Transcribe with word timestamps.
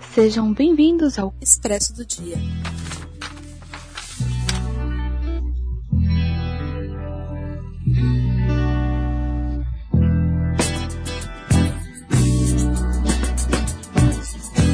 Sejam 0.00 0.52
bem-vindos 0.52 1.18
ao 1.18 1.34
Expresso 1.40 1.94
do 1.94 2.04
Dia. 2.04 2.36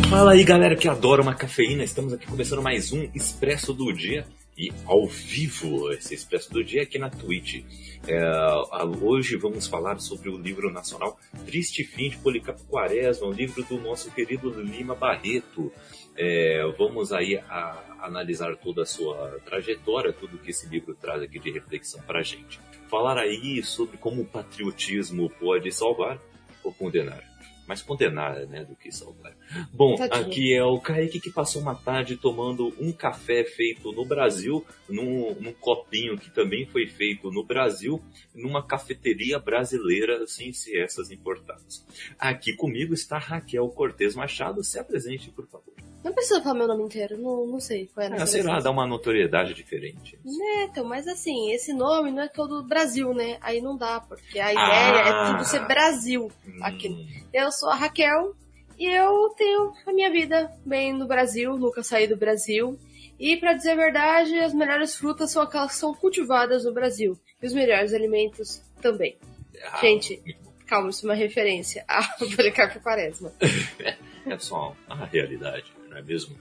Fala 0.08 0.32
aí 0.32 0.44
galera 0.44 0.76
que 0.76 0.88
adora 0.88 1.22
uma 1.22 1.34
cafeína, 1.34 1.84
estamos 1.84 2.12
aqui 2.12 2.26
começando 2.26 2.62
mais 2.62 2.92
um 2.92 3.08
Expresso 3.14 3.72
do 3.72 3.92
Dia 3.92 4.24
e 4.58 4.72
ao 4.84 5.06
vivo 5.06 5.92
esse 5.92 6.14
Expresso 6.14 6.52
do 6.52 6.64
Dia 6.64 6.82
aqui 6.82 6.98
na 6.98 7.08
Twitch. 7.08 7.64
É, 8.06 8.20
hoje 9.00 9.36
vamos 9.36 9.68
falar 9.68 10.00
sobre 10.00 10.28
o 10.28 10.36
livro 10.36 10.72
nacional 10.72 11.16
Triste 11.46 11.84
Fim 11.84 12.10
de 12.10 12.16
Policarpo 12.18 12.64
Quaresma, 12.64 13.28
um 13.28 13.32
livro 13.32 13.62
do 13.62 13.80
nosso 13.80 14.10
querido 14.10 14.50
Lima 14.60 14.96
Barreto. 14.96 15.72
É, 16.16 16.66
vamos 16.76 17.12
aí 17.12 17.36
a, 17.36 17.96
analisar 18.00 18.56
toda 18.56 18.82
a 18.82 18.86
sua 18.86 19.38
trajetória, 19.44 20.12
tudo 20.12 20.38
que 20.38 20.50
esse 20.50 20.66
livro 20.66 20.94
traz 20.94 21.22
aqui 21.22 21.38
de 21.38 21.52
reflexão 21.52 22.02
para 22.02 22.18
a 22.18 22.24
gente. 22.24 22.58
Falar 22.90 23.16
aí 23.16 23.62
sobre 23.62 23.96
como 23.96 24.22
o 24.22 24.26
patriotismo 24.26 25.30
pode 25.30 25.70
salvar 25.70 26.18
ou 26.64 26.72
condenar 26.72 27.37
mais 27.68 27.82
condenar, 27.82 28.46
né, 28.46 28.64
do 28.64 28.74
que 28.74 28.90
salvar. 28.90 29.36
Bom, 29.70 29.94
Tadinho. 29.94 30.26
aqui 30.26 30.54
é 30.54 30.64
o 30.64 30.80
Kaique 30.80 31.20
que 31.20 31.30
passou 31.30 31.60
uma 31.60 31.74
tarde 31.74 32.16
tomando 32.16 32.74
um 32.80 32.90
café 32.90 33.44
feito 33.44 33.92
no 33.92 34.06
Brasil, 34.06 34.64
num, 34.88 35.34
num, 35.34 35.52
copinho 35.52 36.16
que 36.16 36.30
também 36.30 36.64
foi 36.64 36.86
feito 36.86 37.30
no 37.30 37.44
Brasil, 37.44 38.02
numa 38.34 38.66
cafeteria 38.66 39.38
brasileira, 39.38 40.26
sem 40.26 40.50
ser 40.50 40.82
essas 40.82 41.10
importadas. 41.10 41.84
Aqui 42.18 42.56
comigo 42.56 42.94
está 42.94 43.18
Raquel 43.18 43.68
Cortez 43.68 44.14
Machado. 44.14 44.64
Se 44.64 44.78
apresente, 44.78 45.30
por 45.30 45.46
favor. 45.46 45.74
Não 46.02 46.12
precisa 46.12 46.40
falar 46.40 46.54
meu 46.54 46.68
nome 46.68 46.84
inteiro, 46.84 47.18
não, 47.18 47.46
não 47.46 47.60
sei 47.60 47.88
qual 47.92 48.06
é 48.06 48.12
a 48.12 48.22
ah, 48.22 48.26
Sei 48.26 48.42
lá, 48.42 48.60
dá 48.60 48.70
uma 48.70 48.86
notoriedade 48.86 49.52
diferente. 49.52 50.18
Né, 50.24 50.64
então, 50.70 50.84
mas 50.84 51.08
assim, 51.08 51.50
esse 51.52 51.72
nome 51.72 52.10
não 52.10 52.22
é 52.22 52.28
todo 52.28 52.62
Brasil, 52.62 53.12
né? 53.12 53.36
Aí 53.40 53.60
não 53.60 53.76
dá, 53.76 54.00
porque 54.00 54.38
a 54.38 54.52
ideia 54.52 54.62
é 54.62 55.02
ah, 55.02 55.08
é 55.08 55.32
tudo 55.32 55.44
ser 55.44 55.66
Brasil 55.66 56.30
aqui. 56.62 56.88
Hum. 56.88 57.06
Eu 57.32 57.50
sou 57.50 57.68
a 57.68 57.74
Raquel 57.74 58.34
e 58.78 58.86
eu 58.86 59.28
tenho 59.36 59.72
a 59.86 59.92
minha 59.92 60.10
vida 60.10 60.50
bem 60.64 60.92
no 60.92 61.06
Brasil, 61.06 61.58
nunca 61.58 61.82
saí 61.82 62.06
do 62.06 62.16
Brasil. 62.16 62.78
E 63.18 63.36
para 63.36 63.52
dizer 63.52 63.72
a 63.72 63.76
verdade, 63.76 64.38
as 64.38 64.54
melhores 64.54 64.94
frutas 64.94 65.32
são 65.32 65.42
aquelas 65.42 65.72
que 65.72 65.78
são 65.78 65.92
cultivadas 65.92 66.64
no 66.64 66.72
Brasil. 66.72 67.18
E 67.42 67.46
os 67.46 67.52
melhores 67.52 67.92
alimentos 67.92 68.62
também. 68.80 69.18
Ah, 69.64 69.78
Gente, 69.80 70.22
calma, 70.64 70.90
isso 70.90 71.04
é 71.04 71.08
uma 71.10 71.16
referência 71.16 71.84
a 71.88 72.02
Policarpo 72.36 72.80
Quaresma. 72.80 73.32
é 74.26 74.38
só 74.38 74.76
a 74.88 75.04
realidade 75.04 75.78
não 75.88 75.96
é 75.98 76.02
mesmo? 76.02 76.36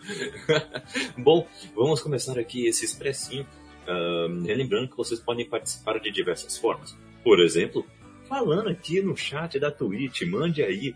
Bom, 1.18 1.48
vamos 1.76 2.02
começar 2.02 2.38
aqui 2.38 2.68
esse 2.68 2.86
expressinho. 2.86 3.48
Uh, 3.88 4.28
lembrando 4.44 4.90
que 4.90 4.98
vocês 4.98 5.20
podem 5.20 5.46
participar 5.48 6.00
de 6.00 6.12
diversas 6.12 6.58
formas. 6.58 6.98
Por 7.24 7.40
exemplo, 7.40 7.86
falando 8.28 8.70
aqui 8.70 9.02
no 9.02 9.16
chat 9.16 9.58
da 9.60 9.72
Twitch, 9.72 10.24
mande 10.24 10.62
aí 10.62 10.94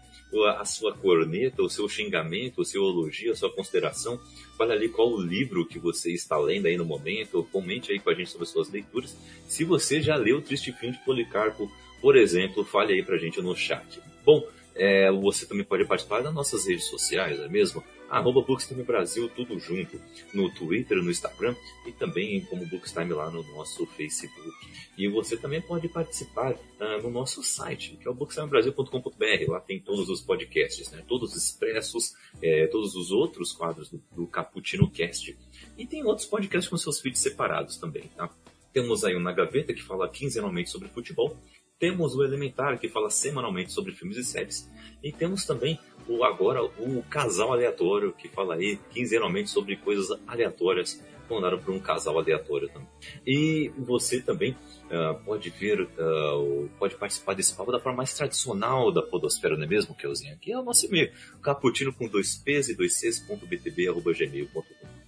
a 0.57 0.65
sua 0.65 0.93
corneta, 0.93 1.61
o 1.61 1.69
seu 1.69 1.87
xingamento, 1.89 2.61
o 2.61 2.65
seu 2.65 2.83
elogio, 2.83 3.31
a 3.31 3.35
sua 3.35 3.51
consideração. 3.51 4.19
Fale 4.57 4.73
ali 4.73 4.89
qual 4.89 5.09
o 5.09 5.21
livro 5.21 5.65
que 5.65 5.79
você 5.79 6.11
está 6.11 6.37
lendo 6.37 6.67
aí 6.67 6.77
no 6.77 6.85
momento, 6.85 7.47
comente 7.51 7.91
aí 7.91 7.99
com 7.99 8.09
a 8.09 8.13
gente 8.13 8.29
sobre 8.29 8.43
as 8.43 8.49
suas 8.49 8.69
leituras. 8.69 9.17
Se 9.45 9.63
você 9.63 10.01
já 10.01 10.15
leu 10.15 10.37
o 10.37 10.41
Triste 10.41 10.71
Fim 10.73 10.91
de 10.91 10.99
Policarpo, 10.99 11.71
por 12.01 12.15
exemplo, 12.15 12.63
fale 12.63 12.93
aí 12.93 13.03
pra 13.03 13.17
gente 13.17 13.41
no 13.41 13.55
chat. 13.55 14.01
Bom, 14.25 14.45
é, 14.81 15.11
você 15.11 15.45
também 15.45 15.63
pode 15.63 15.85
participar 15.85 16.21
das 16.21 16.33
nossas 16.33 16.65
redes 16.65 16.85
sociais, 16.85 17.39
é 17.39 17.47
mesmo? 17.47 17.83
Arroba 18.09 18.41
Bookstime 18.41 18.81
Brasil, 18.81 19.29
tudo 19.29 19.59
junto, 19.59 20.01
no 20.33 20.49
Twitter, 20.49 20.97
no 20.97 21.11
Instagram 21.11 21.55
e 21.85 21.91
também 21.91 22.41
como 22.45 22.65
Bookstime 22.65 23.13
lá 23.13 23.29
no 23.29 23.43
nosso 23.55 23.85
Facebook. 23.85 24.49
E 24.97 25.07
você 25.07 25.37
também 25.37 25.61
pode 25.61 25.87
participar 25.87 26.53
uh, 26.53 27.01
no 27.03 27.11
nosso 27.11 27.43
site, 27.43 27.95
que 28.01 28.07
é 28.07 28.11
o 28.11 28.13
bookstimebrasil.com.br. 28.15 29.51
Lá 29.51 29.59
tem 29.59 29.79
todos 29.79 30.09
os 30.09 30.19
podcasts, 30.19 30.89
né? 30.89 31.03
todos 31.07 31.35
os 31.35 31.43
expressos, 31.43 32.15
é, 32.41 32.65
todos 32.65 32.95
os 32.95 33.11
outros 33.11 33.51
quadros 33.51 33.87
do, 33.87 34.01
do 34.11 34.25
Cappuccino 34.25 34.89
Cast. 34.89 35.37
E 35.77 35.85
tem 35.85 36.03
outros 36.03 36.25
podcasts 36.25 36.67
com 36.67 36.75
seus 36.75 36.99
feeds 36.99 37.21
separados 37.21 37.77
também, 37.77 38.09
tá? 38.17 38.29
Temos 38.73 39.03
aí 39.03 39.15
o 39.15 39.19
Na 39.19 39.31
Gaveta, 39.31 39.73
que 39.73 39.83
fala 39.83 40.09
quinzenalmente 40.09 40.71
sobre 40.71 40.87
futebol, 40.87 41.37
temos 41.81 42.15
o 42.15 42.23
Elementar, 42.23 42.79
que 42.79 42.87
fala 42.87 43.09
semanalmente 43.09 43.73
sobre 43.73 43.91
filmes 43.91 44.15
e 44.15 44.23
séries. 44.23 44.69
E 45.03 45.11
temos 45.11 45.45
também 45.47 45.79
o 46.07 46.23
agora 46.23 46.63
o 46.63 47.03
Casal 47.09 47.51
Aleatório, 47.51 48.13
que 48.13 48.27
fala 48.27 48.53
aí 48.53 48.79
quinzenalmente 48.91 49.49
sobre 49.49 49.75
coisas 49.77 50.07
aleatórias 50.27 51.03
mandaram 51.27 51.57
para 51.57 51.71
um 51.71 51.79
casal 51.79 52.19
aleatório 52.19 52.67
também. 52.69 52.89
E 53.25 53.71
você 53.77 54.21
também 54.21 54.51
uh, 54.51 55.23
pode 55.23 55.49
ver, 55.49 55.81
uh, 55.81 56.69
pode 56.77 56.95
participar 56.95 57.33
desse 57.33 57.55
papo 57.55 57.71
da 57.71 57.79
forma 57.79 57.97
mais 57.97 58.13
tradicional 58.13 58.91
da 58.91 59.01
podosfera, 59.01 59.55
não 59.55 59.63
é 59.63 59.67
mesmo, 59.67 59.95
Kelzinha? 59.95 60.37
Que 60.41 60.51
é 60.51 60.59
o 60.59 60.63
nosso 60.63 60.85
e-mail, 60.85 61.09
caputino 61.41 61.93
com 61.93 62.07
dois 62.07 62.35
p's 62.35 62.69
e 62.69 62.75
dois 62.75 62.99
c's 62.99 63.25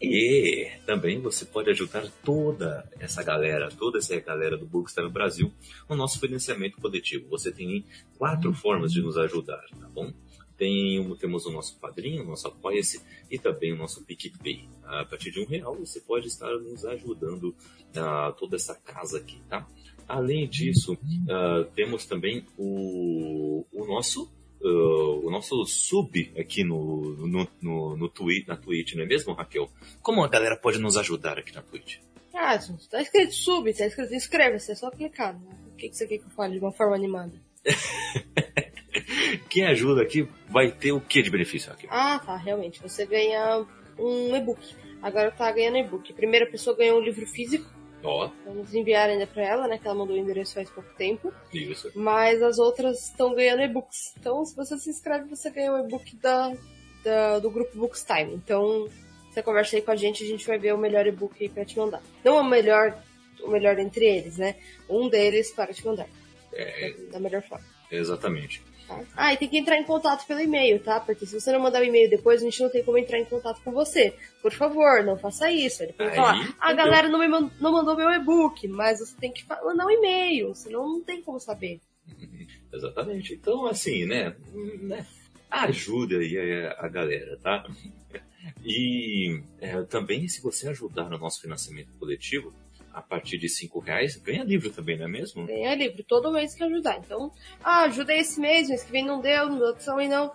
E 0.03 0.69
também 0.85 1.21
você 1.21 1.45
pode 1.45 1.69
ajudar 1.69 2.05
toda 2.25 2.85
essa 2.99 3.23
galera, 3.23 3.69
toda 3.69 3.99
essa 3.99 4.19
galera 4.19 4.57
do 4.57 4.65
Bookstime 4.65 5.07
no 5.07 5.13
Brasil 5.13 5.49
no 5.89 5.95
nosso 5.95 6.19
financiamento 6.19 6.77
coletivo. 6.81 7.29
Você 7.29 7.53
tem 7.53 7.85
quatro 8.17 8.53
formas 8.53 8.91
de 8.91 9.01
nos 9.01 9.17
ajudar, 9.17 9.63
tá 9.79 9.87
bom? 9.87 10.13
Tem, 10.57 11.15
temos 11.15 11.45
o 11.45 11.51
nosso 11.51 11.79
padrinho, 11.79 12.21
o 12.23 12.27
nosso 12.27 12.49
apoia-se 12.49 13.01
e 13.31 13.39
também 13.39 13.71
o 13.71 13.77
nosso 13.77 14.03
PicPay. 14.03 14.67
A 14.83 15.05
partir 15.05 15.31
de 15.31 15.39
um 15.39 15.45
real 15.45 15.73
você 15.73 16.01
pode 16.01 16.27
estar 16.27 16.51
nos 16.59 16.83
ajudando 16.83 17.55
uh, 17.95 18.33
toda 18.37 18.57
essa 18.57 18.75
casa 18.75 19.19
aqui, 19.19 19.39
tá? 19.47 19.65
Além 20.05 20.49
disso, 20.49 20.95
uh, 20.95 21.63
temos 21.73 22.05
também 22.05 22.45
o, 22.57 23.65
o 23.71 23.85
nosso 23.85 24.29
uh, 24.63 25.27
o 25.27 25.29
nosso 25.29 25.65
sub 25.65 26.31
aqui 26.37 26.63
no, 26.63 27.15
no, 27.27 27.47
no, 27.61 27.97
no 27.97 28.09
tweet, 28.09 28.47
na 28.47 28.55
Twitch, 28.55 28.95
não 28.95 29.03
é 29.03 29.05
mesmo, 29.05 29.33
Raquel? 29.33 29.69
Como 30.01 30.23
a 30.23 30.27
galera 30.27 30.57
pode 30.57 30.79
nos 30.79 30.97
ajudar 30.97 31.37
aqui 31.37 31.53
na 31.53 31.61
Twitch? 31.61 31.97
Ah, 32.33 32.57
tá 32.89 33.01
escrito 33.01 33.33
sub, 33.33 33.71
tá 33.73 33.85
escrito 33.85 34.13
inscreva-se, 34.13 34.71
é 34.71 34.75
só 34.75 34.89
clicar. 34.89 35.33
Né? 35.33 35.55
O 35.71 35.75
que, 35.75 35.89
que 35.89 35.95
você 35.95 36.07
quer 36.07 36.17
que 36.17 36.25
eu 36.25 36.29
fale 36.29 36.53
de 36.53 36.59
uma 36.59 36.71
forma 36.71 36.95
animada? 36.95 37.33
Quem 39.49 39.65
ajuda 39.65 40.01
aqui 40.01 40.27
vai 40.49 40.71
ter 40.71 40.91
o 40.91 41.01
que 41.01 41.21
de 41.21 41.29
benefício 41.29 41.71
aqui? 41.71 41.87
Ah, 41.89 42.19
tá, 42.19 42.35
realmente. 42.35 42.81
Você 42.81 43.05
ganha 43.05 43.65
um 43.97 44.35
e-book. 44.35 44.59
Agora 45.01 45.31
tá 45.31 45.51
ganhando 45.51 45.77
e-book. 45.77 46.11
Primeira 46.13 46.49
pessoa 46.49 46.75
ganhou 46.75 46.99
um 46.99 47.03
livro 47.03 47.25
físico 47.27 47.69
Ó. 48.03 48.29
Vamos 48.45 48.73
enviar 48.73 49.09
ainda 49.09 49.25
para 49.25 49.43
ela, 49.43 49.67
né? 49.67 49.77
Que 49.77 49.87
ela 49.87 49.95
mandou 49.95 50.15
o 50.15 50.19
endereço 50.19 50.55
faz 50.55 50.69
pouco 50.69 50.93
tempo. 50.95 51.33
Isso. 51.53 51.89
Mas 51.95 52.41
as 52.43 52.59
outras 52.59 53.09
estão 53.09 53.33
ganhando 53.33 53.63
e-books. 53.63 54.13
Então, 54.19 54.43
se 54.45 54.55
você 54.55 54.77
se 54.77 54.89
inscreve, 54.89 55.29
você 55.29 55.49
ganha 55.49 55.71
o 55.71 55.79
e-book 55.79 56.15
da, 56.17 56.53
da, 57.03 57.39
do 57.39 57.49
grupo 57.49 57.77
Books 57.77 58.03
Time. 58.03 58.33
Então, 58.33 58.89
você 59.31 59.41
conversa 59.41 59.77
aí 59.77 59.81
com 59.81 59.91
a 59.91 59.95
gente, 59.95 60.23
a 60.23 60.27
gente 60.27 60.45
vai 60.45 60.59
ver 60.59 60.73
o 60.73 60.77
melhor 60.77 61.07
e-book 61.07 61.41
aí 61.41 61.49
pra 61.49 61.65
te 61.65 61.77
mandar. 61.77 62.01
Não 62.23 62.39
o 62.39 62.43
melhor, 62.43 63.01
o 63.41 63.49
melhor 63.49 63.79
entre 63.79 64.05
eles, 64.05 64.37
né? 64.37 64.55
Um 64.89 65.09
deles 65.09 65.51
para 65.51 65.73
te 65.73 65.85
mandar. 65.85 66.07
É... 66.51 66.93
Da 67.11 67.19
melhor 67.19 67.41
forma. 67.41 67.65
Exatamente. 67.89 68.61
Ah, 69.15 69.33
e 69.33 69.37
tem 69.37 69.47
que 69.47 69.57
entrar 69.57 69.77
em 69.77 69.83
contato 69.83 70.25
pelo 70.25 70.39
e-mail, 70.39 70.79
tá? 70.79 70.99
Porque 70.99 71.25
se 71.25 71.39
você 71.39 71.51
não 71.51 71.59
mandar 71.59 71.81
o 71.81 71.85
e-mail 71.85 72.09
depois, 72.09 72.41
a 72.41 72.45
gente 72.45 72.61
não 72.61 72.69
tem 72.69 72.83
como 72.83 72.97
entrar 72.97 73.19
em 73.19 73.25
contato 73.25 73.61
com 73.63 73.71
você. 73.71 74.13
Por 74.41 74.51
favor, 74.51 75.03
não 75.03 75.17
faça 75.17 75.51
isso. 75.51 75.83
Ele 75.83 75.93
pode 75.93 76.15
falar, 76.15 76.55
a 76.59 76.73
galera 76.73 77.07
não, 77.09 77.19
me 77.19 77.27
mandou, 77.27 77.51
não 77.59 77.71
mandou 77.71 77.95
meu 77.95 78.11
e-book, 78.11 78.67
mas 78.67 78.99
você 78.99 79.15
tem 79.19 79.31
que 79.31 79.45
mandar 79.47 79.85
um 79.85 79.91
e-mail, 79.91 80.53
senão 80.55 80.87
não 80.87 81.01
tem 81.01 81.21
como 81.21 81.39
saber. 81.39 81.79
Exatamente. 82.73 83.33
Então, 83.33 83.65
assim, 83.65 84.05
né? 84.05 84.35
né 84.81 85.05
ajuda 85.49 86.17
aí 86.17 86.37
a, 86.37 86.85
a 86.85 86.87
galera, 86.87 87.37
tá? 87.37 87.63
E 88.65 89.41
é, 89.59 89.81
também, 89.83 90.27
se 90.27 90.41
você 90.41 90.67
ajudar 90.69 91.09
no 91.09 91.17
nosso 91.17 91.41
financiamento 91.41 91.93
coletivo, 91.99 92.53
a 92.93 93.01
partir 93.01 93.37
de 93.37 93.49
5 93.49 93.79
reais, 93.79 94.15
ganha 94.17 94.43
livro 94.43 94.69
também, 94.69 94.97
não 94.97 95.05
é 95.05 95.09
mesmo? 95.09 95.45
Ganha 95.47 95.73
livro, 95.75 96.03
todo 96.03 96.31
mês 96.31 96.53
que 96.53 96.63
ajudar. 96.63 96.99
Então, 96.99 97.31
ah, 97.63 97.83
ajudei 97.85 98.19
esse 98.19 98.39
mês, 98.39 98.69
mês 98.69 98.83
que 98.83 98.91
vem 98.91 99.03
não 99.03 99.19
deu, 99.19 99.49
no 99.49 99.63
outro 99.63 99.83
também 99.83 100.07
não, 100.07 100.31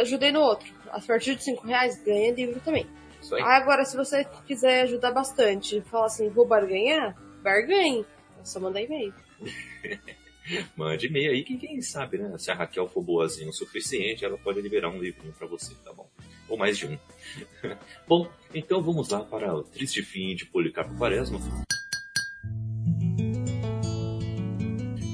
ajudei 0.00 0.32
no 0.32 0.40
outro. 0.40 0.72
A 0.90 1.00
partir 1.00 1.36
de 1.36 1.44
5 1.44 1.66
reais, 1.66 2.02
ganha 2.02 2.32
livro 2.32 2.60
também. 2.60 2.86
Isso 3.22 3.34
aí. 3.34 3.42
Agora, 3.42 3.84
se 3.84 3.96
você 3.96 4.26
quiser 4.46 4.82
ajudar 4.82 5.12
bastante, 5.12 5.80
falar 5.82 6.06
assim, 6.06 6.28
vou 6.28 6.46
barganhar, 6.46 7.16
barganhe. 7.42 8.04
É 8.40 8.44
só 8.44 8.58
mandar 8.58 8.82
e-mail. 8.82 9.14
Mande 10.76 11.06
e-mail 11.06 11.30
aí 11.30 11.44
que 11.44 11.56
quem 11.56 11.80
sabe, 11.80 12.18
né? 12.18 12.36
Se 12.38 12.50
a 12.50 12.54
Raquel 12.54 12.88
for 12.88 13.02
boazinha 13.02 13.48
o 13.48 13.52
suficiente, 13.52 14.24
ela 14.24 14.36
pode 14.36 14.60
liberar 14.60 14.88
um 14.88 14.98
livrinho 14.98 15.32
para 15.32 15.46
você, 15.46 15.74
tá 15.84 15.92
bom? 15.92 16.10
Ou 16.48 16.56
mais 16.56 16.76
de 16.76 16.86
um. 16.86 16.98
bom, 18.08 18.28
então 18.52 18.82
vamos 18.82 19.10
lá 19.10 19.20
para 19.20 19.54
o 19.54 19.62
triste 19.62 20.02
fim 20.02 20.34
de 20.34 20.46
Policarpo 20.46 20.96
Quaresma. 20.96 21.38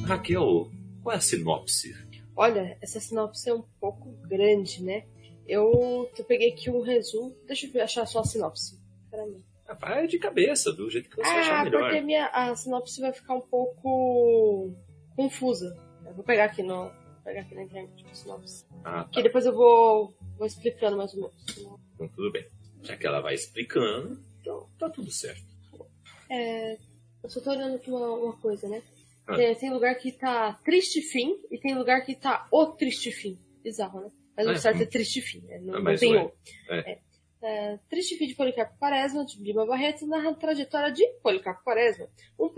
Raquel, 0.07 0.71
qual 1.03 1.15
é 1.15 1.19
a 1.19 1.21
sinopse? 1.21 1.93
Olha, 2.37 2.79
essa 2.81 3.01
sinopse 3.01 3.51
é 3.51 3.55
um 3.55 3.63
pouco 3.81 4.09
grande, 4.29 4.81
né? 4.81 5.05
Eu, 5.49 6.09
eu 6.17 6.25
peguei 6.25 6.53
aqui 6.53 6.71
um 6.71 6.81
resumo. 6.81 7.37
Deixa 7.45 7.69
eu 7.73 7.83
achar 7.83 8.07
só 8.07 8.21
a 8.21 8.25
sinopse. 8.25 8.81
Caramba. 9.11 9.41
Ah, 9.67 9.75
vai 9.75 10.07
de 10.07 10.17
cabeça, 10.17 10.73
do 10.73 10.89
jeito 10.89 11.11
que 11.11 11.17
você 11.17 11.29
ah, 11.29 11.41
achar 11.41 11.65
melhor. 11.65 11.83
porque 11.83 12.01
minha, 12.03 12.27
a 12.27 12.55
sinopse 12.55 13.01
vai 13.01 13.13
ficar 13.13 13.35
um 13.35 13.41
pouco 13.41 14.73
confusa. 15.17 15.77
Eu 16.07 16.15
vou 16.15 16.23
pegar 16.23 16.45
aqui 16.45 16.63
no. 16.63 16.85
Vou 16.85 17.23
pegar 17.25 17.41
aqui 17.41 17.55
na 17.57 17.65
internet 17.65 18.07
a 18.09 18.15
sinopse. 18.15 18.65
Ah, 18.85 19.03
tá. 19.03 19.11
Que 19.11 19.23
depois 19.25 19.45
eu 19.45 19.53
vou, 19.53 20.15
vou 20.39 20.47
explicando 20.47 20.97
mais 20.97 21.13
ou 21.15 21.23
menos. 21.23 21.45
Então 21.95 22.09
tudo 22.09 22.31
bem. 22.31 22.47
Já 22.83 22.97
que 22.97 23.07
ela 23.09 23.21
vai 23.21 23.35
explicando, 23.35 24.25
então 24.41 24.69
tá 24.79 24.89
tudo 24.89 25.11
certo. 25.11 25.45
É, 26.31 26.79
eu 27.25 27.29
só 27.29 27.41
tô 27.41 27.51
olhando 27.51 27.75
aqui 27.75 27.91
uma, 27.91 28.09
uma 28.09 28.37
coisa, 28.37 28.69
né? 28.69 28.81
Ah. 29.27 29.37
Tem, 29.37 29.55
tem 29.55 29.71
lugar 29.71 29.95
que 29.97 30.13
tá 30.13 30.59
triste 30.65 31.01
fim 31.03 31.37
e 31.51 31.59
tem 31.59 31.75
lugar 31.75 32.05
que 32.05 32.15
tá 32.15 32.47
o 32.51 32.67
triste 32.67 33.11
fim. 33.11 33.39
Bizarro, 33.63 34.01
né? 34.01 34.11
Mas 34.37 34.47
o 34.47 34.51
É, 34.53 34.57
certo 34.57 34.83
é 34.83 34.87
triste 34.87 35.21
fim, 35.21 35.41
né? 35.43 35.59
Não, 35.63 35.77
Ah, 35.77 35.81
não 35.81 35.97
tem 35.97 36.15
ué, 36.15 36.23
o. 36.25 36.33
é. 36.73 36.99
É, 37.43 37.79
triste 37.89 38.17
fim 38.17 38.27
de 38.27 38.35
Policarpo 38.35 38.77
Quaresma, 38.79 39.25
de 39.25 39.39
Lima 39.43 39.67
Barreto, 39.67 40.07
narra 40.07 40.31
a 40.31 40.35
trajetória 40.35 40.91
de 40.91 41.07
Policarpo 41.23 41.63
Quaresma, 41.63 42.09
um 42.39 42.49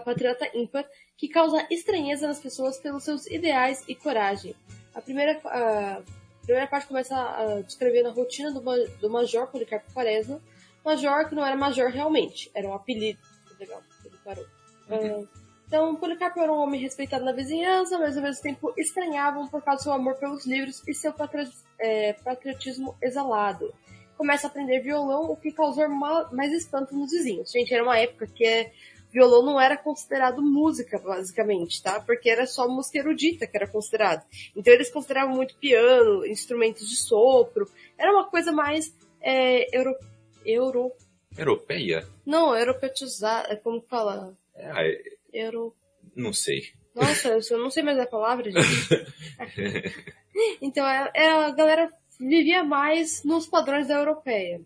patriota 0.00 0.50
ímpar 0.56 0.88
que 1.16 1.28
causa 1.28 1.64
estranheza 1.70 2.26
nas 2.26 2.40
pessoas 2.40 2.78
pelos 2.78 3.04
seus 3.04 3.26
ideais 3.26 3.84
e 3.86 3.94
coragem. 3.94 4.54
A 4.94 5.00
primeira, 5.02 5.38
a 5.44 6.02
primeira 6.42 6.66
parte 6.66 6.88
começa 6.88 7.14
a 7.14 7.60
descrever 7.60 8.06
a 8.06 8.10
rotina 8.10 8.50
do, 8.50 8.60
do 9.00 9.10
Major 9.10 9.46
Policarpo 9.48 9.92
Quaresma, 9.92 10.42
Major 10.84 11.28
que 11.28 11.34
não 11.34 11.44
era 11.44 11.54
Major 11.56 11.90
realmente, 11.90 12.50
era 12.54 12.66
um 12.68 12.74
apelido. 12.74 13.20
Legal, 13.60 13.82
ele 14.04 14.16
parou. 14.24 14.46
Ah, 14.88 15.26
então, 15.66 15.96
Policarpo 15.96 16.40
era 16.40 16.52
um 16.52 16.58
homem 16.58 16.80
respeitado 16.80 17.24
na 17.24 17.32
vizinhança, 17.32 17.98
mas 17.98 18.16
ao 18.16 18.22
mesmo 18.22 18.42
tempo 18.42 18.72
estranhavam 18.76 19.48
por 19.48 19.62
causa 19.62 19.80
do 19.80 19.82
seu 19.84 19.92
amor 19.92 20.14
pelos 20.16 20.46
livros 20.46 20.82
e 20.86 20.94
seu 20.94 21.12
é, 21.78 22.12
patriotismo 22.12 22.96
exalado. 23.02 23.74
Começa 24.16 24.46
a 24.46 24.50
aprender 24.50 24.80
violão, 24.80 25.30
o 25.30 25.36
que 25.36 25.52
causou 25.52 25.88
ma- 25.88 26.30
mais 26.32 26.52
espanto 26.52 26.94
nos 26.94 27.10
vizinhos. 27.10 27.50
Gente, 27.50 27.74
era 27.74 27.82
uma 27.82 27.98
época 27.98 28.26
que 28.26 28.70
violão 29.10 29.42
não 29.44 29.60
era 29.60 29.76
considerado 29.76 30.42
música, 30.42 30.98
basicamente, 30.98 31.82
tá? 31.82 32.00
Porque 32.00 32.28
era 32.30 32.46
só 32.46 32.68
música 32.68 32.98
erudita 32.98 33.46
que 33.46 33.56
era 33.56 33.66
considerado. 33.66 34.24
Então 34.54 34.72
eles 34.72 34.90
consideravam 34.90 35.34
muito 35.34 35.56
piano, 35.56 36.24
instrumentos 36.26 36.88
de 36.88 36.96
sopro. 36.96 37.68
Era 37.98 38.12
uma 38.12 38.26
coisa 38.30 38.52
mais 38.52 38.94
é, 39.20 39.76
euro, 39.76 39.94
euro, 40.44 40.92
Europeia? 41.36 42.06
não, 42.24 42.56
europeizada, 42.56 43.56
como 43.56 43.80
fala? 43.82 44.34
É, 44.54 45.15
Euro, 45.36 45.74
não 46.14 46.32
sei. 46.32 46.62
nossa, 46.94 47.54
eu 47.54 47.58
não 47.58 47.70
sei 47.70 47.82
mais 47.82 47.98
a 47.98 48.06
palavra, 48.06 48.50
gente. 48.50 48.64
então, 50.62 50.86
é, 50.86 51.10
é, 51.14 51.28
a 51.28 51.50
galera 51.50 51.92
vivia 52.18 52.64
mais 52.64 53.22
nos 53.24 53.46
padrões 53.46 53.88
da 53.88 53.94
europeia. 53.94 54.60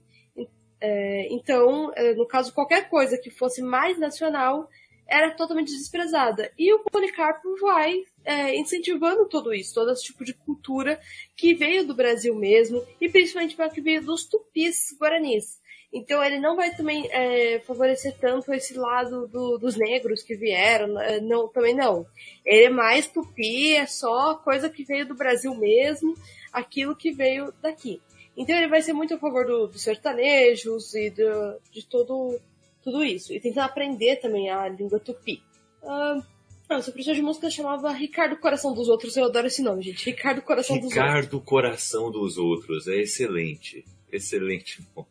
É, 0.80 1.28
então, 1.32 1.92
no 2.16 2.26
caso, 2.26 2.54
qualquer 2.54 2.88
coisa 2.88 3.18
que 3.18 3.30
fosse 3.30 3.60
mais 3.60 3.98
nacional 3.98 4.68
era 5.10 5.32
totalmente 5.32 5.76
desprezada. 5.76 6.52
E 6.56 6.72
o 6.72 6.84
Policarpo 6.84 7.56
vai 7.60 8.04
é, 8.24 8.56
incentivando 8.56 9.28
tudo 9.28 9.52
isso, 9.52 9.74
todo 9.74 9.90
esse 9.90 10.04
tipo 10.04 10.24
de 10.24 10.32
cultura 10.32 11.00
que 11.36 11.52
veio 11.52 11.84
do 11.84 11.94
Brasil 11.94 12.34
mesmo, 12.34 12.86
e 13.00 13.08
principalmente 13.08 13.56
para 13.56 13.68
que 13.68 13.80
veio 13.80 14.04
dos 14.04 14.24
tupis 14.24 14.96
guaranis. 14.98 15.59
Então 15.92 16.22
ele 16.22 16.38
não 16.38 16.54
vai 16.54 16.72
também 16.74 17.08
é, 17.10 17.58
favorecer 17.66 18.14
tanto 18.20 18.52
esse 18.52 18.74
lado 18.74 19.26
do- 19.26 19.58
dos 19.58 19.74
negros 19.76 20.22
que 20.22 20.36
vieram, 20.36 21.00
é, 21.00 21.20
não, 21.20 21.48
também 21.48 21.74
não. 21.74 22.06
Ele 22.46 22.66
é 22.66 22.70
mais 22.70 23.08
tupi, 23.08 23.74
é 23.74 23.86
só 23.86 24.36
coisa 24.36 24.70
que 24.70 24.84
veio 24.84 25.04
do 25.06 25.16
Brasil 25.16 25.52
mesmo, 25.54 26.14
aquilo 26.52 26.94
que 26.94 27.10
veio 27.10 27.52
daqui. 27.60 28.00
Então 28.36 28.56
ele 28.56 28.68
vai 28.68 28.80
ser 28.82 28.92
muito 28.92 29.14
a 29.14 29.18
favor 29.18 29.44
do- 29.44 29.66
dos 29.66 29.82
sertanejos 29.82 30.94
e 30.94 31.10
do- 31.10 31.56
de 31.72 31.84
todo, 31.84 32.38
tudo 32.84 33.02
isso. 33.02 33.32
E 33.32 33.40
tentando 33.40 33.64
aprender 33.64 34.16
também 34.16 34.48
a 34.48 34.68
língua 34.68 35.00
tupi. 35.00 35.42
Ah, 35.82 36.22
ah, 36.68 36.76
o 36.78 36.82
seu 36.82 36.92
professor 36.92 37.16
de 37.16 37.22
música 37.22 37.50
chamava 37.50 37.90
Ricardo 37.90 38.36
Coração 38.36 38.72
dos 38.72 38.88
Outros, 38.88 39.16
eu 39.16 39.24
adoro 39.24 39.48
esse 39.48 39.60
nome, 39.60 39.82
gente. 39.82 40.06
Ricardo 40.06 40.40
Coração 40.40 40.76
dos 40.76 40.84
Outros. 40.84 41.02
Ricardo 41.02 41.40
Coração 41.40 42.10
dos 42.12 42.38
Outros. 42.38 42.86
É 42.86 42.94
excelente. 43.00 43.84
Excelente 44.12 44.80
nome. 44.96 45.08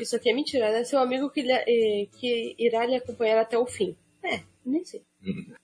Isso 0.00 0.16
aqui 0.16 0.30
é 0.30 0.34
mentira, 0.34 0.70
né? 0.72 0.84
Seu 0.84 0.98
amigo 0.98 1.30
que, 1.30 1.42
lhe- 1.42 2.08
que 2.18 2.54
irá 2.58 2.84
lhe 2.86 2.96
acompanhar 2.96 3.38
até 3.40 3.58
o 3.58 3.66
fim. 3.66 3.96
É, 4.22 4.40
nem 4.64 4.84
sei. 4.84 5.02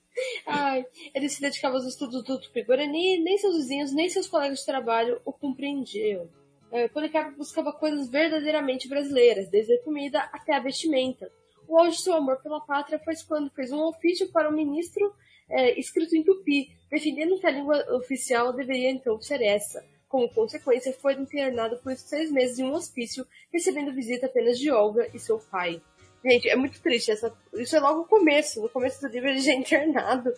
Ai, 0.46 0.86
ele 1.14 1.28
se 1.28 1.40
dedicava 1.42 1.74
aos 1.74 1.84
estudos 1.86 2.22
do 2.24 2.38
Tupi-Guarani, 2.40 3.18
nem 3.22 3.36
seus 3.36 3.56
vizinhos, 3.56 3.92
nem 3.92 4.08
seus 4.08 4.26
colegas 4.26 4.60
de 4.60 4.66
trabalho 4.66 5.20
o 5.26 5.32
compreendiam. 5.32 6.28
É, 6.72 6.88
Policarpo 6.88 7.36
buscava 7.36 7.72
coisas 7.72 8.08
verdadeiramente 8.08 8.88
brasileiras, 8.88 9.48
desde 9.50 9.74
a 9.74 9.82
comida 9.82 10.20
até 10.32 10.54
a 10.54 10.60
vestimenta. 10.60 11.30
O 11.68 11.78
auge 11.78 11.98
de 11.98 12.02
seu 12.02 12.14
amor 12.14 12.40
pela 12.42 12.60
pátria 12.60 12.98
foi 12.98 13.14
quando 13.28 13.50
fez 13.50 13.70
um 13.72 13.82
ofício 13.82 14.30
para 14.32 14.48
o 14.48 14.52
ministro 14.54 15.14
é, 15.50 15.78
escrito 15.78 16.16
em 16.16 16.24
tupi, 16.24 16.70
defendendo 16.90 17.38
que 17.38 17.46
a 17.46 17.50
língua 17.50 17.84
oficial 17.94 18.52
deveria 18.52 18.90
então 18.90 19.20
ser 19.20 19.42
essa. 19.42 19.84
Como 20.08 20.28
consequência, 20.28 20.92
foi 20.92 21.14
internado 21.14 21.78
por 21.78 21.96
seis 21.96 22.30
meses 22.30 22.58
em 22.58 22.64
um 22.64 22.72
hospício, 22.72 23.26
recebendo 23.52 23.92
visita 23.92 24.26
apenas 24.26 24.58
de 24.58 24.70
Olga 24.70 25.10
e 25.12 25.18
seu 25.18 25.38
pai. 25.38 25.82
Gente, 26.24 26.48
é 26.48 26.56
muito 26.56 26.80
triste. 26.80 27.10
Essa... 27.10 27.32
Isso 27.54 27.76
é 27.76 27.80
logo 27.80 28.00
o 28.00 28.06
começo. 28.06 28.60
No 28.60 28.68
começo 28.68 29.00
do 29.00 29.08
livro 29.08 29.28
ele 29.28 29.40
já 29.40 29.52
é 29.52 29.56
internado. 29.56 30.32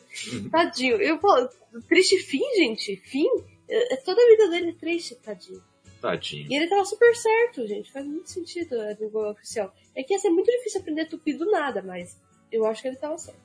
Tadinho. 0.51 0.97
Eu 0.97 1.19
falo, 1.19 1.49
triste 1.89 2.19
fim, 2.19 2.43
gente? 2.57 2.97
Fim? 2.97 3.27
É, 3.69 3.95
é 3.95 3.97
toda 3.97 4.21
a 4.23 4.29
vida 4.29 4.49
dele 4.49 4.71
é 4.71 4.75
triste, 4.75 5.15
tadinho. 5.15 5.63
Tadinho. 6.01 6.47
E 6.51 6.57
ele 6.57 6.69
tava 6.69 6.85
super 6.85 7.15
certo, 7.17 7.67
gente. 7.67 7.91
Faz 7.91 8.07
muito 8.07 8.31
sentido 8.31 8.79
a 8.81 8.93
língua 8.93 9.31
oficial. 9.31 9.73
É 9.95 10.03
que 10.03 10.13
ia 10.13 10.19
ser 10.19 10.31
muito 10.31 10.51
difícil 10.51 10.81
aprender 10.81 11.07
tupi 11.07 11.33
do 11.33 11.51
nada, 11.51 11.83
mas 11.83 12.19
eu 12.53 12.67
acho 12.67 12.83
que 12.83 12.89
ele 12.89 12.97
tava 12.97 13.17
certo. 13.17 13.41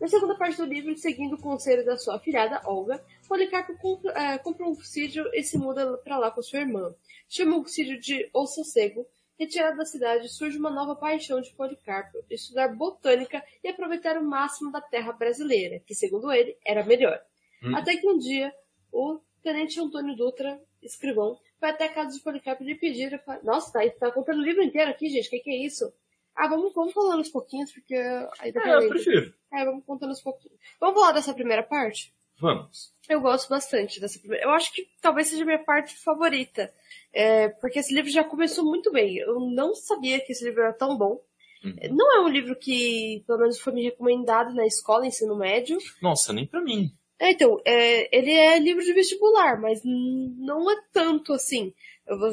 Na 0.00 0.06
segunda 0.06 0.36
parte 0.36 0.56
do 0.56 0.64
livro, 0.64 0.96
seguindo 0.96 1.34
o 1.34 1.42
conselho 1.42 1.84
da 1.84 1.96
sua 1.96 2.16
afilhada, 2.16 2.60
Olga, 2.64 3.04
Policarpo 3.28 3.76
compra, 3.78 4.38
compra 4.38 4.68
um 4.68 4.74
sítio 4.76 5.28
e 5.34 5.42
se 5.42 5.58
muda 5.58 5.98
pra 5.98 6.18
lá 6.18 6.30
com 6.30 6.40
sua 6.40 6.60
irmã. 6.60 6.94
Chama 7.28 7.58
o 7.58 7.66
sítio 7.66 7.98
de 8.00 8.30
O 8.32 8.46
Sossego. 8.46 9.06
Retirado 9.38 9.76
da 9.76 9.84
cidade, 9.84 10.28
surge 10.28 10.58
uma 10.58 10.70
nova 10.70 10.96
paixão 10.96 11.40
de 11.40 11.52
Policarpo, 11.52 12.18
estudar 12.28 12.74
botânica 12.74 13.40
e 13.62 13.68
aproveitar 13.68 14.16
o 14.18 14.24
máximo 14.24 14.72
da 14.72 14.80
terra 14.80 15.12
brasileira, 15.12 15.80
que, 15.86 15.94
segundo 15.94 16.32
ele, 16.32 16.56
era 16.66 16.84
melhor. 16.84 17.20
Hum. 17.62 17.76
Até 17.76 17.96
que 17.96 18.08
um 18.08 18.18
dia, 18.18 18.52
o 18.92 19.20
tenente 19.40 19.78
Antônio 19.78 20.16
Dutra, 20.16 20.60
escrivão, 20.82 21.38
vai 21.60 21.70
até 21.70 21.84
a 21.84 21.92
casa 21.92 22.16
de 22.16 22.22
Policarpo 22.22 22.64
e 22.64 22.66
lhe 22.66 22.74
pedir... 22.74 23.22
Nossa, 23.44 23.72
tá, 23.72 23.88
tá 23.90 24.10
contando 24.10 24.40
o 24.40 24.44
livro 24.44 24.62
inteiro 24.62 24.90
aqui, 24.90 25.08
gente, 25.08 25.28
o 25.28 25.30
que, 25.30 25.38
que 25.38 25.50
é 25.50 25.56
isso? 25.56 25.92
Ah, 26.38 26.46
vamos, 26.46 26.72
vamos 26.72 26.92
falando 26.92 27.18
aos 27.18 27.30
pouquinhos, 27.30 27.72
porque 27.72 27.96
aí 28.38 28.52
dá 28.52 28.62
É, 28.64 28.84
eu 28.84 28.88
prefiro. 28.88 29.34
É, 29.52 29.64
vamos 29.64 29.84
contando 29.84 30.10
aos 30.10 30.22
pouquinhos. 30.22 30.56
Vamos 30.80 30.94
falar 30.94 31.10
dessa 31.10 31.34
primeira 31.34 31.64
parte? 31.64 32.14
Vamos. 32.40 32.94
Eu 33.08 33.20
gosto 33.20 33.48
bastante 33.48 34.00
dessa 34.00 34.20
primeira. 34.20 34.44
Eu 34.44 34.50
acho 34.50 34.72
que 34.72 34.86
talvez 35.00 35.26
seja 35.26 35.42
a 35.42 35.46
minha 35.46 35.64
parte 35.64 35.96
favorita. 35.96 36.72
É, 37.12 37.48
porque 37.48 37.80
esse 37.80 37.92
livro 37.92 38.08
já 38.08 38.22
começou 38.22 38.64
muito 38.64 38.92
bem. 38.92 39.16
Eu 39.16 39.40
não 39.40 39.74
sabia 39.74 40.20
que 40.20 40.30
esse 40.30 40.44
livro 40.44 40.62
era 40.62 40.72
tão 40.72 40.96
bom. 40.96 41.20
Uhum. 41.64 41.96
Não 41.96 42.16
é 42.16 42.20
um 42.20 42.28
livro 42.28 42.54
que, 42.54 43.24
pelo 43.26 43.40
menos, 43.40 43.58
foi 43.58 43.72
me 43.72 43.82
recomendado 43.82 44.54
na 44.54 44.64
escola, 44.64 45.08
ensino 45.08 45.36
médio. 45.36 45.76
Nossa, 46.00 46.32
nem 46.32 46.46
pra 46.46 46.62
mim. 46.62 46.92
É, 47.18 47.32
então, 47.32 47.60
é, 47.64 48.16
ele 48.16 48.30
é 48.30 48.60
livro 48.60 48.84
de 48.84 48.92
vestibular, 48.92 49.60
mas 49.60 49.80
não 49.84 50.70
é 50.70 50.76
tanto 50.92 51.32
assim. 51.32 51.74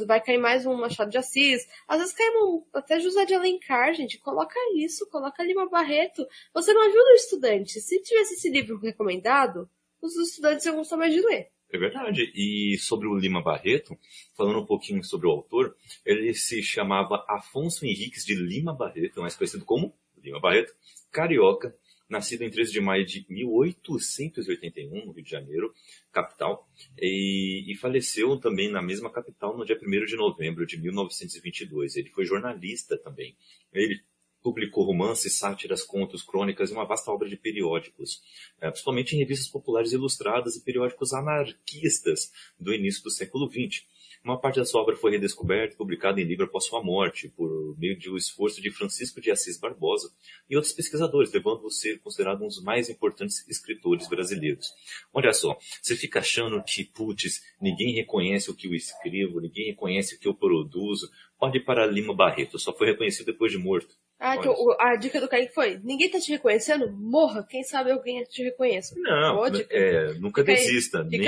Vai 0.07 0.21
cair 0.21 0.37
mais 0.37 0.65
um 0.65 0.73
Machado 0.73 1.11
de 1.11 1.17
Assis. 1.17 1.67
Às 1.87 1.99
vezes 1.99 2.13
cai 2.13 2.29
um, 2.37 2.63
até 2.73 2.99
José 2.99 3.25
de 3.25 3.33
Alencar, 3.33 3.93
gente. 3.93 4.17
Coloca 4.19 4.55
isso, 4.75 5.09
coloca 5.09 5.43
Lima 5.43 5.67
Barreto. 5.69 6.25
Você 6.53 6.73
não 6.73 6.81
ajuda 6.81 7.11
o 7.11 7.15
estudante. 7.15 7.81
Se 7.81 8.01
tivesse 8.01 8.35
esse 8.35 8.49
livro 8.49 8.77
recomendado, 8.77 9.69
os 10.01 10.15
estudantes 10.15 10.65
iam 10.65 10.77
gostar 10.77 10.95
mais 10.95 11.13
de 11.13 11.19
ler. 11.19 11.49
É 11.69 11.77
verdade. 11.77 12.31
E 12.33 12.77
sobre 12.77 13.05
o 13.05 13.17
Lima 13.17 13.41
Barreto, 13.41 13.97
falando 14.33 14.59
um 14.59 14.65
pouquinho 14.65 15.03
sobre 15.03 15.27
o 15.27 15.31
autor, 15.31 15.75
ele 16.05 16.33
se 16.33 16.63
chamava 16.63 17.25
Afonso 17.27 17.85
Henriques 17.85 18.25
de 18.25 18.33
Lima 18.33 18.73
Barreto, 18.73 19.19
mais 19.19 19.35
conhecido 19.35 19.65
como 19.65 19.93
Lima 20.23 20.39
Barreto, 20.39 20.73
carioca, 21.11 21.75
nascido 22.09 22.43
em 22.43 22.49
13 22.49 22.71
de 22.71 22.81
maio 22.81 23.05
de 23.05 23.25
1881, 23.29 25.05
no 25.05 25.11
Rio 25.11 25.23
de 25.23 25.29
Janeiro, 25.29 25.73
capital, 26.11 26.69
e, 26.99 27.65
e 27.67 27.75
faleceu 27.75 28.37
também 28.37 28.69
na 28.69 28.81
mesma 28.81 29.09
capital 29.09 29.57
no 29.57 29.65
dia 29.65 29.77
1 29.77 30.05
de 30.05 30.15
novembro 30.15 30.65
de 30.65 30.79
1922. 30.79 31.95
Ele 31.95 32.09
foi 32.09 32.25
jornalista 32.25 32.97
também. 32.97 33.35
Ele 33.73 34.01
publicou 34.45 34.85
romances, 34.85 35.39
sátiras, 35.39 35.81
contos, 35.81 36.21
crônicas 36.21 36.69
e 36.69 36.73
uma 36.73 36.85
vasta 36.85 37.09
obra 37.09 37.27
de 37.27 37.35
periódicos, 37.35 38.21
eh, 38.61 38.69
principalmente 38.69 39.15
em 39.15 39.17
revistas 39.17 39.47
populares 39.47 39.91
ilustradas 39.91 40.55
e 40.55 40.63
periódicos 40.63 41.13
anarquistas 41.13 42.31
do 42.59 42.71
início 42.71 43.01
do 43.01 43.09
século 43.09 43.49
XX. 43.49 43.83
Uma 44.25 44.39
parte 44.39 44.55
da 44.55 44.65
sua 44.65 44.81
obra 44.81 44.95
foi 44.95 45.11
redescoberta 45.11 45.75
e 45.75 45.77
publicada 45.77 46.19
em 46.19 46.23
livro 46.23 46.45
após 46.45 46.65
sua 46.65 46.83
morte, 46.83 47.29
por 47.29 47.77
meio 47.77 47.95
do 47.99 48.17
esforço 48.17 48.59
de 48.59 48.71
Francisco 48.71 49.21
de 49.21 49.29
Assis 49.29 49.59
Barbosa 49.59 50.11
e 50.49 50.55
outros 50.55 50.73
pesquisadores, 50.73 51.31
levando-o 51.31 51.67
a 51.67 51.69
ser 51.69 51.99
considerado 51.99 52.43
um 52.43 52.47
dos 52.47 52.59
mais 52.59 52.89
importantes 52.89 53.47
escritores 53.47 54.09
brasileiros. 54.09 54.73
Olha 55.13 55.31
só, 55.31 55.55
você 55.79 55.95
fica 55.95 56.21
achando 56.21 56.59
que, 56.63 56.85
putz, 56.85 57.39
ninguém 57.61 57.93
reconhece 57.93 58.49
o 58.49 58.55
que 58.55 58.65
eu 58.65 58.73
escrevo, 58.73 59.39
ninguém 59.39 59.67
reconhece 59.67 60.15
o 60.15 60.19
que 60.19 60.27
eu 60.27 60.33
produzo. 60.33 61.07
Pode 61.37 61.59
ir 61.59 61.63
para 61.63 61.85
Lima 61.85 62.15
Barreto, 62.15 62.57
só 62.57 62.75
foi 62.75 62.87
reconhecido 62.87 63.27
depois 63.27 63.51
de 63.51 63.59
morto. 63.59 63.95
Ah, 64.19 64.35
a 64.79 64.95
dica 64.95 65.19
do 65.19 65.27
Kaique 65.27 65.53
foi: 65.53 65.79
ninguém 65.83 66.09
tá 66.09 66.19
te 66.19 66.31
reconhecendo? 66.31 66.91
Morra, 66.91 67.45
quem 67.47 67.63
sabe 67.63 67.91
alguém 67.91 68.23
te 68.23 68.43
reconheça. 68.43 68.95
Não, 68.97 69.45
é, 69.69 70.13
nunca 70.13 70.41
Fica 70.41 70.55
desista. 70.55 71.03
Nem, 71.09 71.21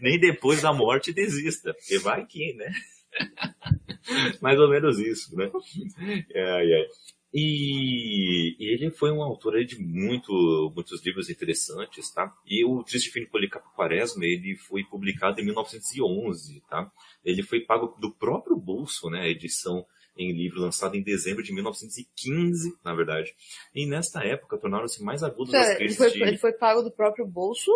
nem, 0.00 0.20
depois 0.20 0.62
da 0.62 0.72
morte 0.72 1.12
desista. 1.12 1.74
Porque 1.74 1.98
vai 1.98 2.24
que, 2.26 2.54
né? 2.54 2.70
Mais 4.40 4.58
ou 4.58 4.70
menos 4.70 4.98
isso, 4.98 5.34
né? 5.36 5.50
Ai, 6.34 6.72
ai. 6.74 6.86
E, 7.32 8.56
e, 8.58 8.74
ele 8.74 8.90
foi 8.90 9.12
um 9.12 9.22
autor 9.22 9.64
de 9.64 9.80
muito, 9.80 10.72
muitos 10.74 11.04
livros 11.04 11.30
interessantes, 11.30 12.10
tá? 12.12 12.32
E 12.44 12.64
o 12.64 12.82
Triste 12.82 13.10
Fim 13.10 13.20
de 13.20 13.30
Policarpo 13.30 13.72
Quaresma, 13.74 14.24
ele 14.24 14.56
foi 14.56 14.82
publicado 14.84 15.40
em 15.40 15.44
1911, 15.44 16.60
tá? 16.68 16.90
Ele 17.24 17.42
foi 17.42 17.60
pago 17.60 17.96
do 18.00 18.12
próprio 18.12 18.56
bolso, 18.56 19.08
né? 19.10 19.22
A 19.22 19.28
edição 19.28 19.86
em 20.20 20.32
livro 20.32 20.60
lançado 20.60 20.94
em 20.94 21.02
dezembro 21.02 21.42
de 21.42 21.52
1915, 21.52 22.76
na 22.84 22.94
verdade. 22.94 23.34
E 23.74 23.86
nesta 23.86 24.22
época 24.22 24.58
tornaram-se 24.58 25.02
mais 25.02 25.22
agudas 25.22 25.54
as 25.54 25.76
crises 25.76 25.98
ele 25.98 26.10
foi, 26.10 26.18
de... 26.18 26.28
ele 26.28 26.38
foi 26.38 26.52
pago 26.52 26.82
do 26.82 26.90
próprio 26.90 27.26
bolso? 27.26 27.70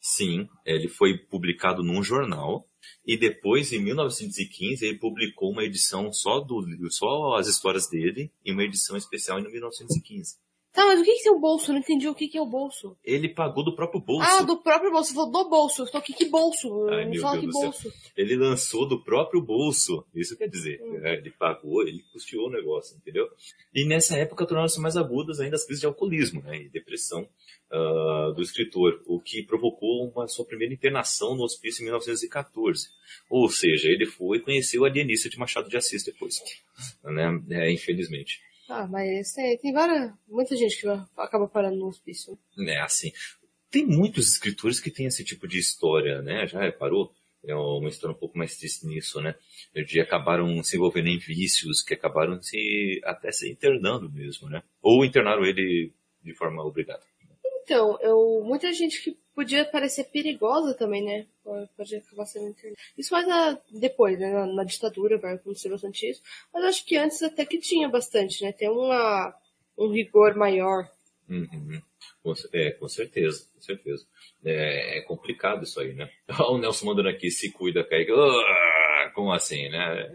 Sim, 0.00 0.48
ele 0.64 0.88
foi 0.88 1.16
publicado 1.16 1.82
num 1.82 2.02
jornal 2.02 2.66
e 3.06 3.16
depois, 3.16 3.72
em 3.72 3.78
1915, 3.78 4.84
ele 4.84 4.98
publicou 4.98 5.52
uma 5.52 5.64
edição 5.64 6.12
só 6.12 6.40
do 6.40 6.64
só 6.90 7.36
as 7.36 7.46
histórias 7.46 7.88
dele 7.88 8.32
e 8.44 8.52
uma 8.52 8.64
edição 8.64 8.96
especial 8.96 9.38
em 9.38 9.50
1915. 9.50 10.36
Tá, 10.72 10.86
mas 10.86 11.00
o 11.00 11.04
que, 11.04 11.14
que 11.16 11.28
é 11.28 11.32
o 11.32 11.38
bolso? 11.38 11.70
Eu 11.70 11.74
não 11.74 11.80
entendi 11.80 12.08
o 12.08 12.14
que, 12.14 12.26
que 12.28 12.38
é 12.38 12.40
o 12.40 12.46
bolso. 12.46 12.96
Ele 13.04 13.28
pagou 13.28 13.62
do 13.62 13.76
próprio 13.76 14.00
bolso. 14.00 14.26
Ah, 14.26 14.42
do 14.42 14.56
próprio 14.56 14.90
bolso. 14.90 15.12
Falou 15.12 15.30
do 15.30 15.50
bolso. 15.50 15.82
Eu 15.82 15.90
tô 15.90 15.98
aqui, 15.98 16.14
que 16.14 16.24
bolso? 16.24 16.88
Ai, 16.88 17.04
não 17.04 17.20
fala 17.20 17.38
que 17.38 17.46
bolso. 17.46 17.82
Céu. 17.82 17.92
Ele 18.16 18.36
lançou 18.36 18.88
do 18.88 19.04
próprio 19.04 19.42
bolso. 19.42 20.02
Isso 20.14 20.34
quer 20.34 20.48
dizer. 20.48 20.80
Hum. 20.82 20.92
Né? 21.00 21.18
Ele 21.18 21.30
pagou, 21.30 21.86
ele 21.86 22.02
custeou 22.10 22.48
o 22.48 22.50
negócio, 22.50 22.96
entendeu? 22.96 23.28
E 23.74 23.86
nessa 23.86 24.16
época 24.16 24.46
tornaram-se 24.46 24.80
mais 24.80 24.96
agudas 24.96 25.40
ainda 25.40 25.56
as 25.56 25.64
crises 25.64 25.80
de 25.80 25.86
alcoolismo 25.86 26.40
né? 26.40 26.62
e 26.62 26.70
depressão 26.70 27.28
uh, 27.70 28.32
do 28.32 28.40
escritor, 28.40 29.02
o 29.04 29.20
que 29.20 29.42
provocou 29.42 30.08
uma 30.08 30.26
sua 30.26 30.46
primeira 30.46 30.72
internação 30.72 31.36
no 31.36 31.42
hospício 31.42 31.82
em 31.82 31.84
1914. 31.84 32.88
Ou 33.28 33.46
seja, 33.50 33.88
ele 33.88 34.06
foi 34.06 34.38
e 34.38 34.40
conheceu 34.40 34.86
a 34.86 34.88
alienista 34.88 35.28
de 35.28 35.38
Machado 35.38 35.68
de 35.68 35.76
Assis 35.76 36.02
depois. 36.02 36.40
Né? 37.04 37.42
É, 37.50 37.70
infelizmente. 37.70 38.40
Ah, 38.68 38.86
mas 38.86 39.32
tem, 39.32 39.58
tem 39.58 39.72
várias, 39.72 40.12
muita 40.28 40.56
gente 40.56 40.80
que 40.80 40.86
acaba 41.16 41.48
parando 41.48 41.76
no 41.76 41.88
hospício. 41.88 42.38
É, 42.58 42.80
assim, 42.80 43.12
tem 43.70 43.86
muitos 43.86 44.28
escritores 44.28 44.78
que 44.78 44.90
têm 44.90 45.06
esse 45.06 45.24
tipo 45.24 45.48
de 45.48 45.58
história, 45.58 46.22
né? 46.22 46.46
Já 46.46 46.60
reparou? 46.60 47.12
É 47.44 47.54
uma 47.56 47.88
história 47.88 48.14
um 48.14 48.18
pouco 48.18 48.38
mais 48.38 48.56
triste 48.56 48.86
nisso, 48.86 49.20
né? 49.20 49.34
De 49.86 50.00
acabaram 50.00 50.62
se 50.62 50.76
envolvendo 50.76 51.08
em 51.08 51.18
vícios, 51.18 51.82
que 51.82 51.94
acabaram 51.94 52.40
se 52.40 53.00
até 53.04 53.32
se 53.32 53.50
internando 53.50 54.10
mesmo, 54.12 54.48
né? 54.48 54.62
Ou 54.80 55.04
internaram 55.04 55.44
ele 55.44 55.92
de 56.22 56.34
forma 56.34 56.64
obrigada. 56.64 57.02
Então, 57.64 57.98
eu, 58.00 58.42
muita 58.44 58.72
gente 58.72 59.02
que 59.02 59.16
podia 59.34 59.64
parecer 59.64 60.04
perigosa 60.04 60.74
também, 60.74 61.02
né? 61.02 61.26
Pode 61.76 61.96
acabar 61.96 62.26
sendo 62.26 62.48
internada. 62.48 62.80
Isso 62.96 63.12
mais 63.12 63.26
na, 63.26 63.58
depois, 63.70 64.18
né? 64.18 64.32
Na, 64.32 64.46
na, 64.46 64.64
ditadura 64.64 65.18
vai 65.18 65.34
acontecer 65.34 65.68
bastante 65.68 66.08
isso. 66.08 66.22
Mas 66.52 66.64
acho 66.64 66.84
que 66.84 66.96
antes 66.96 67.22
até 67.22 67.44
que 67.44 67.58
tinha 67.58 67.88
bastante, 67.88 68.42
né? 68.42 68.52
Tem 68.52 68.68
uma, 68.68 69.34
um 69.78 69.90
rigor 69.90 70.34
maior. 70.36 70.88
Uhum. 71.28 71.80
É, 72.52 72.70
com 72.72 72.88
certeza, 72.88 73.48
com 73.54 73.60
certeza. 73.60 74.06
É, 74.44 74.98
é 74.98 75.00
complicado 75.02 75.64
isso 75.64 75.80
aí, 75.80 75.92
né? 75.94 76.10
o 76.48 76.58
Nelson 76.58 76.86
mandando 76.86 77.08
aqui, 77.08 77.30
se 77.30 77.50
cuida, 77.50 77.84
Kaique. 77.84 78.12
Uh, 78.12 79.12
como 79.14 79.32
assim, 79.32 79.68
né? 79.68 80.10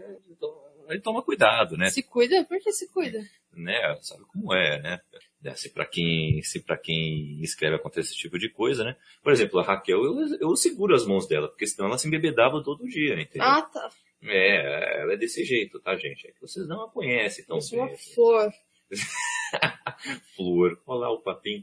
Ele 0.88 1.00
toma 1.00 1.22
cuidado, 1.22 1.76
né? 1.76 1.90
Se 1.90 2.02
cuida? 2.02 2.44
Por 2.44 2.58
que 2.58 2.72
se 2.72 2.88
cuida? 2.88 3.18
Né? 3.52 3.96
Sabe 4.00 4.24
como 4.26 4.54
é, 4.54 4.80
né? 4.80 5.00
Né, 5.40 5.54
se 5.54 5.70
para 5.70 5.86
quem 5.86 6.42
se 6.42 6.60
para 6.60 6.76
quem 6.76 7.40
escreve 7.42 7.76
acontece 7.76 8.08
esse 8.08 8.18
tipo 8.18 8.38
de 8.38 8.48
coisa, 8.48 8.82
né? 8.82 8.96
Por 9.22 9.32
exemplo, 9.32 9.60
a 9.60 9.62
Raquel, 9.62 10.04
eu, 10.04 10.38
eu 10.40 10.56
seguro 10.56 10.94
as 10.94 11.06
mãos 11.06 11.28
dela, 11.28 11.48
porque 11.48 11.66
senão 11.66 11.88
ela 11.88 11.98
se 11.98 12.08
embebedava 12.08 12.62
todo 12.62 12.88
dia, 12.88 13.20
entendeu? 13.20 13.46
Ah, 13.46 13.62
tá. 13.62 13.88
É, 14.22 15.02
ela 15.02 15.12
é 15.12 15.16
desse 15.16 15.44
jeito, 15.44 15.78
tá, 15.78 15.94
gente? 15.96 16.26
É 16.26 16.32
que 16.32 16.40
vocês 16.40 16.66
não 16.66 16.84
a 16.84 16.90
conhecem 16.90 17.44
tão 17.44 17.58
bem. 17.58 17.78
Uma 17.78 17.96
flor. 17.96 18.52
flor, 20.34 20.82
olha 20.86 21.00
lá 21.00 21.12
o 21.12 21.22
papinho. 21.22 21.62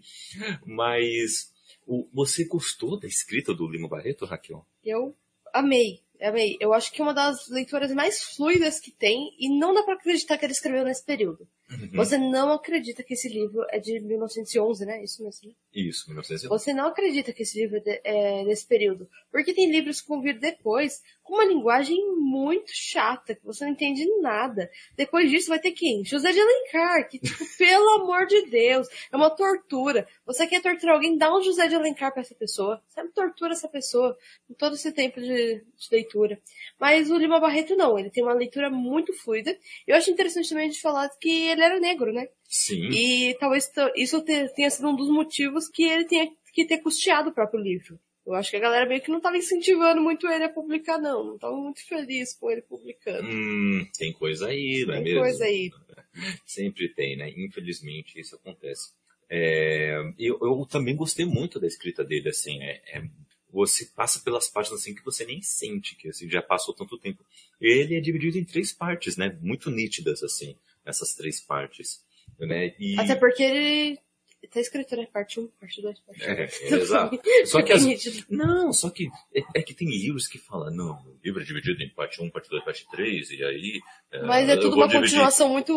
Mas 0.66 1.54
o, 1.86 2.08
você 2.14 2.46
gostou 2.46 2.98
da 2.98 3.08
escrita 3.08 3.54
do 3.54 3.70
Lima 3.70 3.90
Barreto, 3.90 4.26
Raquel? 4.26 4.66
Eu 4.84 5.16
amei. 5.54 6.05
Amei. 6.28 6.58
Eu 6.60 6.74
acho 6.74 6.92
que 6.92 7.02
é 7.02 7.04
uma 7.04 7.14
das 7.14 7.48
leituras 7.50 7.92
mais 7.92 8.24
fluidas 8.24 8.80
que 8.80 8.92
tem 8.92 9.30
e 9.40 9.50
não 9.50 9.74
dá 9.74 9.84
para 9.84 9.96
acreditar 9.96 10.38
que 10.38 10.46
ele 10.46 10.54
escreveu 10.54 10.84
nesse 10.84 11.04
período. 11.04 11.48
Uhum. 11.70 11.92
Você 11.94 12.18
não 12.18 12.52
acredita 12.52 13.04
que 13.04 13.14
esse 13.14 13.30
livro 13.30 13.66
é 13.70 13.80
de 13.80 14.00
1911, 14.00 14.86
né? 14.86 15.04
Isso 15.04 15.24
mesmo, 15.24 15.50
né? 15.50 15.56
Isso, 15.76 16.08
1911. 16.08 16.48
Você 16.48 16.74
não 16.74 16.88
acredita 16.88 17.34
que 17.34 17.44
esse 17.44 17.60
livro 17.60 17.82
é, 17.86 18.00
é 18.06 18.46
desse 18.46 18.66
período. 18.66 19.10
Porque 19.30 19.54
tem 19.54 19.70
livros 19.70 20.00
que 20.00 20.08
vão 20.08 20.22
vir 20.22 20.40
depois 20.40 21.04
com 21.22 21.34
uma 21.34 21.44
linguagem 21.44 21.98
muito 22.16 22.72
chata, 22.74 23.36
que 23.36 23.44
você 23.44 23.66
não 23.66 23.74
entende 23.74 24.06
nada. 24.22 24.72
Depois 24.96 25.30
disso 25.30 25.50
vai 25.50 25.60
ter 25.60 25.72
quem? 25.72 26.06
José 26.06 26.32
de 26.32 26.40
Alencar, 26.40 27.10
que, 27.10 27.20
tipo, 27.20 27.44
pelo 27.58 27.90
amor 27.96 28.26
de 28.26 28.46
Deus, 28.46 28.88
é 29.12 29.18
uma 29.18 29.30
tortura. 29.30 30.08
Você 30.26 30.48
quer 30.48 30.62
torturar 30.62 30.96
alguém, 30.96 31.18
dá 31.18 31.36
um 31.36 31.42
José 31.42 31.68
de 31.68 31.76
Alencar 31.76 32.14
pra 32.14 32.22
essa 32.22 32.36
pessoa. 32.36 32.82
Sabe, 32.88 33.12
tortura 33.12 33.52
essa 33.52 33.68
pessoa 33.68 34.18
em 34.50 34.54
todo 34.54 34.76
esse 34.76 34.94
tempo 34.94 35.20
de, 35.20 35.62
de 35.62 35.88
leitura. 35.92 36.40
Mas 36.80 37.12
o 37.12 37.18
Lima 37.18 37.40
Barreto 37.40 37.76
não, 37.76 38.00
ele 38.00 38.10
tem 38.10 38.24
uma 38.24 38.34
leitura 38.34 38.70
muito 38.70 39.12
fluida. 39.12 39.58
Eu 39.86 39.98
acho 39.98 40.10
interessante 40.10 40.48
também 40.48 40.70
a 40.70 40.72
gente 40.72 40.82
falar 40.82 41.10
que 41.20 41.48
ele 41.48 41.62
era 41.62 41.82
negro, 41.82 42.14
né? 42.14 42.30
Sim. 42.48 42.90
E 42.90 43.36
talvez 43.40 43.72
isso 43.96 44.22
tenha 44.22 44.70
sido 44.70 44.88
um 44.90 44.96
dos 44.96 45.10
motivos 45.10 45.68
que 45.68 45.84
ele 45.84 46.06
tenha 46.06 46.32
que 46.54 46.66
ter 46.66 46.78
custeado 46.78 47.30
o 47.30 47.34
próprio 47.34 47.60
livro. 47.60 48.00
Eu 48.26 48.34
acho 48.34 48.50
que 48.50 48.58
a 48.58 48.60
galera 48.62 48.88
meio 48.88 49.02
que 49.02 49.12
não 49.12 49.22
tava 49.22 49.38
incentivando 49.38 50.02
muito 50.02 50.28
ele 50.28 50.46
a 50.46 50.50
publicar, 50.50 50.98
não. 50.98 51.24
Não 51.24 51.38
tava 51.38 51.56
muito 51.56 51.86
feliz 51.86 52.34
com 52.34 52.50
ele 52.50 52.62
publicando. 52.62 53.28
Hum, 53.28 53.88
tem 53.96 54.12
coisa 54.12 54.48
aí, 54.48 54.84
não 54.88 54.96
é 54.96 54.98
tem 54.98 55.04
mesmo? 55.04 55.22
Tem 55.22 55.30
coisa 55.30 55.46
aí. 55.46 55.72
Sempre 56.46 56.90
tem, 56.90 57.16
né? 57.18 57.32
Infelizmente 57.38 58.20
isso 58.20 58.36
acontece. 58.36 58.94
É, 59.30 59.96
eu, 60.18 60.40
eu, 60.42 60.68
também 60.70 60.96
gostei 60.96 61.26
muito 61.26 61.60
da 61.60 61.68
escrita 61.68 62.04
dele, 62.04 62.30
assim, 62.30 62.62
é, 62.62 62.82
é, 62.94 63.04
você 63.52 63.86
passa 63.86 64.20
pelas 64.20 64.48
páginas 64.48 64.82
assim 64.82 64.94
que 64.94 65.04
você 65.04 65.26
nem 65.26 65.42
sente 65.42 65.96
que 65.96 66.10
assim, 66.10 66.30
já 66.30 66.42
passou 66.42 66.74
tanto 66.74 66.98
tempo. 66.98 67.24
Ele 67.60 67.96
é 67.96 68.00
dividido 68.00 68.38
em 68.38 68.44
três 68.44 68.72
partes, 68.72 69.18
né? 69.18 69.38
Muito 69.42 69.70
nítidas, 69.70 70.24
assim, 70.24 70.56
essas 70.84 71.14
três 71.14 71.40
partes. 71.40 72.04
Né? 72.40 72.74
E... 72.80 73.00
Até 73.00 73.16
porque 73.16 73.44
ele 73.44 74.00
Tá 74.48 74.60
escrito, 74.60 74.96
né? 74.96 75.08
Parte 75.12 75.40
1, 75.40 75.48
parte 75.60 75.82
2, 75.82 76.00
parte 76.00 76.22
3. 76.22 76.62
É, 76.62 76.66
é, 76.66 76.78
exato. 76.78 77.20
Só 77.46 77.62
que 77.62 77.74
as... 77.74 77.86
Não, 78.30 78.72
só 78.72 78.90
que 78.90 79.10
é, 79.34 79.42
é, 79.56 79.62
que 79.62 79.74
tem 79.74 79.88
livros 79.88 80.28
que 80.28 80.38
falam, 80.38 80.74
não, 80.74 80.94
o 80.94 81.20
livro 81.24 81.42
é 81.42 81.46
dividido 81.46 81.82
em 81.82 81.90
parte 81.90 82.22
1, 82.22 82.30
parte 82.30 82.50
2, 82.50 82.64
parte 82.64 82.88
3, 82.90 83.32
e 83.32 83.44
aí. 83.44 83.82
É, 84.12 84.24
Mas 84.24 84.50
é 84.50 84.56
tudo 84.56 84.76
uma 84.76 84.88
dividir... 84.88 85.10
continuação 85.10 85.50
muito, 85.50 85.74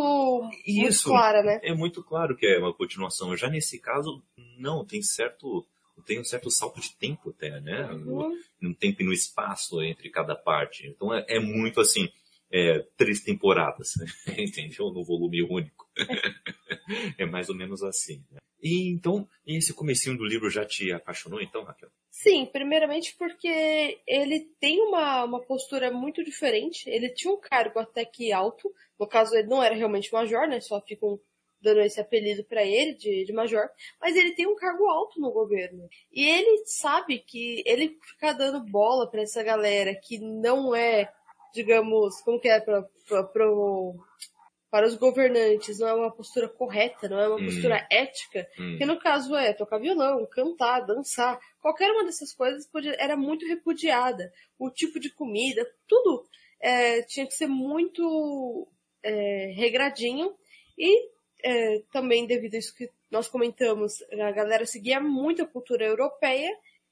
Isso, 0.67 0.81
muito 0.81 1.03
clara, 1.03 1.43
né? 1.43 1.61
É 1.63 1.75
muito 1.75 2.03
claro 2.03 2.37
que 2.37 2.47
é 2.47 2.59
uma 2.59 2.75
continuação. 2.75 3.37
Já 3.37 3.49
nesse 3.49 3.79
caso, 3.79 4.23
não, 4.59 4.85
tem 4.85 5.03
certo. 5.03 5.67
Tem 6.07 6.21
um 6.21 6.25
certo 6.25 6.49
salto 6.49 6.81
de 6.81 6.95
tempo 6.97 7.31
até, 7.31 7.61
né? 7.61 7.91
Uhum. 7.91 7.99
No, 7.99 8.69
no 8.69 8.75
tempo 8.75 9.03
e 9.03 9.05
no 9.05 9.13
espaço 9.13 9.83
entre 9.83 10.09
cada 10.11 10.37
parte. 10.37 10.87
Então 10.87 11.13
é, 11.13 11.25
é 11.29 11.41
muito 11.41 11.81
assim 11.81 12.09
três 12.97 13.21
temporadas, 13.21 13.95
entendeu? 14.39 14.91
No 14.91 15.05
volume 15.05 15.43
único. 15.43 15.78
é 17.19 17.27
mais 17.27 17.49
ou 17.49 17.55
menos 17.55 17.83
assim. 17.83 18.25
Né? 18.31 18.39
E 18.63 18.91
então, 18.91 19.29
esse 19.47 19.73
comecinho 19.73 20.17
do 20.17 20.25
livro 20.25 20.51
já 20.51 20.65
te 20.65 20.93
apaixonou, 20.93 21.41
então, 21.41 21.63
Raquel? 21.63 21.91
Sim, 22.11 22.47
primeiramente 22.47 23.15
porque 23.17 24.01
ele 24.07 24.41
tem 24.59 24.81
uma, 24.81 25.25
uma 25.25 25.41
postura 25.41 25.91
muito 25.91 26.25
diferente. 26.25 26.89
Ele 26.91 27.09
tinha 27.11 27.33
um 27.33 27.41
cargo 27.41 27.79
até 27.79 28.05
que 28.05 28.33
alto. 28.33 28.73
No 28.99 29.07
caso, 29.07 29.37
ele 29.37 29.47
não 29.47 29.63
era 29.63 29.75
realmente 29.75 30.13
major, 30.13 30.49
né? 30.49 30.61
Só 30.61 30.81
ficam 30.81 31.21
dando 31.61 31.81
esse 31.81 32.01
apelido 32.01 32.45
para 32.45 32.65
ele 32.65 32.95
de, 32.95 33.25
de 33.25 33.33
major. 33.33 33.69
Mas 34.01 34.17
ele 34.17 34.35
tem 34.35 34.49
um 34.49 34.57
cargo 34.57 34.89
alto 34.89 35.21
no 35.21 35.31
governo. 35.31 35.89
E 36.13 36.25
ele 36.25 36.65
sabe 36.67 37.21
que 37.21 37.63
ele 37.65 37.97
ficar 38.03 38.33
dando 38.33 38.65
bola 38.65 39.09
para 39.09 39.23
essa 39.23 39.43
galera 39.43 39.95
que 39.95 40.19
não 40.19 40.75
é 40.75 41.13
digamos, 41.55 42.21
como 42.21 42.41
que 42.41 42.49
é 42.49 42.61
pro, 42.61 42.89
pro, 43.07 43.29
pro 43.29 43.95
para 44.71 44.87
os 44.87 44.95
governantes 44.97 45.79
não 45.79 45.89
é 45.89 45.95
uma 45.95 46.11
postura 46.11 46.49
correta, 46.49 47.09
não 47.09 47.19
é 47.19 47.27
uma 47.29 47.39
Hum. 47.39 47.45
postura 47.47 47.87
ética, 47.91 48.47
Hum. 48.59 48.77
que 48.79 48.85
no 48.85 48.99
caso 48.99 49.35
é 49.35 49.53
tocar 49.53 49.79
violão, 49.79 50.27
cantar, 50.27 50.81
dançar, 50.81 51.39
qualquer 51.61 51.91
uma 51.91 52.05
dessas 52.05 52.33
coisas 52.35 52.67
podia- 52.67 52.97
era 52.99 53.17
muito 53.17 53.47
repudiada. 53.47 54.31
O 54.59 54.71
tipo 54.71 55.01
de 55.01 55.11
comida, 55.11 55.67
tudo 55.87 56.27
é, 56.61 57.03
tinha 57.03 57.27
que 57.27 57.35
ser 57.35 57.47
muito 57.47 58.67
é, 59.03 59.53
regradinho 59.55 60.35
e 60.77 61.09
é, 61.43 61.81
também 61.93 62.27
devido 62.27 62.55
a 62.55 62.59
isso 62.59 62.75
que 62.75 62.91
nós 63.11 63.29
comentamos, 63.29 64.03
a 64.13 64.33
galera 64.33 64.67
seguia 64.67 65.01
muito 65.01 65.41
a 65.41 65.47
cultura 65.47 65.85
europeia, 65.87 66.51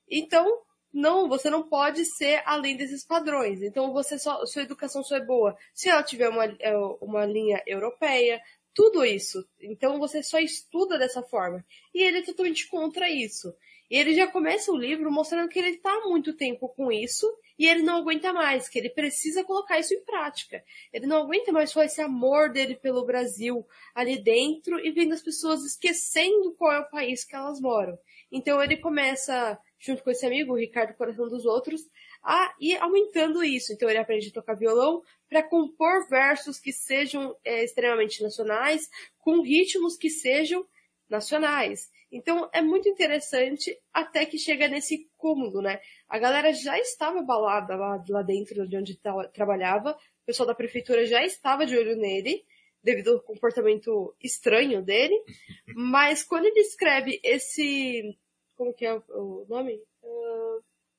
então 0.08 0.46
não, 0.92 1.28
você 1.28 1.50
não 1.50 1.68
pode 1.68 2.04
ser 2.04 2.42
além 2.46 2.76
desses 2.76 3.04
padrões. 3.04 3.62
Então 3.62 3.92
você 3.92 4.18
só, 4.18 4.44
sua 4.46 4.62
educação 4.62 5.02
só 5.02 5.16
é 5.16 5.24
boa 5.24 5.56
se 5.74 5.88
ela 5.88 6.02
tiver 6.02 6.28
uma, 6.28 6.44
é, 6.44 6.76
uma 7.00 7.24
linha 7.26 7.62
europeia, 7.66 8.40
tudo 8.74 9.04
isso. 9.04 9.46
Então 9.60 9.98
você 9.98 10.22
só 10.22 10.38
estuda 10.38 10.98
dessa 10.98 11.22
forma. 11.22 11.64
E 11.94 12.02
ele 12.02 12.18
é 12.18 12.22
totalmente 12.22 12.68
contra 12.68 13.08
isso. 13.08 13.54
E 13.90 13.96
ele 13.96 14.14
já 14.14 14.26
começa 14.26 14.72
o 14.72 14.76
livro 14.76 15.10
mostrando 15.12 15.48
que 15.48 15.58
ele 15.58 15.76
está 15.76 15.90
há 15.90 16.08
muito 16.08 16.34
tempo 16.34 16.68
com 16.68 16.90
isso 16.90 17.26
e 17.58 17.66
ele 17.66 17.82
não 17.82 17.98
aguenta 17.98 18.32
mais, 18.32 18.68
que 18.68 18.78
ele 18.78 18.90
precisa 18.90 19.44
colocar 19.44 19.78
isso 19.78 19.94
em 19.94 20.04
prática. 20.04 20.62
Ele 20.92 21.06
não 21.06 21.22
aguenta 21.22 21.52
mais 21.52 21.70
só 21.70 21.82
esse 21.82 22.00
amor 22.00 22.50
dele 22.50 22.74
pelo 22.74 23.06
Brasil 23.06 23.66
ali 23.94 24.18
dentro 24.18 24.78
e 24.84 24.90
vendo 24.90 25.14
as 25.14 25.22
pessoas 25.22 25.64
esquecendo 25.64 26.54
qual 26.58 26.72
é 26.72 26.80
o 26.80 26.90
país 26.90 27.24
que 27.24 27.34
elas 27.34 27.60
moram. 27.60 27.98
Então 28.30 28.62
ele 28.62 28.76
começa, 28.76 29.58
junto 29.78 30.02
com 30.02 30.10
esse 30.10 30.24
amigo, 30.26 30.52
o 30.52 30.58
Ricardo 30.58 30.94
Coração 30.94 31.28
dos 31.28 31.44
Outros, 31.44 31.82
a 32.22 32.54
ir 32.60 32.76
aumentando 32.78 33.42
isso. 33.44 33.72
Então 33.72 33.88
ele 33.88 33.98
aprende 33.98 34.28
a 34.28 34.32
tocar 34.32 34.54
violão 34.54 35.02
para 35.28 35.42
compor 35.42 36.08
versos 36.08 36.58
que 36.58 36.72
sejam 36.72 37.36
é, 37.44 37.64
extremamente 37.64 38.22
nacionais, 38.22 38.88
com 39.18 39.42
ritmos 39.42 39.96
que 39.96 40.10
sejam 40.10 40.66
nacionais. 41.08 41.90
Então 42.10 42.48
é 42.52 42.62
muito 42.62 42.88
interessante 42.88 43.76
até 43.92 44.24
que 44.24 44.38
chega 44.38 44.68
nesse 44.68 45.08
cúmulo, 45.16 45.60
né? 45.60 45.80
A 46.08 46.18
galera 46.18 46.52
já 46.52 46.78
estava 46.78 47.20
abalada 47.20 47.76
lá, 47.76 48.02
lá 48.08 48.22
dentro 48.22 48.66
de 48.66 48.76
onde 48.76 48.96
tra- 48.96 49.28
trabalhava, 49.28 49.92
o 49.92 50.26
pessoal 50.26 50.46
da 50.46 50.54
prefeitura 50.54 51.04
já 51.06 51.24
estava 51.24 51.66
de 51.66 51.76
olho 51.76 51.96
nele, 51.96 52.44
devido 52.82 53.14
ao 53.14 53.20
comportamento 53.20 54.14
estranho 54.22 54.82
dele, 54.82 55.20
mas 55.74 56.22
quando 56.22 56.46
ele 56.46 56.60
escreve 56.60 57.20
esse. 57.22 58.16
Como 58.56 58.72
que 58.74 58.84
é 58.86 58.94
o- 58.94 59.44
nome? 59.48 59.80
Ah, 60.04 60.58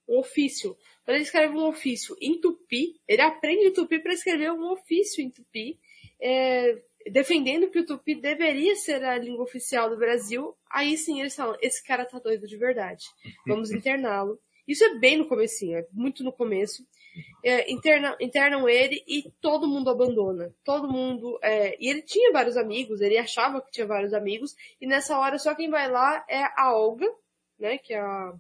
um 0.09 0.19
ofício. 0.19 0.77
Quando 1.03 1.15
ele 1.15 1.23
escreve 1.23 1.53
um 1.55 1.67
ofício 1.67 2.15
em 2.21 2.39
tupi, 2.39 2.99
ele 3.07 3.21
aprende 3.21 3.71
tupi 3.71 3.99
para 3.99 4.13
escrever 4.13 4.51
um 4.51 4.71
ofício 4.71 5.21
em 5.23 5.29
tupi, 5.29 5.77
é, 6.19 6.81
defendendo 7.11 7.69
que 7.69 7.79
o 7.79 7.85
tupi 7.85 8.15
deveria 8.15 8.75
ser 8.75 9.03
a 9.03 9.17
língua 9.17 9.43
oficial 9.43 9.89
do 9.89 9.97
Brasil. 9.97 10.55
Aí 10.71 10.97
sim 10.97 11.19
eles 11.19 11.35
falam: 11.35 11.57
esse 11.61 11.83
cara 11.85 12.05
tá 12.05 12.19
doido 12.19 12.47
de 12.47 12.55
verdade. 12.57 13.05
Vamos 13.45 13.71
interná-lo. 13.71 14.39
Isso 14.67 14.83
é 14.83 14.95
bem 14.99 15.17
no 15.17 15.27
comecinho, 15.27 15.77
é 15.77 15.87
muito 15.93 16.23
no 16.23 16.31
começo. 16.31 16.85
É, 17.43 17.71
interna- 17.71 18.15
internam 18.19 18.67
ele 18.69 19.01
e 19.07 19.23
todo 19.41 19.67
mundo 19.67 19.89
abandona. 19.89 20.53
Todo 20.63 20.87
mundo. 20.91 21.39
é, 21.41 21.75
e 21.83 21.89
ele 21.89 22.01
tinha 22.01 22.31
vários 22.31 22.55
amigos, 22.57 23.01
ele 23.01 23.17
achava 23.17 23.61
que 23.61 23.71
tinha 23.71 23.87
vários 23.87 24.13
amigos, 24.13 24.55
e 24.79 24.85
nessa 24.85 25.17
hora 25.17 25.39
só 25.39 25.55
quem 25.55 25.69
vai 25.69 25.89
lá 25.89 26.23
é 26.29 26.43
a 26.55 26.75
Olga, 26.75 27.07
né? 27.59 27.77
Que 27.77 27.93
é 27.93 27.99
a, 27.99 28.33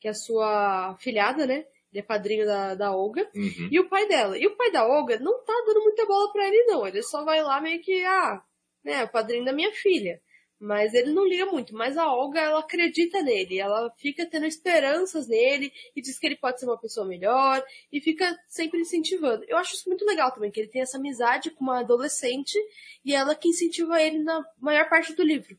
que 0.00 0.08
é 0.08 0.10
a 0.10 0.14
sua 0.14 0.96
filhada, 0.98 1.46
né? 1.46 1.66
Ele 1.92 2.00
é 2.00 2.02
padrinho 2.02 2.46
da, 2.46 2.74
da 2.74 2.92
Olga. 2.92 3.28
Uhum. 3.34 3.68
E 3.70 3.78
o 3.80 3.88
pai 3.88 4.06
dela. 4.06 4.38
E 4.38 4.46
o 4.46 4.56
pai 4.56 4.70
da 4.70 4.86
Olga 4.86 5.18
não 5.18 5.44
tá 5.44 5.52
dando 5.66 5.82
muita 5.82 6.06
bola 6.06 6.32
pra 6.32 6.46
ele, 6.46 6.64
não. 6.64 6.86
Ele 6.86 7.02
só 7.02 7.24
vai 7.24 7.42
lá 7.42 7.60
meio 7.60 7.80
que, 7.80 8.04
ah, 8.04 8.42
né, 8.84 9.04
o 9.04 9.08
padrinho 9.08 9.44
da 9.44 9.52
minha 9.52 9.72
filha. 9.72 10.20
Mas 10.58 10.92
ele 10.94 11.12
não 11.12 11.26
liga 11.26 11.46
muito. 11.46 11.74
Mas 11.74 11.96
a 11.96 12.12
Olga, 12.12 12.38
ela 12.38 12.60
acredita 12.60 13.22
nele. 13.22 13.58
Ela 13.58 13.90
fica 13.98 14.24
tendo 14.26 14.46
esperanças 14.46 15.26
nele 15.26 15.72
e 15.96 16.02
diz 16.02 16.18
que 16.18 16.26
ele 16.26 16.36
pode 16.36 16.60
ser 16.60 16.66
uma 16.66 16.78
pessoa 16.78 17.06
melhor 17.06 17.64
e 17.90 18.00
fica 18.00 18.38
sempre 18.46 18.78
incentivando. 18.78 19.44
Eu 19.48 19.56
acho 19.56 19.74
isso 19.74 19.88
muito 19.88 20.04
legal 20.04 20.30
também, 20.30 20.50
que 20.50 20.60
ele 20.60 20.68
tem 20.68 20.82
essa 20.82 20.98
amizade 20.98 21.50
com 21.50 21.64
uma 21.64 21.80
adolescente 21.80 22.56
e 23.04 23.14
ela 23.14 23.34
que 23.34 23.48
incentiva 23.48 24.00
ele 24.00 24.18
na 24.22 24.44
maior 24.58 24.88
parte 24.88 25.14
do 25.14 25.22
livro. 25.24 25.58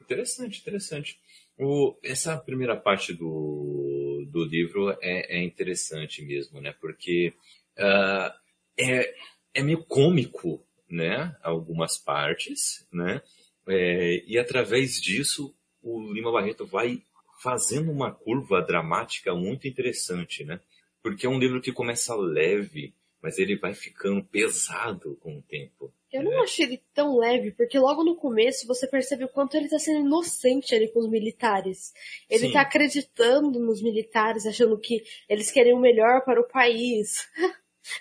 Interessante, 0.00 0.60
interessante. 0.60 1.20
O, 1.64 1.96
essa 2.02 2.36
primeira 2.36 2.76
parte 2.76 3.12
do, 3.12 4.26
do 4.30 4.44
livro 4.44 4.90
é, 5.00 5.38
é 5.38 5.44
interessante 5.44 6.22
mesmo, 6.22 6.60
né? 6.60 6.74
Porque 6.80 7.32
ah, 7.78 8.34
é, 8.78 9.14
é 9.54 9.62
meio 9.62 9.84
cômico, 9.84 10.64
né? 10.90 11.36
Algumas 11.42 11.98
partes, 11.98 12.86
né? 12.92 13.22
É, 13.68 14.24
e 14.26 14.38
através 14.38 15.00
disso, 15.00 15.54
o 15.82 16.12
Lima 16.12 16.32
Barreto 16.32 16.66
vai 16.66 17.02
fazendo 17.42 17.90
uma 17.90 18.12
curva 18.12 18.60
dramática 18.60 19.34
muito 19.34 19.66
interessante, 19.66 20.44
né? 20.44 20.60
Porque 21.02 21.26
é 21.26 21.28
um 21.28 21.38
livro 21.38 21.60
que 21.60 21.72
começa 21.72 22.14
leve, 22.14 22.94
mas 23.22 23.38
ele 23.38 23.56
vai 23.56 23.72
ficando 23.72 24.22
pesado 24.24 25.16
com 25.20 25.36
o 25.38 25.42
tempo. 25.42 25.92
Eu 26.12 26.22
não 26.22 26.42
achei 26.42 26.66
ele 26.66 26.82
tão 26.92 27.16
leve, 27.16 27.52
porque 27.52 27.78
logo 27.78 28.04
no 28.04 28.16
começo 28.16 28.66
você 28.66 28.86
percebe 28.86 29.24
o 29.24 29.28
quanto 29.28 29.56
ele 29.56 29.68
tá 29.68 29.78
sendo 29.78 30.04
inocente 30.04 30.74
ali 30.74 30.88
com 30.88 31.00
os 31.00 31.08
militares. 31.08 31.94
Ele 32.28 32.48
Sim. 32.48 32.52
tá 32.52 32.60
acreditando 32.60 33.58
nos 33.58 33.80
militares, 33.80 34.44
achando 34.44 34.76
que 34.78 35.02
eles 35.26 35.50
querem 35.50 35.72
o 35.72 35.78
melhor 35.80 36.22
para 36.22 36.38
o 36.38 36.46
país. 36.48 37.26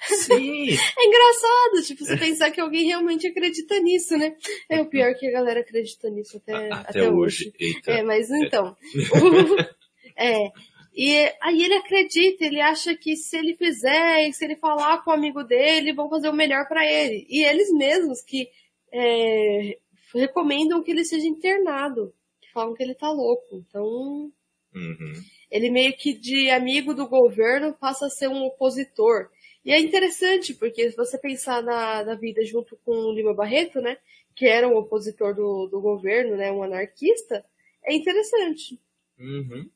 Sim! 0.07 0.67
É 0.97 1.05
engraçado, 1.05 1.85
tipo, 1.87 2.05
você 2.05 2.17
pensar 2.17 2.51
que 2.51 2.59
alguém 2.61 2.85
realmente 2.85 3.25
acredita 3.27 3.79
nisso, 3.79 4.15
né? 4.17 4.35
É 4.69 4.79
o 4.81 4.85
pior 4.85 5.15
que 5.15 5.27
a 5.27 5.31
galera 5.31 5.61
acredita 5.61 6.09
nisso 6.09 6.37
até, 6.37 6.53
A- 6.53 6.81
até, 6.81 6.99
até 6.99 7.09
hoje. 7.09 7.51
hoje. 7.59 7.81
É, 7.87 8.03
mas 8.03 8.29
então. 8.29 8.75
é. 10.15 10.51
E 10.93 11.31
aí 11.41 11.63
ele 11.63 11.75
acredita, 11.75 12.45
ele 12.45 12.59
acha 12.59 12.95
que 12.95 13.15
se 13.15 13.37
ele 13.37 13.55
fizer, 13.55 14.27
e 14.27 14.33
se 14.33 14.43
ele 14.43 14.57
falar 14.57 15.03
com 15.03 15.11
o 15.11 15.13
amigo 15.13 15.43
dele, 15.43 15.93
vão 15.93 16.09
fazer 16.09 16.29
o 16.29 16.33
melhor 16.33 16.67
pra 16.67 16.85
ele. 16.85 17.25
E 17.29 17.43
eles 17.43 17.71
mesmos 17.71 18.21
que 18.21 18.49
é, 18.91 19.77
recomendam 20.13 20.83
que 20.83 20.91
ele 20.91 21.05
seja 21.05 21.25
internado. 21.25 22.13
Que 22.41 22.51
falam 22.51 22.73
que 22.73 22.83
ele 22.83 22.95
tá 22.95 23.09
louco. 23.09 23.55
Então, 23.55 24.31
Uhum. 24.73 25.13
ele 25.49 25.69
meio 25.69 25.95
que 25.97 26.13
de 26.13 26.49
amigo 26.49 26.93
do 26.93 27.07
governo 27.07 27.73
passa 27.73 28.05
a 28.05 28.09
ser 28.09 28.27
um 28.27 28.43
opositor. 28.45 29.29
E 29.63 29.71
é 29.71 29.79
interessante, 29.79 30.53
porque 30.53 30.89
se 30.89 30.95
você 30.95 31.17
pensar 31.17 31.61
na, 31.61 32.03
na 32.03 32.15
vida 32.15 32.43
junto 32.45 32.77
com 32.83 32.91
o 32.91 33.13
Lima 33.13 33.33
Barreto, 33.33 33.79
né, 33.79 33.97
que 34.35 34.45
era 34.45 34.67
um 34.67 34.75
opositor 34.77 35.35
do, 35.35 35.67
do 35.67 35.79
governo, 35.81 36.35
né, 36.35 36.51
um 36.51 36.63
anarquista, 36.63 37.45
é 37.85 37.93
interessante. 37.93 38.79
Uhum. 39.19 39.69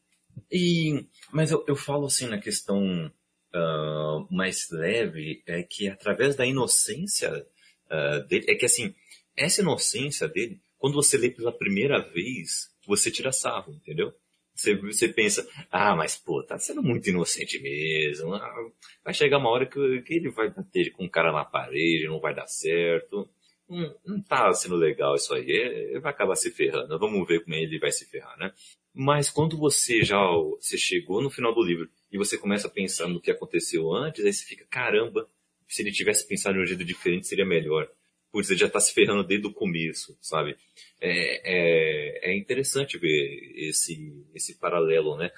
E, 0.51 1.05
mas 1.31 1.51
eu, 1.51 1.63
eu 1.67 1.75
falo 1.75 2.05
assim 2.05 2.27
na 2.27 2.39
questão 2.39 3.11
ah, 3.53 4.25
mais 4.29 4.69
leve, 4.69 5.41
é 5.45 5.63
que 5.63 5.87
através 5.87 6.35
da 6.35 6.45
inocência 6.45 7.45
ah, 7.89 8.19
dele, 8.19 8.45
é 8.49 8.55
que 8.55 8.65
assim, 8.65 8.93
essa 9.35 9.61
inocência 9.61 10.27
dele, 10.27 10.59
quando 10.77 10.95
você 10.95 11.17
lê 11.17 11.29
pela 11.29 11.51
primeira 11.51 11.99
vez, 11.99 12.69
você 12.85 13.09
tira 13.09 13.31
sarro, 13.31 13.73
entendeu? 13.73 14.13
Você, 14.53 14.75
você 14.75 15.09
pensa, 15.09 15.47
ah, 15.69 15.95
mas 15.95 16.15
pô, 16.15 16.41
tá 16.43 16.57
sendo 16.57 16.81
muito 16.81 17.09
inocente 17.09 17.59
mesmo. 17.59 18.33
ah, 18.35 18.71
vai 19.03 19.13
chegar 19.13 19.37
uma 19.37 19.49
hora 19.49 19.65
que, 19.65 20.01
que 20.01 20.13
ele 20.13 20.29
vai 20.29 20.49
bater 20.49 20.91
com 20.91 21.05
o 21.05 21.09
cara 21.09 21.31
na 21.31 21.43
parede, 21.43 22.07
não 22.07 22.19
vai 22.19 22.33
dar 22.33 22.47
certo. 22.47 23.29
Não, 23.67 23.95
não 24.05 24.21
tá 24.21 24.53
sendo 24.53 24.75
legal 24.75 25.15
isso 25.15 25.33
aí. 25.33 25.49
Ele 25.49 25.99
vai 25.99 26.11
acabar 26.11 26.35
se 26.35 26.51
ferrando. 26.51 26.97
Vamos 26.99 27.27
ver 27.27 27.43
como 27.43 27.55
ele 27.55 27.79
vai 27.79 27.91
se 27.91 28.05
ferrar, 28.05 28.37
né? 28.37 28.53
Mas 28.97 29.29
quando 29.29 29.57
você 29.57 30.03
já 30.03 30.17
você 30.57 30.77
chegou 30.77 31.21
no 31.21 31.29
final 31.29 31.53
do 31.53 31.61
livro 31.61 31.89
e 32.09 32.17
você 32.17 32.37
começa 32.37 32.67
a 32.67 32.71
pensar 32.71 33.07
no 33.09 33.19
que 33.19 33.29
aconteceu 33.29 33.91
antes, 33.93 34.23
aí 34.23 34.31
você 34.31 34.45
fica, 34.45 34.65
caramba, 34.69 35.29
se 35.67 35.81
ele 35.81 35.91
tivesse 35.91 36.25
pensado 36.25 36.55
de 36.55 36.63
um 36.63 36.65
jeito 36.65 36.85
diferente 36.85 37.27
seria 37.27 37.45
melhor. 37.45 37.89
Putz, 38.31 38.49
ele 38.49 38.59
já 38.59 38.69
tá 38.69 38.79
se 38.79 38.93
ferrando 38.93 39.23
desde 39.23 39.47
o 39.47 39.53
começo, 39.53 40.17
sabe? 40.21 40.57
É, 41.01 42.29
é, 42.29 42.31
é 42.31 42.37
interessante 42.37 42.97
ver 42.97 43.53
esse, 43.55 44.25
esse 44.33 44.57
paralelo, 44.57 45.17
né? 45.17 45.29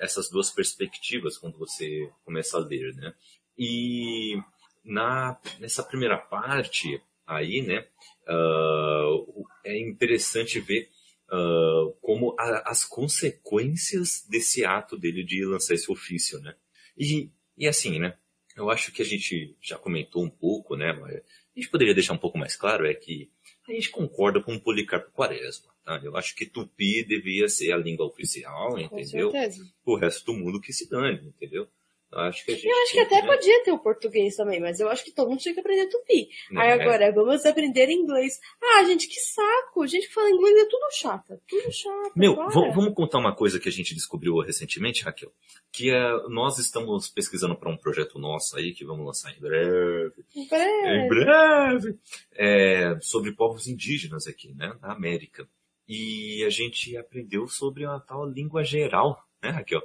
Essas 0.00 0.28
duas 0.28 0.50
perspectivas 0.50 1.38
quando 1.38 1.56
você 1.56 2.10
começa 2.24 2.56
a 2.56 2.60
ler, 2.60 2.94
né? 2.94 3.14
E 3.56 4.36
na, 4.84 5.38
nessa 5.60 5.84
primeira 5.84 6.18
parte 6.18 7.00
aí, 7.26 7.62
né? 7.62 7.86
ah, 8.26 9.16
é 9.64 9.78
interessante 9.78 10.58
ver 10.60 10.88
ah, 11.30 11.84
como 12.00 12.34
a- 12.38 12.70
as 12.70 12.84
consequências 12.84 14.24
desse 14.28 14.64
ato 14.64 14.96
dele 14.96 15.24
de 15.24 15.44
lançar 15.44 15.74
esse 15.74 15.90
ofício, 15.90 16.38
né? 16.40 16.54
E, 16.96 17.30
e 17.56 17.66
assim, 17.66 17.98
né? 17.98 18.16
Eu 18.56 18.70
acho 18.70 18.92
que 18.92 19.02
a 19.02 19.04
gente 19.04 19.56
já 19.60 19.76
comentou 19.76 20.22
um 20.24 20.30
pouco, 20.30 20.76
né? 20.76 20.92
Mas 20.92 21.16
a 21.16 21.20
gente 21.60 21.68
poderia 21.70 21.94
deixar 21.94 22.12
um 22.12 22.18
pouco 22.18 22.38
mais 22.38 22.54
claro 22.56 22.86
é 22.86 22.94
que 22.94 23.30
a 23.68 23.72
gente 23.72 23.90
concorda 23.90 24.40
com 24.40 24.54
o 24.54 24.60
Policarpo 24.60 25.10
Quaresma, 25.10 25.72
tá? 25.84 26.00
Eu 26.04 26.16
acho 26.16 26.36
que 26.36 26.46
Tupi 26.46 27.04
devia 27.04 27.48
ser 27.48 27.72
a 27.72 27.76
língua 27.76 28.06
oficial, 28.06 28.70
Com 28.70 28.78
entendeu? 28.78 29.30
certeza. 29.32 29.64
O 29.84 29.96
resto 29.96 30.26
do 30.26 30.34
mundo 30.38 30.60
que 30.60 30.72
se 30.72 30.88
dane, 30.88 31.26
entendeu? 31.28 31.66
Acho 32.14 32.44
que 32.44 32.52
a 32.52 32.54
gente 32.54 32.66
Eu 32.66 32.82
acho 32.82 32.92
que 32.92 33.00
até 33.00 33.22
né? 33.22 33.26
podia 33.26 33.64
ter 33.64 33.72
o 33.72 33.78
português 33.78 34.36
também, 34.36 34.60
mas 34.60 34.78
eu 34.80 34.88
acho 34.88 35.04
que 35.04 35.12
todo 35.12 35.28
mundo 35.28 35.40
tinha 35.40 35.52
que 35.54 35.60
aprender 35.60 35.86
tupi. 35.88 36.28
Aí 36.56 36.68
É. 36.68 36.72
agora, 36.72 37.12
vamos 37.12 37.44
aprender 37.44 37.88
inglês. 37.90 38.40
Ah, 38.62 38.84
gente, 38.84 39.08
que 39.08 39.18
saco! 39.20 39.86
Gente 39.86 40.06
que 40.08 40.14
fala 40.14 40.30
inglês 40.30 40.56
é 40.56 40.64
tudo 40.66 40.84
chata. 40.92 41.40
Tudo 41.48 41.72
chato. 41.72 42.12
Meu, 42.16 42.34
vamos 42.50 42.94
contar 42.94 43.18
uma 43.18 43.34
coisa 43.34 43.58
que 43.58 43.68
a 43.68 43.72
gente 43.72 43.94
descobriu 43.94 44.38
recentemente, 44.40 45.02
Raquel. 45.02 45.32
Que 45.72 45.90
é, 45.90 46.12
nós 46.28 46.58
estamos 46.58 47.08
pesquisando 47.08 47.56
para 47.56 47.70
um 47.70 47.76
projeto 47.76 48.18
nosso 48.18 48.56
aí, 48.56 48.72
que 48.72 48.84
vamos 48.84 49.04
lançar 49.06 49.32
em 49.36 49.40
breve. 49.40 50.24
Em 50.34 50.46
Breve. 50.48 51.08
breve. 51.08 51.98
É, 52.36 52.96
sobre 53.00 53.32
povos 53.32 53.66
indígenas 53.66 54.26
aqui, 54.26 54.52
né? 54.54 54.72
Da 54.80 54.92
América. 54.92 55.48
E 55.88 56.42
a 56.46 56.50
gente 56.50 56.96
aprendeu 56.96 57.46
sobre 57.46 57.84
a 57.84 58.00
tal 58.00 58.24
língua 58.26 58.64
geral, 58.64 59.22
né, 59.44 59.50
Raquel? 59.50 59.82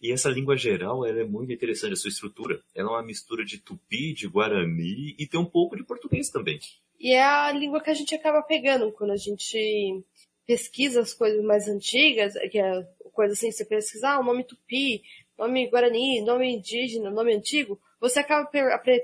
E 0.00 0.12
essa 0.12 0.28
língua 0.28 0.56
geral, 0.56 1.04
ela 1.04 1.20
é 1.20 1.24
muito 1.24 1.52
interessante, 1.52 1.92
a 1.92 1.96
sua 1.96 2.08
estrutura. 2.08 2.62
Ela 2.74 2.88
é 2.88 2.92
uma 2.92 3.02
mistura 3.02 3.44
de 3.44 3.58
tupi, 3.58 4.12
de 4.12 4.28
guarani 4.28 5.14
e 5.18 5.26
tem 5.26 5.38
um 5.38 5.44
pouco 5.44 5.76
de 5.76 5.84
português 5.84 6.30
também. 6.30 6.60
E 6.98 7.12
é 7.12 7.22
a 7.22 7.50
língua 7.52 7.82
que 7.82 7.90
a 7.90 7.94
gente 7.94 8.14
acaba 8.14 8.42
pegando 8.42 8.92
quando 8.92 9.12
a 9.12 9.16
gente 9.16 10.02
pesquisa 10.46 11.00
as 11.00 11.12
coisas 11.12 11.42
mais 11.44 11.68
antigas, 11.68 12.34
que 12.50 12.58
é 12.58 12.86
coisa 13.12 13.34
assim, 13.34 13.50
você 13.50 13.64
pesquisar 13.64 14.18
o 14.18 14.24
nome 14.24 14.44
tupi, 14.44 15.02
nome 15.38 15.68
guarani, 15.68 16.22
nome 16.22 16.50
indígena, 16.50 17.10
nome 17.10 17.34
antigo, 17.34 17.78
você 18.00 18.20
acaba 18.20 18.48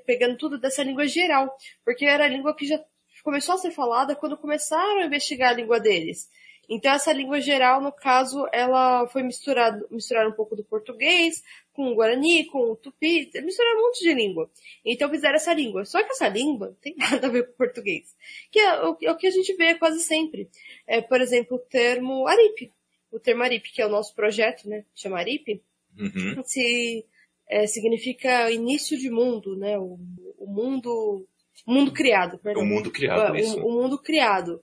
pegando 0.06 0.36
tudo 0.36 0.58
dessa 0.58 0.82
língua 0.82 1.06
geral, 1.06 1.54
porque 1.84 2.04
era 2.04 2.24
a 2.24 2.28
língua 2.28 2.54
que 2.54 2.66
já 2.66 2.82
começou 3.22 3.54
a 3.54 3.58
ser 3.58 3.70
falada 3.70 4.16
quando 4.16 4.36
começaram 4.36 5.02
a 5.02 5.06
investigar 5.06 5.50
a 5.50 5.54
língua 5.54 5.78
deles. 5.78 6.28
Então 6.68 6.92
essa 6.92 7.12
língua 7.12 7.40
geral, 7.40 7.80
no 7.80 7.90
caso, 7.90 8.46
ela 8.52 9.06
foi 9.08 9.22
misturada, 9.22 9.86
misturar 9.90 10.28
um 10.28 10.32
pouco 10.32 10.54
do 10.54 10.62
português 10.62 11.42
com 11.72 11.90
o 11.90 11.94
guarani, 11.94 12.44
com 12.46 12.58
o 12.72 12.76
tupi, 12.76 13.30
misturaram 13.42 13.78
um 13.78 13.82
monte 13.84 14.00
de 14.00 14.12
língua. 14.12 14.50
Então 14.84 15.08
fizeram 15.08 15.36
essa 15.36 15.54
língua. 15.54 15.84
Só 15.84 16.02
que 16.02 16.10
essa 16.10 16.28
língua 16.28 16.76
tem 16.82 16.94
nada 16.98 17.26
a 17.26 17.30
ver 17.30 17.46
com 17.46 17.52
o 17.52 17.56
português. 17.56 18.14
Que 18.50 18.58
é 18.58 18.82
o, 18.86 18.96
é 19.02 19.10
o 19.12 19.16
que 19.16 19.26
a 19.26 19.30
gente 19.30 19.54
vê 19.54 19.76
quase 19.76 20.00
sempre. 20.00 20.50
É, 20.86 21.00
por 21.00 21.20
exemplo, 21.20 21.56
o 21.56 21.60
termo 21.60 22.26
Aripe. 22.26 22.72
O 23.10 23.18
termo 23.18 23.42
Aripe, 23.42 23.72
que 23.72 23.80
é 23.80 23.86
o 23.86 23.90
nosso 23.90 24.14
projeto, 24.14 24.68
né? 24.68 24.84
Chama 24.94 25.18
Aripe. 25.18 25.62
Uhum. 25.98 26.42
Se, 26.44 27.06
é, 27.48 27.66
significa 27.66 28.50
início 28.50 28.98
de 28.98 29.08
mundo, 29.08 29.56
né? 29.56 29.78
O, 29.78 29.98
o 30.36 30.46
mundo, 30.46 31.26
o 31.66 31.72
mundo 31.72 31.92
criado, 31.92 32.34
É 32.34 32.38
perdão. 32.38 32.62
o 32.62 32.66
mundo 32.66 32.90
criado, 32.90 33.32
Ah, 33.34 33.40
isso. 33.40 33.58
o, 33.60 33.66
o 33.68 33.82
mundo 33.82 33.98
criado. 33.98 34.62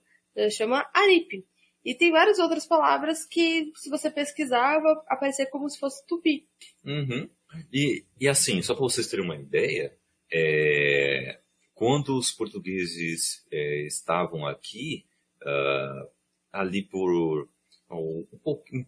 Chama 0.52 0.86
Aripe. 0.94 1.46
E 1.86 1.94
tem 1.94 2.12
várias 2.12 2.40
outras 2.40 2.66
palavras 2.66 3.26
que, 3.26 3.72
se 3.76 3.92
você 3.92 4.10
pesquisar, 4.10 4.80
vai 4.80 4.94
aparecer 5.08 5.46
como 5.52 5.70
se 5.70 5.80
fosse 5.80 6.06
tupi. 6.08 6.48
Uhum. 6.84 7.30
E, 7.72 8.04
e 8.20 8.28
assim, 8.28 8.62
só 8.64 8.74
para 8.74 8.82
vocês 8.82 9.08
terem 9.08 9.24
uma 9.24 9.36
ideia, 9.36 9.96
é, 10.34 11.40
quando 11.76 12.18
os 12.18 12.32
portugueses 12.32 13.46
é, 13.52 13.86
estavam 13.86 14.48
aqui, 14.48 15.06
ah, 15.46 16.08
ali 16.52 16.82
por 16.82 17.48
um 17.92 18.26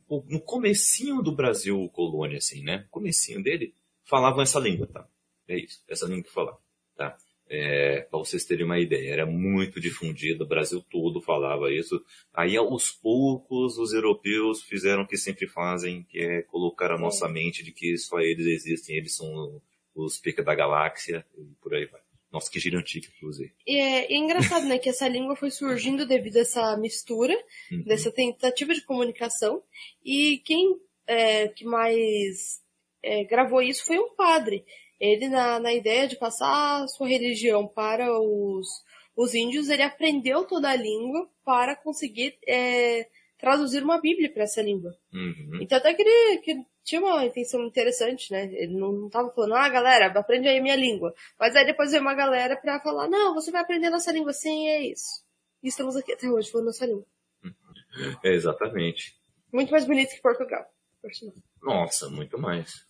um 0.09 0.23
no 0.27 0.41
comecinho 0.41 1.21
do 1.21 1.31
Brasil 1.31 1.87
colônia, 1.89 2.39
assim, 2.39 2.63
né? 2.63 2.87
Comecinho 2.89 3.43
dele, 3.43 3.75
falavam 4.03 4.41
essa 4.41 4.59
língua, 4.59 4.87
tá? 4.87 5.07
É 5.47 5.55
isso, 5.57 5.83
essa 5.87 6.07
língua 6.07 6.23
que 6.23 6.33
falavam, 6.33 6.59
tá? 6.95 7.15
É, 7.49 8.01
para 8.01 8.19
vocês 8.19 8.43
terem 8.43 8.65
uma 8.65 8.79
ideia, 8.79 9.11
era 9.13 9.25
muito 9.25 9.79
difundida, 9.79 10.43
o 10.43 10.47
Brasil 10.47 10.81
todo 10.89 11.21
falava 11.21 11.71
isso. 11.71 12.03
Aí, 12.33 12.57
aos 12.57 12.91
poucos, 12.91 13.77
os 13.77 13.93
europeus 13.93 14.61
fizeram 14.63 15.03
o 15.03 15.07
que 15.07 15.17
sempre 15.17 15.47
fazem, 15.47 16.03
que 16.09 16.19
é 16.19 16.41
colocar 16.41 16.91
a 16.91 16.97
nossa 16.97 17.27
mente 17.29 17.63
de 17.63 17.71
que 17.71 17.97
só 17.97 18.19
eles 18.19 18.45
existem, 18.45 18.97
eles 18.97 19.15
são 19.15 19.61
os 19.95 20.17
pica 20.17 20.43
da 20.43 20.53
galáxia, 20.53 21.25
e 21.37 21.43
por 21.61 21.73
aí 21.73 21.85
vai. 21.85 22.01
Nossa, 22.29 22.51
que 22.51 22.59
gigantica, 22.59 23.07
inclusive. 23.15 23.53
E 23.65 23.77
é, 23.77 24.13
é 24.13 24.17
engraçado, 24.17 24.65
né, 24.67 24.77
que 24.77 24.89
essa 24.89 25.07
língua 25.07 25.35
foi 25.35 25.49
surgindo 25.49 26.05
devido 26.05 26.35
a 26.37 26.41
essa 26.41 26.75
mistura, 26.77 27.33
Uhum. 27.71 27.83
dessa 27.83 28.11
tentativa 28.11 28.73
de 28.73 28.81
comunicação, 28.83 29.63
e 30.03 30.39
quem 30.43 30.75
é, 31.07 31.47
que 31.47 31.63
mais 31.63 32.61
é, 33.01 33.23
gravou 33.23 33.61
isso 33.61 33.85
foi 33.85 33.97
um 33.97 34.13
padre. 34.13 34.65
Ele, 34.99 35.27
na, 35.29 35.59
na 35.59 35.73
ideia 35.73 36.07
de 36.07 36.15
passar 36.15 36.83
a 36.83 36.87
sua 36.87 37.07
religião 37.07 37.67
para 37.67 38.11
os, 38.19 38.67
os 39.15 39.33
índios, 39.33 39.69
ele 39.69 39.83
aprendeu 39.83 40.45
toda 40.45 40.69
a 40.69 40.75
língua 40.75 41.29
para 41.45 41.75
conseguir 41.75 42.37
é, 42.47 43.07
traduzir 43.37 43.83
uma 43.83 44.01
Bíblia 44.01 44.31
para 44.31 44.43
essa 44.43 44.61
língua. 44.61 44.91
Uhum. 45.13 45.59
Então 45.61 45.77
até 45.77 45.93
que 45.93 46.01
ele, 46.01 46.37
que 46.39 46.65
tinha 46.83 47.01
uma 47.01 47.25
intenção 47.25 47.65
interessante, 47.65 48.31
né? 48.31 48.45
Ele 48.53 48.75
não, 48.77 48.91
não 48.91 49.09
tava 49.09 49.29
falando, 49.31 49.55
ah, 49.55 49.69
galera, 49.69 50.07
aprende 50.07 50.47
aí 50.47 50.57
a 50.57 50.61
minha 50.61 50.75
língua. 50.75 51.13
Mas 51.39 51.55
aí 51.55 51.65
depois 51.65 51.91
veio 51.91 52.01
uma 52.01 52.15
galera 52.15 52.55
pra 52.55 52.79
falar, 52.79 53.07
não, 53.07 53.33
você 53.33 53.51
vai 53.51 53.61
aprender 53.61 53.87
a 53.87 53.91
nossa 53.91 54.11
língua, 54.11 54.33
sim, 54.33 54.67
é 54.67 54.81
isso. 54.81 55.23
E 55.61 55.67
estamos 55.67 55.95
aqui 55.95 56.13
até 56.13 56.27
hoje 56.27 56.49
falando 56.49 56.67
nossa 56.67 56.85
língua. 56.85 57.05
É, 58.23 58.33
exatamente. 58.33 59.15
Muito 59.51 59.71
mais 59.71 59.85
bonito 59.85 60.11
que 60.11 60.21
Portugal. 60.21 60.65
Nossa, 61.61 62.09
muito 62.09 62.37
mais. 62.37 62.85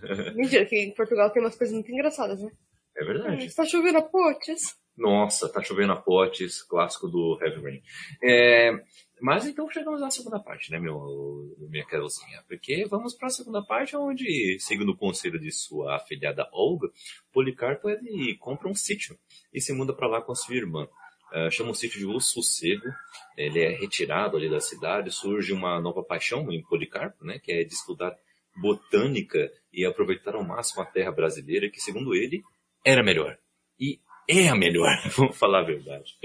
Mentira, 0.34 0.64
que 0.66 0.76
em 0.76 0.94
Portugal 0.94 1.30
tem 1.30 1.42
umas 1.42 1.56
coisas 1.56 1.74
muito 1.74 1.90
engraçadas, 1.90 2.42
né? 2.42 2.50
É 2.96 3.04
verdade. 3.04 3.46
Está 3.46 3.64
chovendo 3.64 3.98
a 3.98 4.02
potes. 4.02 4.76
Nossa, 4.96 5.50
tá 5.50 5.62
chovendo 5.62 5.92
a 5.92 5.96
potes, 5.96 6.62
clássico 6.62 7.08
do 7.08 7.38
Heavy 7.40 7.62
Rain. 7.62 7.82
É, 8.22 8.72
mas 9.20 9.46
então 9.46 9.70
chegamos 9.70 10.00
na 10.00 10.10
segunda 10.10 10.38
parte, 10.38 10.70
né, 10.70 10.78
meu, 10.78 11.56
minha 11.70 11.86
Carolzinha? 11.86 12.42
Porque 12.46 12.84
vamos 12.86 13.14
para 13.14 13.28
a 13.28 13.30
segunda 13.30 13.62
parte, 13.62 13.96
onde, 13.96 14.58
segundo 14.60 14.90
o 14.92 14.96
conselho 14.96 15.38
de 15.40 15.50
sua 15.50 15.96
afilhada 15.96 16.48
Olga, 16.52 16.88
Policarpo 17.32 17.88
ele 17.88 18.36
compra 18.38 18.68
um 18.68 18.74
sítio 18.74 19.16
e 19.52 19.60
se 19.60 19.72
muda 19.72 19.94
para 19.94 20.08
lá 20.08 20.20
com 20.20 20.32
a 20.32 20.34
sua 20.34 20.56
irmã. 20.56 20.86
Ah, 21.32 21.48
chama 21.50 21.70
o 21.70 21.74
sítio 21.74 21.98
de 21.98 22.04
O 22.04 22.20
Sossego, 22.20 22.92
ele 23.38 23.60
é 23.60 23.70
retirado 23.70 24.36
ali 24.36 24.50
da 24.50 24.60
cidade, 24.60 25.10
surge 25.10 25.50
uma 25.54 25.80
nova 25.80 26.02
paixão 26.02 26.52
em 26.52 26.62
Policarpo, 26.62 27.24
né, 27.24 27.38
que 27.38 27.50
é 27.50 27.64
de 27.64 27.72
estudar 27.72 28.14
botânica 28.56 29.50
e 29.72 29.84
aproveitar 29.84 30.34
ao 30.34 30.44
máximo 30.44 30.82
a 30.82 30.86
terra 30.86 31.10
brasileira, 31.10 31.70
que 31.70 31.80
segundo 31.80 32.14
ele 32.14 32.42
era 32.84 33.02
melhor. 33.02 33.38
E 33.78 34.00
é 34.28 34.48
a 34.48 34.54
melhor, 34.54 34.88
vamos 35.16 35.36
falar 35.36 35.60
a 35.60 35.64
verdade. 35.64 36.16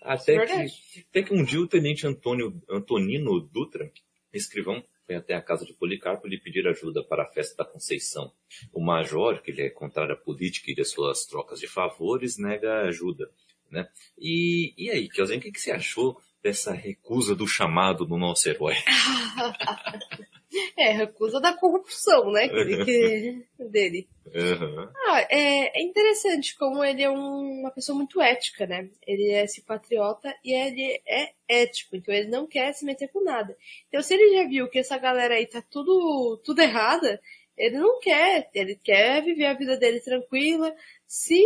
Até 0.00 0.36
Verdade. 0.38 0.72
que, 0.92 1.06
até 1.10 1.22
que 1.22 1.34
um 1.34 1.44
dia 1.44 1.60
o 1.60 1.66
tenente 1.66 2.06
Antônio, 2.06 2.60
Antonino 2.68 3.40
Dutra, 3.40 3.90
escrivão, 4.32 4.82
foi 5.06 5.14
até 5.14 5.34
a 5.34 5.42
casa 5.42 5.64
de 5.64 5.72
Policarpo 5.72 6.26
lhe 6.26 6.40
pedir 6.40 6.66
ajuda 6.66 7.04
para 7.04 7.22
a 7.22 7.32
festa 7.32 7.62
da 7.62 7.70
Conceição. 7.70 8.32
O 8.72 8.84
major, 8.84 9.40
que 9.40 9.52
ele 9.52 9.62
é 9.62 9.70
contrário 9.70 10.14
à 10.14 10.16
política 10.16 10.70
e 10.70 10.80
às 10.80 10.90
suas 10.90 11.24
trocas 11.26 11.60
de 11.60 11.68
favores, 11.68 12.36
nega 12.38 12.82
ajuda. 12.82 13.30
Né? 13.70 13.88
E, 14.18 14.74
e 14.76 14.90
aí, 14.90 15.08
Kelsen, 15.08 15.38
o 15.38 15.40
que, 15.40 15.52
que 15.52 15.60
você 15.60 15.70
achou 15.70 16.20
dessa 16.42 16.72
recusa 16.72 17.34
do 17.34 17.46
chamado 17.46 18.04
do 18.04 18.16
nosso 18.16 18.48
herói? 18.48 18.74
É, 20.78 20.90
recusa 20.92 21.40
da 21.40 21.52
corrupção, 21.52 22.30
né? 22.30 22.48
Que, 22.48 22.84
que- 22.84 23.46
dele. 23.70 24.08
Aham. 24.34 24.92
Ah, 25.08 25.20
é, 25.30 25.80
é 25.80 25.82
interessante 25.82 26.56
como 26.56 26.84
ele 26.84 27.02
é 27.02 27.10
um- 27.10 27.60
uma 27.60 27.70
pessoa 27.70 27.96
muito 27.96 28.20
ética, 28.20 28.66
né? 28.66 28.88
Ele 29.06 29.30
é 29.30 29.44
esse 29.44 29.62
patriota 29.62 30.34
e 30.44 30.52
ele 30.52 31.00
é 31.06 31.32
ético, 31.48 31.96
então 31.96 32.12
ele 32.14 32.28
não 32.28 32.46
quer 32.46 32.72
se 32.74 32.84
meter 32.84 33.08
com 33.08 33.22
nada. 33.22 33.56
Então 33.88 34.02
se 34.02 34.14
ele 34.14 34.34
já 34.36 34.48
viu 34.48 34.68
que 34.68 34.78
essa 34.78 34.98
galera 34.98 35.34
aí 35.34 35.46
tá 35.46 35.62
tudo, 35.70 36.40
tudo 36.44 36.60
errada, 36.60 37.20
ele 37.56 37.78
não 37.78 37.98
quer, 38.00 38.50
ele 38.54 38.76
quer 38.76 39.22
viver 39.22 39.46
a 39.46 39.54
vida 39.54 39.76
dele 39.76 40.00
tranquila. 40.00 40.74
Se 41.06 41.42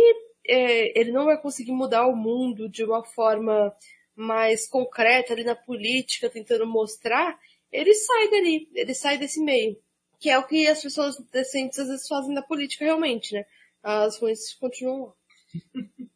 é, 0.47 0.99
ele 0.99 1.11
não 1.11 1.25
vai 1.25 1.39
conseguir 1.41 1.71
mudar 1.71 2.07
o 2.07 2.15
mundo 2.15 2.67
de 2.67 2.83
uma 2.83 3.03
forma 3.03 3.73
mais 4.15 4.67
concreta 4.67 5.33
ali 5.33 5.43
na 5.43 5.55
política, 5.55 6.29
tentando 6.29 6.67
mostrar, 6.67 7.39
ele 7.71 7.93
sai 7.93 8.29
dali, 8.29 8.69
ele 8.73 8.93
sai 8.93 9.17
desse 9.17 9.41
meio. 9.41 9.77
Que 10.19 10.29
é 10.29 10.37
o 10.37 10.45
que 10.45 10.67
as 10.67 10.81
pessoas 10.81 11.17
decentes 11.31 11.79
às 11.79 11.87
vezes 11.87 12.07
fazem 12.07 12.33
na 12.33 12.41
política 12.43 12.85
realmente, 12.85 13.33
né? 13.33 13.45
As 13.81 14.19
ruins 14.19 14.53
continuam 14.55 15.07
lá. 15.07 15.13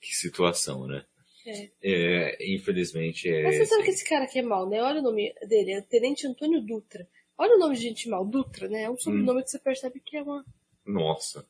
Que 0.00 0.14
situação, 0.14 0.88
né? 0.88 1.04
É. 1.46 1.70
É, 1.82 2.52
infelizmente 2.54 3.28
é. 3.28 3.44
Mas 3.44 3.56
você 3.56 3.66
sabe 3.66 3.82
assim. 3.82 3.84
que 3.84 3.96
esse 3.96 4.08
cara 4.08 4.24
aqui 4.24 4.40
é 4.40 4.42
mal, 4.42 4.68
né? 4.68 4.82
Olha 4.82 5.00
o 5.00 5.02
nome 5.02 5.32
dele, 5.48 5.72
é 5.72 5.80
Tenente 5.80 6.26
Antônio 6.26 6.60
Dutra. 6.60 7.06
Olha 7.38 7.56
o 7.56 7.58
nome 7.58 7.76
de 7.76 7.82
gente 7.82 8.08
mal, 8.08 8.24
Dutra, 8.24 8.68
né? 8.68 8.82
É 8.82 8.90
um 8.90 8.96
sobrenome 8.96 9.42
que 9.42 9.50
você 9.50 9.58
percebe 9.58 10.00
que 10.00 10.16
é 10.16 10.22
uma. 10.22 10.44
Nossa, 10.84 11.46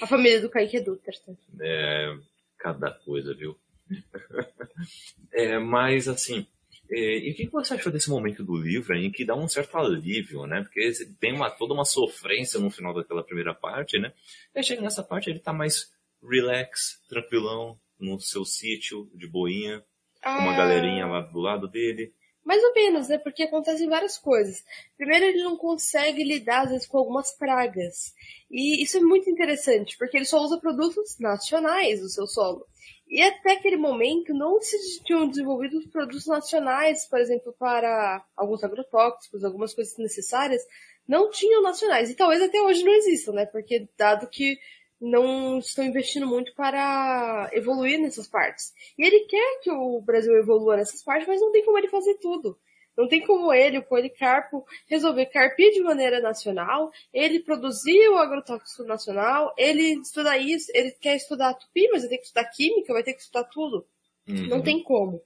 A 0.00 0.06
família 0.06 0.40
do 0.40 0.50
Kaique 0.50 0.76
é 0.76 0.80
Dutra, 0.80 1.12
tá? 1.26 1.32
é, 1.60 2.16
cada 2.58 2.92
coisa, 2.92 3.34
viu? 3.34 3.56
é, 5.32 5.58
mas 5.58 6.08
assim, 6.08 6.46
e 6.90 7.30
o 7.30 7.34
que 7.34 7.48
você 7.48 7.74
achou 7.74 7.92
desse 7.92 8.10
momento 8.10 8.44
do 8.44 8.56
livro 8.56 8.94
em 8.96 9.10
que 9.10 9.24
dá 9.24 9.36
um 9.36 9.48
certo 9.48 9.78
alívio, 9.78 10.46
né? 10.46 10.62
Porque 10.62 10.90
tem 11.20 11.32
uma, 11.32 11.50
toda 11.50 11.72
uma 11.72 11.84
sofrência 11.84 12.58
no 12.58 12.70
final 12.70 12.92
daquela 12.92 13.22
primeira 13.22 13.54
parte, 13.54 13.98
né? 13.98 14.12
Aí 14.54 14.62
chega 14.62 14.82
nessa 14.82 15.02
parte 15.02 15.30
ele 15.30 15.38
tá 15.38 15.52
mais 15.52 15.90
relax, 16.22 17.00
tranquilão, 17.08 17.78
no 17.98 18.18
seu 18.18 18.44
sítio 18.44 19.08
de 19.14 19.28
boinha, 19.28 19.84
com 20.22 20.30
uma 20.30 20.52
Ah, 20.52 20.56
galerinha 20.56 21.06
lá 21.06 21.20
do 21.20 21.38
lado 21.38 21.68
dele. 21.68 22.12
Mais 22.44 22.62
ou 22.64 22.74
menos, 22.74 23.08
né? 23.08 23.18
Porque 23.18 23.42
acontecem 23.42 23.88
várias 23.88 24.16
coisas. 24.16 24.64
Primeiro, 24.96 25.26
ele 25.26 25.42
não 25.42 25.56
consegue 25.56 26.24
lidar, 26.24 26.62
às 26.62 26.70
vezes, 26.70 26.86
com 26.86 26.98
algumas 26.98 27.36
pragas. 27.36 28.14
E 28.50 28.82
isso 28.82 28.96
é 28.96 29.00
muito 29.00 29.30
interessante, 29.30 29.96
porque 29.98 30.16
ele 30.16 30.24
só 30.24 30.42
usa 30.42 30.58
produtos 30.58 31.18
nacionais 31.20 32.00
do 32.00 32.08
seu 32.08 32.26
solo. 32.26 32.66
E 33.10 33.20
até 33.20 33.54
aquele 33.54 33.76
momento 33.76 34.32
não 34.32 34.60
se 34.60 35.02
tinham 35.02 35.28
desenvolvido 35.28 35.82
produtos 35.90 36.26
nacionais, 36.26 37.06
por 37.06 37.18
exemplo, 37.18 37.52
para 37.58 38.24
alguns 38.36 38.62
agrotóxicos, 38.62 39.42
algumas 39.42 39.74
coisas 39.74 39.98
necessárias, 39.98 40.62
não 41.08 41.28
tinham 41.28 41.60
nacionais. 41.60 42.08
E 42.08 42.14
talvez 42.14 42.40
até 42.40 42.62
hoje 42.62 42.84
não 42.84 42.92
existam, 42.92 43.32
né? 43.32 43.46
Porque 43.46 43.88
dado 43.98 44.28
que 44.28 44.56
não 45.00 45.58
estão 45.58 45.84
investindo 45.84 46.26
muito 46.26 46.54
para 46.54 47.50
evoluir 47.52 47.98
nessas 48.00 48.28
partes. 48.28 48.72
E 48.96 49.04
ele 49.04 49.20
quer 49.20 49.60
que 49.60 49.70
o 49.72 50.00
Brasil 50.00 50.36
evolua 50.36 50.76
nessas 50.76 51.02
partes, 51.02 51.26
mas 51.26 51.40
não 51.40 51.50
tem 51.50 51.64
como 51.64 51.78
ele 51.78 51.88
fazer 51.88 52.14
tudo. 52.18 52.56
Não 53.00 53.08
tem 53.08 53.24
como 53.24 53.50
ele, 53.50 53.78
o 53.78 53.82
Policarpo, 53.82 54.62
resolver 54.86 55.24
carpir 55.26 55.72
de 55.72 55.80
maneira 55.80 56.20
nacional, 56.20 56.90
ele 57.14 57.40
produzir 57.40 58.08
o 58.10 58.18
agrotóxico 58.18 58.84
nacional, 58.84 59.54
ele 59.56 60.00
estudar 60.00 60.36
isso, 60.36 60.70
ele 60.74 60.90
quer 60.90 61.16
estudar 61.16 61.54
tupi, 61.54 61.88
mas 61.90 62.02
ele 62.02 62.10
tem 62.10 62.18
que 62.18 62.26
estudar 62.26 62.44
química, 62.50 62.92
vai 62.92 63.02
ter 63.02 63.14
que 63.14 63.22
estudar 63.22 63.44
tudo. 63.44 63.86
Uhum. 64.28 64.48
Não 64.48 64.62
tem 64.62 64.82
como. 64.82 65.22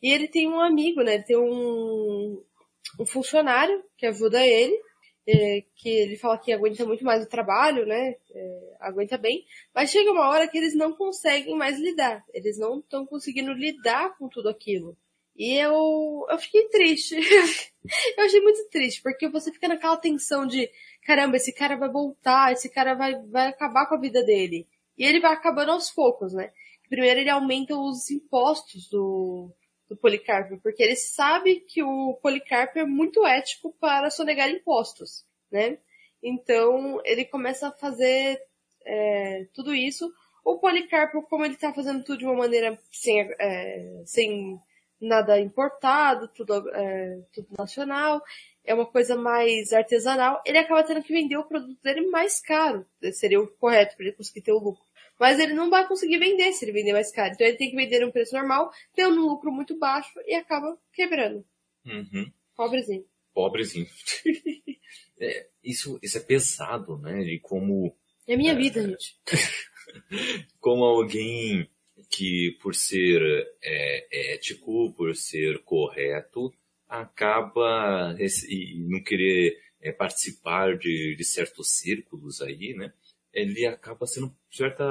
E 0.00 0.12
ele 0.12 0.28
tem 0.28 0.46
um 0.46 0.60
amigo, 0.60 1.02
né? 1.02 1.14
Ele 1.14 1.24
tem 1.24 1.36
um, 1.36 2.40
um 3.00 3.06
funcionário 3.06 3.82
que 3.98 4.06
ajuda 4.06 4.46
ele, 4.46 4.80
é, 5.26 5.64
que 5.74 5.88
ele 5.88 6.16
fala 6.16 6.38
que 6.38 6.52
aguenta 6.52 6.86
muito 6.86 7.04
mais 7.04 7.24
o 7.24 7.28
trabalho, 7.28 7.84
né? 7.84 8.14
É, 8.32 8.76
aguenta 8.78 9.18
bem, 9.18 9.44
mas 9.74 9.90
chega 9.90 10.12
uma 10.12 10.28
hora 10.28 10.46
que 10.46 10.56
eles 10.56 10.76
não 10.76 10.92
conseguem 10.92 11.56
mais 11.56 11.76
lidar. 11.80 12.24
Eles 12.32 12.56
não 12.56 12.78
estão 12.78 13.04
conseguindo 13.04 13.52
lidar 13.52 14.16
com 14.16 14.28
tudo 14.28 14.48
aquilo. 14.48 14.96
E 15.36 15.54
eu, 15.54 16.26
eu 16.30 16.38
fiquei 16.38 16.68
triste. 16.68 17.14
eu 18.16 18.24
achei 18.24 18.40
muito 18.40 18.68
triste, 18.70 19.02
porque 19.02 19.28
você 19.28 19.52
fica 19.52 19.68
naquela 19.68 19.96
tensão 19.96 20.46
de, 20.46 20.70
caramba, 21.02 21.36
esse 21.36 21.52
cara 21.52 21.76
vai 21.76 21.90
voltar, 21.90 22.52
esse 22.52 22.70
cara 22.70 22.94
vai, 22.94 23.14
vai 23.26 23.48
acabar 23.48 23.86
com 23.86 23.94
a 23.94 24.00
vida 24.00 24.24
dele. 24.24 24.66
E 24.96 25.04
ele 25.04 25.20
vai 25.20 25.32
acabando 25.32 25.72
aos 25.72 25.90
poucos, 25.90 26.32
né? 26.32 26.52
Primeiro 26.88 27.20
ele 27.20 27.28
aumenta 27.28 27.76
os 27.76 28.10
impostos 28.10 28.88
do, 28.88 29.50
do 29.88 29.96
Policarpo, 29.96 30.58
porque 30.62 30.82
ele 30.82 30.96
sabe 30.96 31.60
que 31.60 31.82
o 31.82 32.14
Policarpo 32.22 32.78
é 32.78 32.86
muito 32.86 33.26
ético 33.26 33.74
para 33.78 34.08
sonegar 34.08 34.48
impostos, 34.48 35.26
né? 35.50 35.78
Então 36.22 37.00
ele 37.04 37.24
começa 37.26 37.68
a 37.68 37.72
fazer 37.72 38.40
é, 38.86 39.46
tudo 39.52 39.74
isso. 39.74 40.10
O 40.44 40.58
Policarpo, 40.58 41.22
como 41.22 41.44
ele 41.44 41.54
está 41.54 41.74
fazendo 41.74 42.04
tudo 42.04 42.18
de 42.20 42.24
uma 42.24 42.36
maneira 42.36 42.80
sem, 42.90 43.20
é, 43.38 44.02
sem 44.06 44.58
nada 45.00 45.40
importado, 45.40 46.28
tudo, 46.28 46.68
é, 46.70 47.20
tudo 47.32 47.48
nacional, 47.56 48.22
é 48.64 48.74
uma 48.74 48.86
coisa 48.86 49.16
mais 49.16 49.72
artesanal, 49.72 50.42
ele 50.44 50.58
acaba 50.58 50.82
tendo 50.82 51.02
que 51.02 51.12
vender 51.12 51.36
o 51.36 51.44
produto 51.44 51.80
dele 51.82 52.08
mais 52.10 52.40
caro. 52.40 52.84
Seria 53.12 53.40
o 53.40 53.46
correto 53.46 53.96
para 53.96 54.06
ele 54.06 54.16
conseguir 54.16 54.42
ter 54.42 54.52
o 54.52 54.58
lucro. 54.58 54.84
Mas 55.18 55.38
ele 55.38 55.54
não 55.54 55.70
vai 55.70 55.86
conseguir 55.86 56.18
vender 56.18 56.52
se 56.52 56.64
ele 56.64 56.72
vender 56.72 56.92
mais 56.92 57.10
caro. 57.10 57.32
Então 57.32 57.46
ele 57.46 57.56
tem 57.56 57.70
que 57.70 57.76
vender 57.76 58.04
um 58.04 58.10
preço 58.10 58.34
normal, 58.34 58.70
tendo 58.94 59.16
um 59.16 59.26
lucro 59.26 59.50
muito 59.52 59.78
baixo 59.78 60.12
e 60.26 60.34
acaba 60.34 60.76
quebrando. 60.92 61.44
Uhum. 61.86 62.30
Pobrezinho. 62.54 63.04
Pobrezinho. 63.32 63.86
é, 65.20 65.46
isso, 65.62 65.98
isso 66.02 66.18
é 66.18 66.20
pesado, 66.20 66.98
né? 66.98 67.22
De 67.22 67.38
como. 67.38 67.96
É 68.26 68.36
minha 68.36 68.52
é, 68.52 68.56
vida, 68.56 68.82
gente. 68.82 69.16
como 70.60 70.84
alguém 70.84 71.70
que, 72.16 72.56
por 72.62 72.74
ser 72.74 73.20
é, 73.62 74.32
ético, 74.34 74.92
por 74.94 75.14
ser 75.14 75.62
correto, 75.64 76.52
acaba 76.88 78.16
e 78.48 78.84
não 78.88 79.02
querer 79.02 79.58
é, 79.80 79.92
participar 79.92 80.78
de, 80.78 81.14
de 81.16 81.24
certos 81.24 81.72
círculos 81.72 82.40
aí, 82.40 82.74
né? 82.74 82.92
ele 83.36 83.66
acaba 83.66 84.06
sendo, 84.06 84.34
certa, 84.50 84.84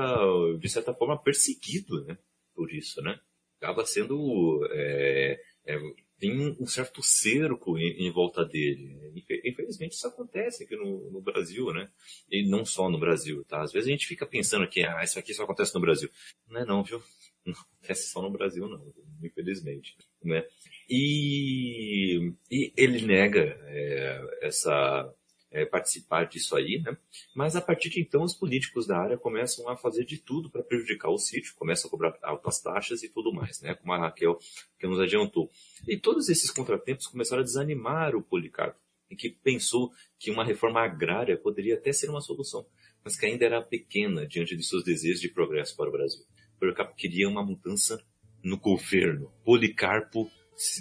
de 0.60 0.70
certa 0.70 0.94
forma, 0.94 1.18
perseguido, 1.18 2.06
né? 2.06 2.16
Por 2.54 2.72
isso, 2.72 3.02
né? 3.02 3.20
Acaba 3.60 3.84
sendo, 3.86 4.64
é, 4.72 5.42
é, 5.66 5.76
tem 6.20 6.56
um 6.60 6.66
certo 6.66 7.02
cerco 7.04 7.78
em, 7.78 8.08
em, 8.08 8.12
volta 8.12 8.46
dele. 8.46 9.14
Infelizmente 9.44 9.94
isso 9.94 10.08
acontece 10.08 10.64
aqui 10.64 10.76
no, 10.76 11.12
no, 11.12 11.22
Brasil, 11.22 11.74
né? 11.74 11.90
E 12.32 12.48
não 12.48 12.64
só 12.66 12.90
no 12.90 13.00
Brasil, 13.00 13.44
tá? 13.46 13.62
Às 13.62 13.72
vezes 13.72 13.88
a 13.88 13.92
gente 13.92 14.08
fica 14.08 14.26
pensando 14.26 14.68
que, 14.68 14.84
ah, 14.84 15.04
isso 15.04 15.20
aqui 15.20 15.34
só 15.34 15.44
acontece 15.44 15.74
no 15.76 15.82
Brasil. 15.82 16.10
Não 16.48 16.62
é 16.62 16.66
não, 16.66 16.84
viu? 16.84 17.02
Não 17.46 17.54
acontece 17.54 18.10
só 18.10 18.24
no 18.24 18.32
Brasil, 18.32 18.68
não, 18.68 18.92
infelizmente, 19.22 19.96
né? 20.24 20.44
E, 20.90 22.34
e 22.50 22.74
ele 22.76 23.06
nega 23.06 23.56
é, 23.68 24.38
essa 24.42 25.14
é, 25.56 25.66
participar 25.66 26.26
disso 26.26 26.54
aí, 26.54 26.82
né? 26.84 26.98
Mas 27.34 27.56
a 27.56 27.62
partir 27.62 27.90
de 27.90 28.02
então 28.02 28.24
os 28.24 28.34
políticos 28.34 28.86
da 28.86 28.98
área 28.98 29.18
começam 29.18 29.70
a 29.70 29.78
fazer 29.78 30.04
de 30.04 30.18
tudo 30.18 30.50
para 30.50 30.62
prejudicar 30.62 31.10
o 31.10 31.18
sítio, 31.18 31.56
começam 31.56 31.88
a 31.88 31.92
cobrar 31.92 32.20
altas 32.22 32.62
taxas 32.62 33.04
e 33.04 33.10
tudo 33.10 33.34
mais, 33.34 33.62
né? 33.62 33.74
Como 33.74 33.94
a 33.94 33.98
Raquel 33.98 34.38
que 34.78 34.86
nos 34.86 35.00
adiantou. 35.00 35.50
E 35.88 35.98
todos 35.98 36.28
esses 36.28 36.52
contratempos 36.52 37.08
começaram 37.08 37.42
a 37.42 37.46
desanimar 37.46 38.18
o 38.18 38.22
Policarpo, 38.22 38.78
que 39.18 39.30
pensou 39.30 39.94
que 40.20 40.30
uma 40.30 40.44
reforma 40.44 40.82
agrária 40.82 41.38
poderia 41.38 41.76
até 41.76 41.94
ser 41.94 42.10
uma 42.10 42.20
solução, 42.20 42.66
mas 43.02 43.18
que 43.18 43.26
ainda 43.26 43.46
era 43.46 43.62
pequena 43.62 44.28
diante 44.28 44.58
de 44.58 44.64
seus 44.64 44.84
desejos 44.84 45.22
de 45.22 45.30
progresso 45.30 45.74
para 45.78 45.88
o 45.88 45.92
Brasil. 45.92 46.26
Policarpo 46.60 46.96
queria 46.96 47.30
uma 47.30 47.46
mudança 47.46 48.04
no 48.44 48.58
governo. 48.58 49.32
Policarpo 49.46 50.30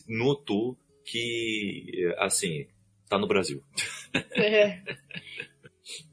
notou 0.09 0.77
que, 1.05 2.13
assim, 2.19 2.67
tá 3.09 3.19
no 3.19 3.29
Brasil. 3.29 3.63
É. 4.37 4.83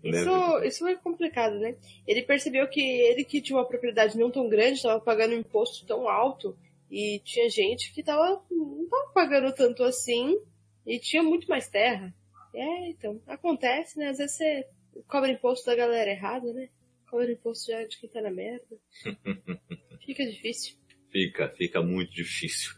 Isso, 0.04 0.63
isso 0.65 0.80
foi 0.80 0.97
complicado, 0.97 1.58
né? 1.58 1.77
Ele 2.06 2.23
percebeu 2.23 2.67
que 2.67 2.82
ele 2.82 3.23
que 3.23 3.41
tinha 3.41 3.58
uma 3.58 3.67
propriedade 3.67 4.17
não 4.17 4.30
tão 4.30 4.49
grande, 4.49 4.73
estava 4.73 4.99
pagando 4.99 5.34
um 5.34 5.39
imposto 5.39 5.86
tão 5.86 6.10
alto, 6.10 6.58
e 6.89 7.21
tinha 7.23 7.49
gente 7.49 7.93
que 7.93 8.04
tava, 8.04 8.43
não 8.51 8.84
estava 8.84 9.12
pagando 9.13 9.54
tanto 9.54 9.84
assim, 9.84 10.38
e 10.86 10.99
tinha 10.99 11.23
muito 11.23 11.47
mais 11.47 11.69
terra. 11.69 12.13
É, 12.54 12.89
então, 12.89 13.21
acontece, 13.27 13.97
né? 13.97 14.10
Às 14.10 14.17
vezes 14.17 14.36
você 14.36 14.67
cobra 15.08 15.32
imposto 15.32 15.65
da 15.65 15.75
galera 15.75 16.12
errada, 16.12 16.51
né? 16.51 16.69
Cobra 17.10 17.32
imposto 17.32 17.71
já 17.71 17.84
de 17.86 17.97
quem 17.97 18.10
tá 18.10 18.21
na 18.21 18.32
merda. 18.32 18.77
fica 20.06 20.25
difícil. 20.25 20.75
Fica, 21.10 21.49
fica 21.49 21.82
muito 21.82 22.12
difícil. 22.12 22.71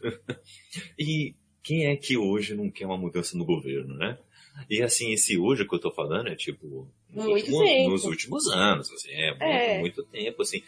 e 0.98 1.34
quem 1.64 1.86
é 1.86 1.96
que 1.96 2.16
hoje 2.16 2.54
não 2.54 2.70
quer 2.70 2.84
uma 2.84 2.98
mudança 2.98 3.36
no 3.36 3.44
governo, 3.44 3.94
né? 3.96 4.18
E 4.70 4.82
assim, 4.82 5.12
esse 5.12 5.36
hoje 5.36 5.66
que 5.66 5.74
eu 5.74 5.80
tô 5.80 5.90
falando 5.90 6.28
é 6.28 6.36
tipo. 6.36 6.86
Nos, 7.10 7.26
últimos, 7.26 7.88
nos 7.88 8.04
últimos, 8.04 8.46
anos, 8.48 8.92
assim, 8.92 9.10
é, 9.12 9.30
Muito, 9.30 9.42
é. 9.42 9.78
muito 9.78 10.04
tempo, 10.04 10.42
assim. 10.42 10.62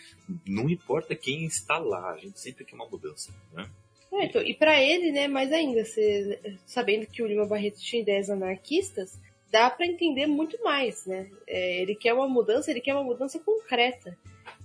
Não 0.47 0.71
importa 0.71 1.15
quem 1.15 1.45
está 1.45 1.79
lá, 1.79 2.13
a 2.13 2.17
gente 2.17 2.41
sempre 2.41 2.65
quer 2.65 2.75
uma 2.75 2.89
mudança, 2.89 3.33
né? 3.53 3.69
É, 4.13 4.25
então, 4.25 4.41
e 4.41 4.55
para 4.55 4.81
ele, 4.81 5.13
né, 5.13 5.29
mais 5.29 5.53
ainda, 5.53 5.85
você, 5.85 6.41
sabendo 6.65 7.07
que 7.07 7.23
o 7.23 7.27
Lima 7.27 7.45
Barreto 7.47 7.81
tinha 7.81 8.01
ideias 8.01 8.31
anarquistas, 8.31 9.19
dá 9.51 9.69
para 9.69 9.87
entender 9.87 10.27
muito 10.27 10.63
mais, 10.63 11.05
né? 11.05 11.29
É, 11.47 11.83
ele 11.83 11.95
quer 11.95 12.15
uma 12.15 12.29
mudança, 12.29 12.71
ele 12.71 12.81
quer 12.81 12.95
uma 12.95 13.05
mudança 13.05 13.39
concreta. 13.41 14.17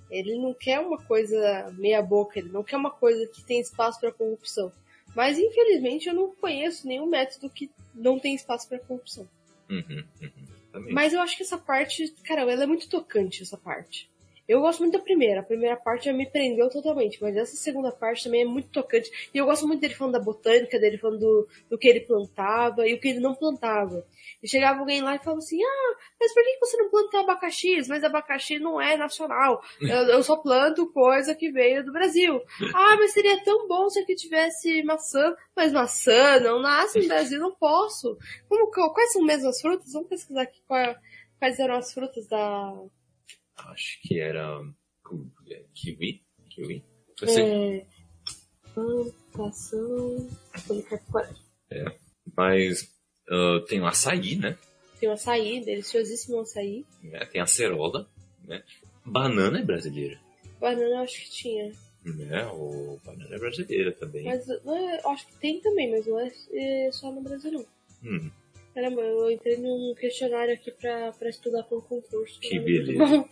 Ele 0.09 0.37
não 0.37 0.53
quer 0.53 0.79
uma 0.79 1.01
coisa 1.01 1.73
meia 1.77 2.01
boca, 2.01 2.37
ele 2.37 2.49
não 2.49 2.63
quer 2.63 2.77
uma 2.77 2.91
coisa 2.91 3.25
que 3.27 3.43
tem 3.43 3.59
espaço 3.59 3.99
para 3.99 4.11
corrupção. 4.11 4.71
Mas 5.15 5.37
infelizmente 5.37 6.07
eu 6.07 6.13
não 6.13 6.35
conheço 6.35 6.87
nenhum 6.87 7.05
método 7.05 7.49
que 7.49 7.69
não 7.93 8.19
tem 8.19 8.35
espaço 8.35 8.67
para 8.67 8.79
corrupção. 8.79 9.27
Uhum, 9.69 10.03
uhum, 10.21 10.91
Mas 10.91 11.13
eu 11.13 11.21
acho 11.21 11.37
que 11.37 11.43
essa 11.43 11.57
parte, 11.57 12.09
cara, 12.23 12.41
ela 12.41 12.63
é 12.63 12.67
muito 12.67 12.89
tocante, 12.89 13.41
essa 13.41 13.57
parte. 13.57 14.10
Eu 14.51 14.59
gosto 14.59 14.81
muito 14.81 14.97
da 14.97 14.99
primeira. 14.99 15.39
A 15.39 15.43
primeira 15.43 15.77
parte 15.77 16.05
já 16.05 16.13
me 16.13 16.29
prendeu 16.29 16.69
totalmente, 16.69 17.21
mas 17.21 17.37
essa 17.37 17.55
segunda 17.55 17.89
parte 17.89 18.25
também 18.25 18.41
é 18.41 18.45
muito 18.45 18.67
tocante. 18.67 19.09
E 19.33 19.37
eu 19.37 19.45
gosto 19.45 19.65
muito 19.65 19.79
dele 19.79 19.93
falando 19.93 20.13
da 20.13 20.19
botânica, 20.19 20.77
dele 20.77 20.97
falando 20.97 21.19
do, 21.19 21.47
do 21.69 21.77
que 21.77 21.87
ele 21.87 22.01
plantava 22.01 22.85
e 22.85 22.93
o 22.93 22.99
que 22.99 23.07
ele 23.07 23.21
não 23.21 23.33
plantava. 23.33 24.05
E 24.43 24.49
chegava 24.49 24.81
alguém 24.81 25.01
lá 25.01 25.15
e 25.15 25.19
falava 25.19 25.39
assim: 25.39 25.63
Ah, 25.63 25.95
mas 26.19 26.33
por 26.33 26.43
que 26.43 26.59
você 26.59 26.75
não 26.75 26.89
planta 26.89 27.19
abacaxi? 27.21 27.77
Mas 27.87 28.03
abacaxi 28.03 28.59
não 28.59 28.81
é 28.81 28.97
nacional. 28.97 29.61
Eu, 29.79 29.87
eu 29.87 30.21
só 30.21 30.35
planto 30.35 30.91
coisa 30.91 31.33
que 31.33 31.49
veio 31.49 31.85
do 31.85 31.93
Brasil. 31.93 32.41
Ah, 32.83 32.95
mas 32.97 33.11
seria 33.13 33.41
tão 33.43 33.67
bom 33.67 33.89
se 33.89 33.99
aqui 33.99 34.15
tivesse 34.15 34.83
maçã. 34.83 35.35
Mas 35.55 35.71
maçã 35.71 36.39
não 36.39 36.59
nasce 36.59 36.99
no 36.99 37.07
Brasil, 37.07 37.39
não 37.39 37.53
posso. 37.55 38.17
Como, 38.49 38.69
quais 38.69 39.13
são 39.13 39.23
mesmo 39.23 39.47
as 39.47 39.61
frutas? 39.61 39.93
Vamos 39.93 40.09
pesquisar 40.09 40.41
aqui 40.41 40.61
qual, 40.67 40.95
quais 41.39 41.59
eram 41.59 41.75
as 41.75 41.93
frutas 41.93 42.27
da. 42.27 42.73
Acho 43.67 44.01
que 44.01 44.19
era. 44.19 44.61
É, 45.49 45.63
kiwi? 45.73 46.23
Kiwi? 46.49 46.83
É. 47.27 47.85
Plantação. 48.73 50.29
É. 51.69 51.85
Mas 52.35 52.89
Uh, 53.31 53.61
tem 53.61 53.79
o 53.79 53.85
açaí, 53.85 54.35
né? 54.35 54.57
Tem 54.99 55.07
o 55.07 55.13
açaí, 55.13 55.63
deliciosíssimo 55.63 56.41
açaí. 56.41 56.85
É, 57.13 57.25
tem 57.25 57.39
a 57.39 57.45
cerola, 57.45 58.05
né? 58.45 58.61
Banana 59.05 59.59
é 59.59 59.63
brasileira. 59.63 60.19
Banana 60.59 60.95
eu 60.95 60.99
acho 60.99 61.21
que 61.21 61.31
tinha. 61.31 61.71
Né? 62.03 62.45
O 62.47 62.99
banana 63.05 63.33
é 63.33 63.39
brasileira 63.39 63.93
também. 63.93 64.25
Mas 64.25 64.45
não 64.65 64.75
é, 64.75 64.99
eu 65.01 65.09
acho 65.11 65.27
que 65.27 65.35
tem 65.37 65.61
também, 65.61 65.91
mas 65.91 66.05
não 66.05 66.19
é, 66.19 66.31
é 66.53 66.91
só 66.91 67.09
no 67.09 67.21
Brasil 67.21 67.51
não. 67.53 67.65
Hum, 68.03 68.29
Caramba, 68.73 69.01
eu 69.01 69.29
entrei 69.31 69.57
num 69.57 69.93
questionário 69.99 70.53
aqui 70.53 70.71
pra, 70.71 71.11
pra 71.13 71.29
estudar 71.29 71.63
para 71.63 71.77
um 71.77 71.81
concurso. 71.81 72.39
Que 72.39 72.57
né? 72.57 72.65
beleza. 72.65 73.29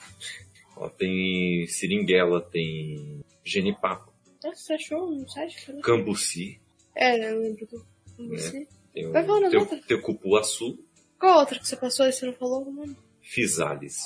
ó, 0.75 0.89
tem 0.89 1.65
seringuela, 1.67 2.41
tem 2.41 3.21
genipapo, 3.43 4.11
Nossa, 4.43 4.55
você 4.61 4.73
achou 4.73 5.09
um 5.11 5.27
site? 5.27 5.65
Cara? 5.65 5.79
cambuci, 5.81 6.59
É, 6.95 7.31
eu 7.33 7.39
lembro 7.39 7.65
do. 7.67 7.85
Não 8.17 8.35
É. 8.35 9.05
o 9.07 9.11
Vai 9.13 9.25
falando, 9.25 9.49
teu, 9.49 9.59
outra. 9.61 9.81
teu 9.87 10.01
cupuaçu, 10.01 10.77
Qual 11.17 11.39
outra 11.39 11.57
que 11.57 11.67
você 11.67 11.77
passou 11.77 12.05
e 12.05 12.11
você 12.11 12.25
não 12.25 12.33
falou 12.33 12.67
o 12.67 12.71
nome? 12.71 12.95
fisales. 13.21 13.97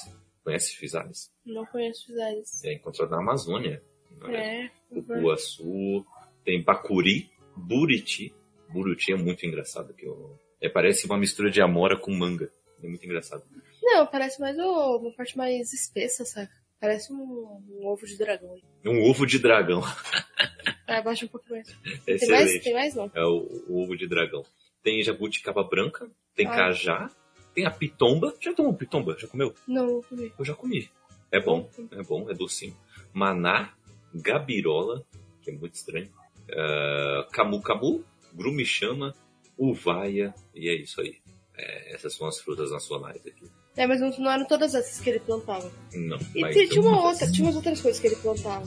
Conhece 0.44 0.76
fisales? 0.76 1.32
Não 1.46 1.66
conheço 1.66 2.12
os 2.12 2.20
Ares. 2.20 2.64
É 2.66 2.74
encontrado 2.74 3.10
na 3.12 3.20
Amazônia. 3.20 3.82
né? 4.28 4.66
É. 4.66 4.72
Cupuaçu, 4.94 6.06
tem 6.44 6.62
bacuri, 6.62 7.32
buriti. 7.56 8.34
Buriti 8.70 9.14
é 9.14 9.16
muito 9.16 9.46
engraçado. 9.46 9.94
Que 9.94 10.06
eu... 10.06 10.38
é, 10.64 10.70
parece 10.70 11.06
uma 11.06 11.18
mistura 11.18 11.52
de 11.52 11.62
amora 11.62 11.98
com 11.98 12.12
manga. 12.12 12.52
É 12.82 12.88
muito 12.88 13.06
engraçado. 13.06 13.44
Não, 13.82 14.08
parece 14.08 14.40
mais 14.42 14.58
uma 14.58 15.12
parte 15.16 15.38
mais 15.38 15.72
espessa, 15.74 16.26
saca? 16.26 16.52
Parece 16.80 17.14
um, 17.14 17.62
um 17.70 17.86
ovo 17.86 18.06
de 18.06 18.18
dragão. 18.18 18.54
aí. 18.54 18.62
Um 18.86 19.10
ovo 19.10 19.26
de 19.26 19.40
dragão. 19.40 19.82
Ah, 20.86 20.98
abaixa 20.98 21.26
um 21.26 21.30
pouco 21.30 21.50
mais. 21.50 21.68
É 22.06 22.18
Tem 22.18 22.30
mais? 22.30 22.44
excelente. 22.44 22.64
Tem 22.66 22.74
mais 22.74 22.94
não? 22.94 23.10
É 23.16 23.24
o, 23.24 23.64
o 23.70 23.82
ovo 23.82 23.96
de 23.96 24.06
dragão. 24.06 24.44
Tem 24.84 25.02
jabuticaba 25.02 25.64
branca, 25.64 26.12
tem 26.36 26.46
Ah. 26.46 26.52
cajá, 26.52 27.10
tem 27.56 27.66
a 27.66 27.72
pitomba. 27.72 28.36
Já 28.40 28.54
tomou 28.54 28.74
pitomba? 28.74 29.16
Já 29.18 29.26
comeu? 29.28 29.56
Não, 29.66 29.88
não 29.88 30.02
comi. 30.02 30.34
Eu 30.38 30.44
já 30.44 30.54
comi. 30.54 30.90
É 31.32 31.40
bom, 31.40 31.70
é 31.92 32.04
bom, 32.04 32.30
é 32.30 32.34
docinho. 32.34 32.76
Maná, 33.14 33.74
gabirola, 34.14 35.06
que 35.42 35.52
é 35.52 35.54
muito 35.54 35.74
estranho. 35.76 36.10
Uh, 36.50 37.32
camu 37.32 37.62
camu, 37.62 38.04
grumichama, 38.34 39.16
uvaia, 39.70 40.34
e 40.54 40.70
é 40.70 40.76
isso 40.76 41.00
aí. 41.02 41.16
É, 41.56 41.94
essas 41.94 42.14
são 42.16 42.28
as 42.28 42.40
frutas 42.40 42.72
nacionais 42.72 43.26
aqui. 43.26 43.50
É, 43.76 43.88
mas 43.88 44.00
não, 44.20 44.32
eram 44.32 44.46
todas 44.46 44.76
essas 44.76 45.00
que 45.00 45.10
ele 45.10 45.20
plantava. 45.20 45.72
Não, 45.94 46.18
E 46.36 46.42
mas 46.42 46.56
tinha, 46.56 46.82
uma 46.82 47.08
outra, 47.08 47.32
tinha 47.32 47.46
umas 47.46 47.56
outras 47.56 47.82
coisas 47.82 48.00
que 48.00 48.08
ele 48.08 48.16
plantava. 48.18 48.66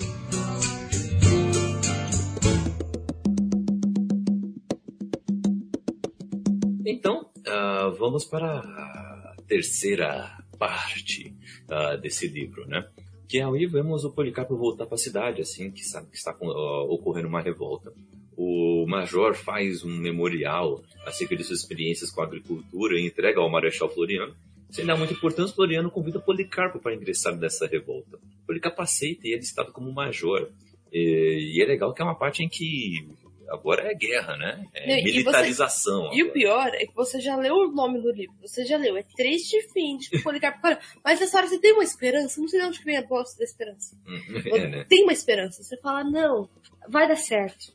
Então, 6.84 7.30
ah, 7.46 7.92
vamos 7.98 8.24
para 8.24 8.58
a 8.58 9.36
terceira 9.46 10.38
parte 10.58 11.36
ah, 11.68 11.96
desse 11.96 12.26
livro, 12.28 12.66
né? 12.66 12.88
Que 13.28 13.40
aí 13.40 13.66
vemos 13.66 14.04
o 14.04 14.12
Policarpo 14.12 14.56
voltar 14.56 14.86
para 14.86 14.94
a 14.94 14.98
cidade, 14.98 15.42
assim, 15.42 15.70
que 15.70 15.84
sabe 15.84 16.08
que 16.10 16.16
está 16.16 16.30
ah, 16.30 16.82
ocorrendo 16.84 17.28
uma 17.28 17.40
revolta. 17.40 17.92
O 18.36 18.84
Major 18.86 19.34
faz 19.34 19.82
um 19.84 19.96
memorial 19.96 20.82
acerca 21.06 21.34
de 21.36 21.42
suas 21.44 21.60
experiências 21.60 22.10
com 22.10 22.20
a 22.20 22.24
agricultura 22.24 22.98
e 22.98 23.06
entrega 23.06 23.40
ao 23.40 23.48
Marechal 23.50 23.88
Floriano. 23.88 24.34
Sem 24.70 24.84
dar 24.84 24.96
muita 24.96 25.14
importância, 25.14 25.54
Floriano 25.54 25.90
convida 25.90 26.20
Policarpo 26.20 26.78
para 26.78 26.94
ingressar 26.94 27.34
nessa 27.36 27.66
revolta. 27.66 28.18
Policarpo 28.46 28.82
aceita 28.82 29.26
e 29.26 29.32
é 29.32 29.36
listado 29.36 29.72
como 29.72 29.90
major. 29.92 30.50
E, 30.92 31.54
e 31.56 31.62
é 31.62 31.64
legal 31.64 31.94
que 31.94 32.02
é 32.02 32.04
uma 32.04 32.14
parte 32.18 32.42
em 32.42 32.48
que 32.48 33.08
agora 33.48 33.90
é 33.90 33.94
guerra, 33.94 34.36
né? 34.36 34.66
É 34.74 34.98
e 34.98 35.02
você- 35.02 35.12
militarização. 35.12 36.12
E 36.12 36.22
o 36.24 36.32
pior 36.32 36.68
é 36.74 36.84
que 36.84 36.94
você 36.94 37.20
já 37.20 37.36
leu 37.36 37.54
o 37.54 37.72
nome 37.72 38.00
do 38.02 38.10
livro. 38.10 38.34
Você 38.42 38.64
já 38.64 38.76
leu. 38.76 38.96
É 38.96 39.04
triste 39.04 39.56
fim 39.72 39.96
de 39.96 40.20
Policarpo. 40.22 40.58
Mas 41.04 41.20
nessa 41.20 41.38
hora 41.38 41.46
você 41.46 41.58
tem 41.60 41.72
uma 41.72 41.84
esperança. 41.84 42.40
Não 42.40 42.48
sei 42.48 42.60
de 42.60 42.66
onde 42.66 42.82
vem 42.84 42.96
a 42.96 43.02
bosta 43.06 43.38
da 43.38 43.44
esperança. 43.44 43.96
É, 44.52 44.66
né? 44.66 44.84
Tem 44.88 45.04
uma 45.04 45.12
esperança. 45.12 45.62
Você 45.62 45.76
fala, 45.78 46.02
não, 46.04 46.48
vai 46.88 47.06
dar 47.08 47.16
certo. 47.16 47.72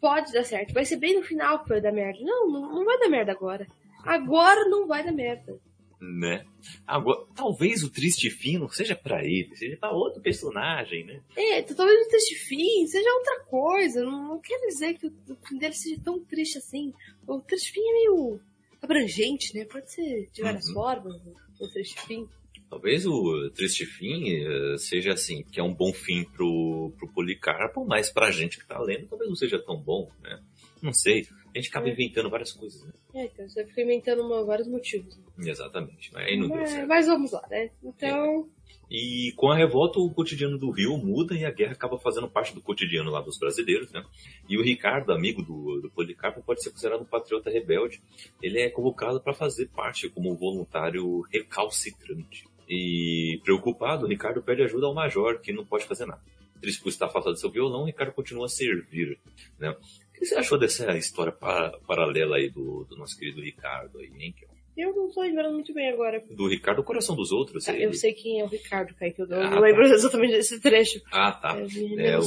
Pode 0.00 0.32
dar 0.32 0.44
certo. 0.44 0.72
Vai 0.74 0.84
ser 0.84 0.96
bem 0.96 1.14
no 1.14 1.22
final 1.22 1.62
que 1.62 1.68
vai 1.68 1.80
dar 1.80 1.92
merda. 1.92 2.18
Não, 2.22 2.50
não, 2.50 2.74
não 2.74 2.84
vai 2.84 2.98
dar 2.98 3.08
merda 3.08 3.32
agora. 3.32 3.66
Agora 4.04 4.68
não 4.68 4.86
vai 4.86 5.04
dar 5.04 5.12
merda. 5.12 5.58
né? 6.00 6.44
Agora, 6.86 7.24
talvez 7.36 7.84
o 7.84 7.90
triste 7.90 8.28
fim 8.30 8.58
não 8.58 8.68
seja 8.68 8.96
pra 8.96 9.24
ele, 9.24 9.54
seja 9.54 9.76
pra 9.76 9.92
outro 9.92 10.20
personagem, 10.20 11.04
né? 11.06 11.22
É, 11.36 11.60
então 11.60 11.76
talvez 11.76 12.04
o 12.04 12.08
triste 12.08 12.34
fim 12.34 12.84
seja 12.88 13.08
outra 13.14 13.44
coisa. 13.44 14.02
Não, 14.04 14.28
não 14.28 14.40
quer 14.40 14.58
dizer 14.66 14.94
que 14.94 15.06
o, 15.06 15.12
o 15.30 15.36
fim 15.46 15.58
dele 15.58 15.74
seja 15.74 16.00
tão 16.02 16.18
triste 16.24 16.58
assim. 16.58 16.92
O 17.26 17.40
triste 17.40 17.70
fim 17.72 17.80
é 17.80 17.92
meio 17.92 18.40
abrangente, 18.82 19.56
né? 19.56 19.64
Pode 19.64 19.92
ser 19.92 20.28
de 20.32 20.42
várias 20.42 20.66
Uhum. 20.68 20.74
formas. 20.74 21.22
O 21.60 21.68
triste 21.72 22.00
fim. 22.00 22.28
Talvez 22.72 23.04
o 23.04 23.50
triste 23.50 23.84
fim 23.84 24.30
eh, 24.30 24.78
seja 24.78 25.12
assim, 25.12 25.42
que 25.44 25.60
é 25.60 25.62
um 25.62 25.74
bom 25.74 25.92
fim 25.92 26.24
pro, 26.24 26.90
pro 26.98 27.06
Policarpo, 27.12 27.84
mas 27.84 28.08
pra 28.10 28.30
gente 28.30 28.58
que 28.58 28.66
tá 28.66 28.80
lendo 28.80 29.08
talvez 29.08 29.28
não 29.28 29.36
seja 29.36 29.58
tão 29.58 29.76
bom, 29.76 30.10
né? 30.22 30.40
Não 30.80 30.90
sei. 30.94 31.28
A 31.54 31.58
gente 31.58 31.68
acaba 31.68 31.86
É. 31.86 31.92
inventando 31.92 32.30
várias 32.30 32.50
coisas, 32.50 32.82
né? 32.82 32.92
É, 33.14 33.24
então 33.26 33.46
você 33.46 33.62
fica 33.66 33.82
inventando 33.82 34.22
uma- 34.22 34.42
vários 34.42 34.66
motivos. 34.68 35.20
Exatamente. 35.38 36.10
Mas 36.14 36.26
aí 36.26 36.38
não 36.38 36.48
deu 36.48 36.56
mas, 36.56 36.70
certo. 36.70 36.88
mas 36.88 37.06
vamos 37.06 37.32
lá, 37.32 37.46
né? 37.50 37.68
Então, 37.84 38.48
E 38.90 39.32
com 39.36 39.50
a 39.50 39.56
revolta, 39.56 39.98
o 39.98 40.10
cotidiano 40.12 40.58
do 40.58 40.70
Rio 40.70 40.96
muda 40.98 41.34
e 41.34 41.44
a 41.46 41.50
guerra 41.50 41.72
acaba 41.72 41.98
fazendo 41.98 42.28
parte 42.28 42.54
do 42.54 42.60
cotidiano 42.60 43.10
lá 43.10 43.20
dos 43.22 43.38
brasileiros, 43.38 43.90
né? 43.90 44.02
E 44.48 44.58
o 44.58 44.62
Ricardo, 44.62 45.12
amigo 45.12 45.42
do, 45.42 45.80
do 45.80 45.90
Policarpo, 45.90 46.42
pode 46.42 46.62
ser 46.62 46.70
considerado 46.70 47.00
um 47.02 47.06
patriota 47.06 47.48
rebelde. 47.50 48.02
Ele 48.42 48.60
é 48.60 48.68
convocado 48.70 49.18
para 49.20 49.32
fazer 49.32 49.68
parte 49.68 50.08
como 50.10 50.34
voluntário 50.36 51.20
recalcitrante. 51.32 52.44
E 52.68 53.40
preocupado, 53.44 54.06
Ricardo 54.06 54.42
pede 54.42 54.62
ajuda 54.62 54.86
ao 54.86 54.94
major, 54.94 55.40
que 55.40 55.52
não 55.52 55.64
pode 55.64 55.84
fazer 55.84 56.06
nada. 56.06 56.22
Triste 56.60 56.80
por 56.82 56.88
estar 56.90 57.06
afastado 57.06 57.32
do 57.34 57.38
seu 57.40 57.50
violão, 57.50 57.84
Ricardo 57.84 58.12
continua 58.12 58.46
a 58.46 58.48
servir, 58.48 59.18
né? 59.58 59.70
O 59.70 60.12
que 60.18 60.24
você 60.24 60.36
achou 60.36 60.56
dessa 60.58 60.96
história 60.96 61.32
pa- 61.32 61.76
paralela 61.86 62.36
aí 62.36 62.48
do, 62.48 62.84
do 62.84 62.96
nosso 62.96 63.18
querido 63.18 63.40
Ricardo 63.42 63.98
aí, 63.98 64.10
hein? 64.18 64.34
eu 64.74 64.94
não 64.94 65.10
tô 65.10 65.20
lembrando 65.20 65.52
muito 65.52 65.74
bem 65.74 65.90
agora. 65.90 66.24
Do 66.30 66.48
Ricardo, 66.48 66.78
o 66.78 66.84
coração 66.84 67.14
dos 67.16 67.30
outros. 67.32 67.64
Tá, 67.64 67.74
ele- 67.74 67.84
eu 67.86 67.92
sei 67.92 68.12
quem 68.14 68.40
é 68.40 68.44
o 68.44 68.46
Ricardo, 68.46 68.94
Kaique. 68.94 69.20
Eu 69.20 69.26
Ah, 69.34 69.50
não 69.50 69.60
lembro 69.60 69.82
exatamente 69.84 70.32
desse 70.32 70.60
trecho. 70.60 71.02
Ah, 71.12 71.32
tá. 71.32 71.58
É, 71.98 72.06
É, 72.12 72.18
o-. 72.18 72.22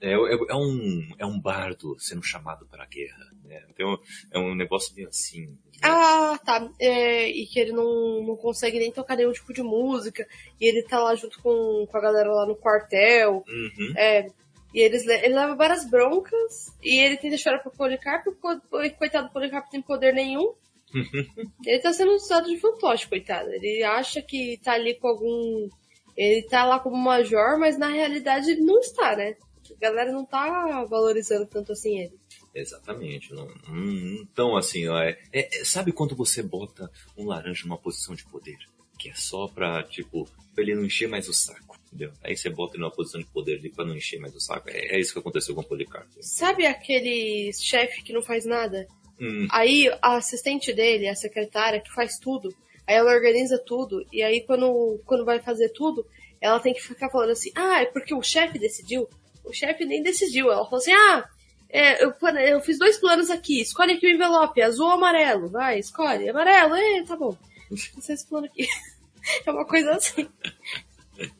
É, 0.00 0.12
é, 0.14 0.38
é 0.50 0.56
um, 0.56 1.08
é 1.18 1.26
um 1.26 1.38
bardo 1.38 1.94
sendo 2.00 2.22
chamado 2.24 2.66
para 2.66 2.82
a 2.84 2.86
guerra. 2.86 3.30
Né? 3.44 3.62
Então, 3.70 3.98
é 4.32 4.38
um 4.38 4.54
negócio 4.54 4.94
meio 4.94 5.08
assim. 5.08 5.46
né? 5.46 5.52
Ah, 5.82 6.38
tá. 6.44 6.68
É, 6.80 7.28
e 7.28 7.46
que 7.46 7.60
ele 7.60 7.72
não, 7.72 8.22
não 8.26 8.36
consegue 8.36 8.78
nem 8.78 8.90
tocar 8.90 9.16
nenhum 9.16 9.32
tipo 9.32 9.52
de 9.52 9.62
música. 9.62 10.26
E 10.60 10.66
ele 10.66 10.82
tá 10.82 10.98
lá 11.02 11.14
junto 11.14 11.40
com, 11.42 11.86
com 11.90 11.96
a 11.96 12.00
galera 12.00 12.32
lá 12.32 12.46
no 12.46 12.56
quartel. 12.56 13.44
Uhum. 13.46 13.94
É, 13.96 14.26
e 14.74 14.80
eles, 14.80 15.04
le- 15.06 15.24
ele 15.24 15.34
leva 15.34 15.54
várias 15.54 15.88
broncas. 15.88 16.74
E 16.82 16.98
ele 17.00 17.16
tenta 17.18 17.36
chorar 17.36 17.58
pro 17.58 17.70
Policarpo. 17.70 18.34
Coitado 18.98 19.28
do 19.28 19.32
Policarpo 19.32 19.70
tem 19.70 19.82
poder 19.82 20.12
nenhum. 20.14 20.54
ele 21.66 21.80
tá 21.80 21.92
sendo 21.92 22.12
usado 22.12 22.48
de 22.48 22.56
fantoche, 22.58 23.08
coitado. 23.08 23.50
Ele 23.52 23.82
acha 23.82 24.22
que 24.22 24.58
tá 24.62 24.72
ali 24.72 24.94
com 24.94 25.08
algum. 25.08 25.68
Ele 26.16 26.42
tá 26.42 26.64
lá 26.64 26.78
como 26.78 26.96
major, 26.96 27.58
mas 27.58 27.76
na 27.76 27.88
realidade 27.88 28.50
ele 28.52 28.60
não 28.62 28.78
está, 28.78 29.16
né? 29.16 29.34
A 29.76 29.80
galera 29.80 30.12
não 30.12 30.24
tá 30.24 30.84
valorizando 30.84 31.46
tanto 31.46 31.72
assim 31.72 31.98
ele. 31.98 32.12
Exatamente. 32.54 33.32
Não, 33.32 33.48
hum, 33.68 34.18
então, 34.22 34.56
assim, 34.56 34.86
ó, 34.88 34.98
é, 35.00 35.18
é- 35.32 35.60
é- 35.60 35.64
sabe 35.64 35.92
quando 35.92 36.14
você 36.14 36.42
bota 36.42 36.90
um 37.16 37.26
laranja 37.26 37.62
numa 37.64 37.78
posição 37.78 38.14
de 38.14 38.24
poder? 38.24 38.56
Que 38.98 39.10
é 39.10 39.14
só 39.14 39.48
pra, 39.48 39.82
tipo, 39.82 40.24
pra 40.54 40.62
ele 40.62 40.74
não 40.74 40.84
encher 40.84 41.08
mais 41.08 41.28
o 41.28 41.34
saco. 41.34 41.74
Entendeu? 41.86 42.12
Aí 42.22 42.36
você 42.36 42.48
bota 42.50 42.74
ele 42.74 42.82
numa 42.82 42.90
posição 42.92 43.20
de 43.20 43.26
poder 43.26 43.58
ali 43.58 43.70
pra 43.70 43.84
não 43.84 43.96
encher 43.96 44.18
mais 44.20 44.34
o 44.34 44.40
saco. 44.40 44.68
É, 44.68 44.96
é 44.96 45.00
isso 45.00 45.12
que 45.12 45.18
aconteceu 45.18 45.54
com 45.54 45.60
o 45.60 45.64
Policarpo. 45.64 46.08
Sabe 46.20 46.66
aquele 46.66 47.52
chefe 47.52 48.02
que 48.02 48.12
não 48.12 48.22
faz 48.22 48.44
nada? 48.44 48.86
Hum, 49.20 49.46
Aí 49.50 49.88
a 50.02 50.16
assistente 50.16 50.72
dele, 50.72 51.08
a 51.08 51.14
secretária, 51.14 51.80
que 51.80 51.92
faz 51.92 52.18
tudo, 52.18 52.48
aí 52.86 52.96
ela 52.96 53.12
organiza 53.12 53.58
tudo, 53.64 54.04
e 54.12 54.22
aí 54.24 54.40
quando, 54.44 55.00
quando 55.06 55.24
vai 55.24 55.40
fazer 55.40 55.68
tudo, 55.68 56.04
ela 56.40 56.58
tem 56.58 56.74
que 56.74 56.82
ficar 56.82 57.08
falando 57.10 57.30
assim, 57.30 57.52
ah, 57.54 57.82
é 57.82 57.86
porque 57.86 58.12
o 58.12 58.22
chefe 58.22 58.58
decidiu. 58.58 59.08
O 59.44 59.52
chefe 59.52 59.84
nem 59.84 60.02
decidiu. 60.02 60.50
Ela 60.50 60.64
falou 60.64 60.78
assim, 60.78 60.92
ah, 60.92 61.28
é, 61.74 62.04
eu, 62.04 62.14
eu 62.46 62.60
fiz 62.60 62.78
dois 62.78 62.96
planos 62.98 63.30
aqui, 63.30 63.60
escolhe 63.60 63.94
aqui 63.94 64.06
o 64.06 64.10
envelope, 64.10 64.62
azul 64.62 64.86
ou 64.86 64.92
amarelo, 64.92 65.48
vai, 65.48 65.80
escolhe, 65.80 66.28
amarelo, 66.28 66.76
é, 66.76 67.02
tá 67.02 67.16
bom. 67.16 67.36
Não 67.68 68.00
sei 68.00 68.14
esse 68.14 68.28
plano 68.28 68.46
aqui. 68.46 68.66
É 69.46 69.50
uma 69.50 69.64
coisa 69.64 69.92
assim, 69.92 70.28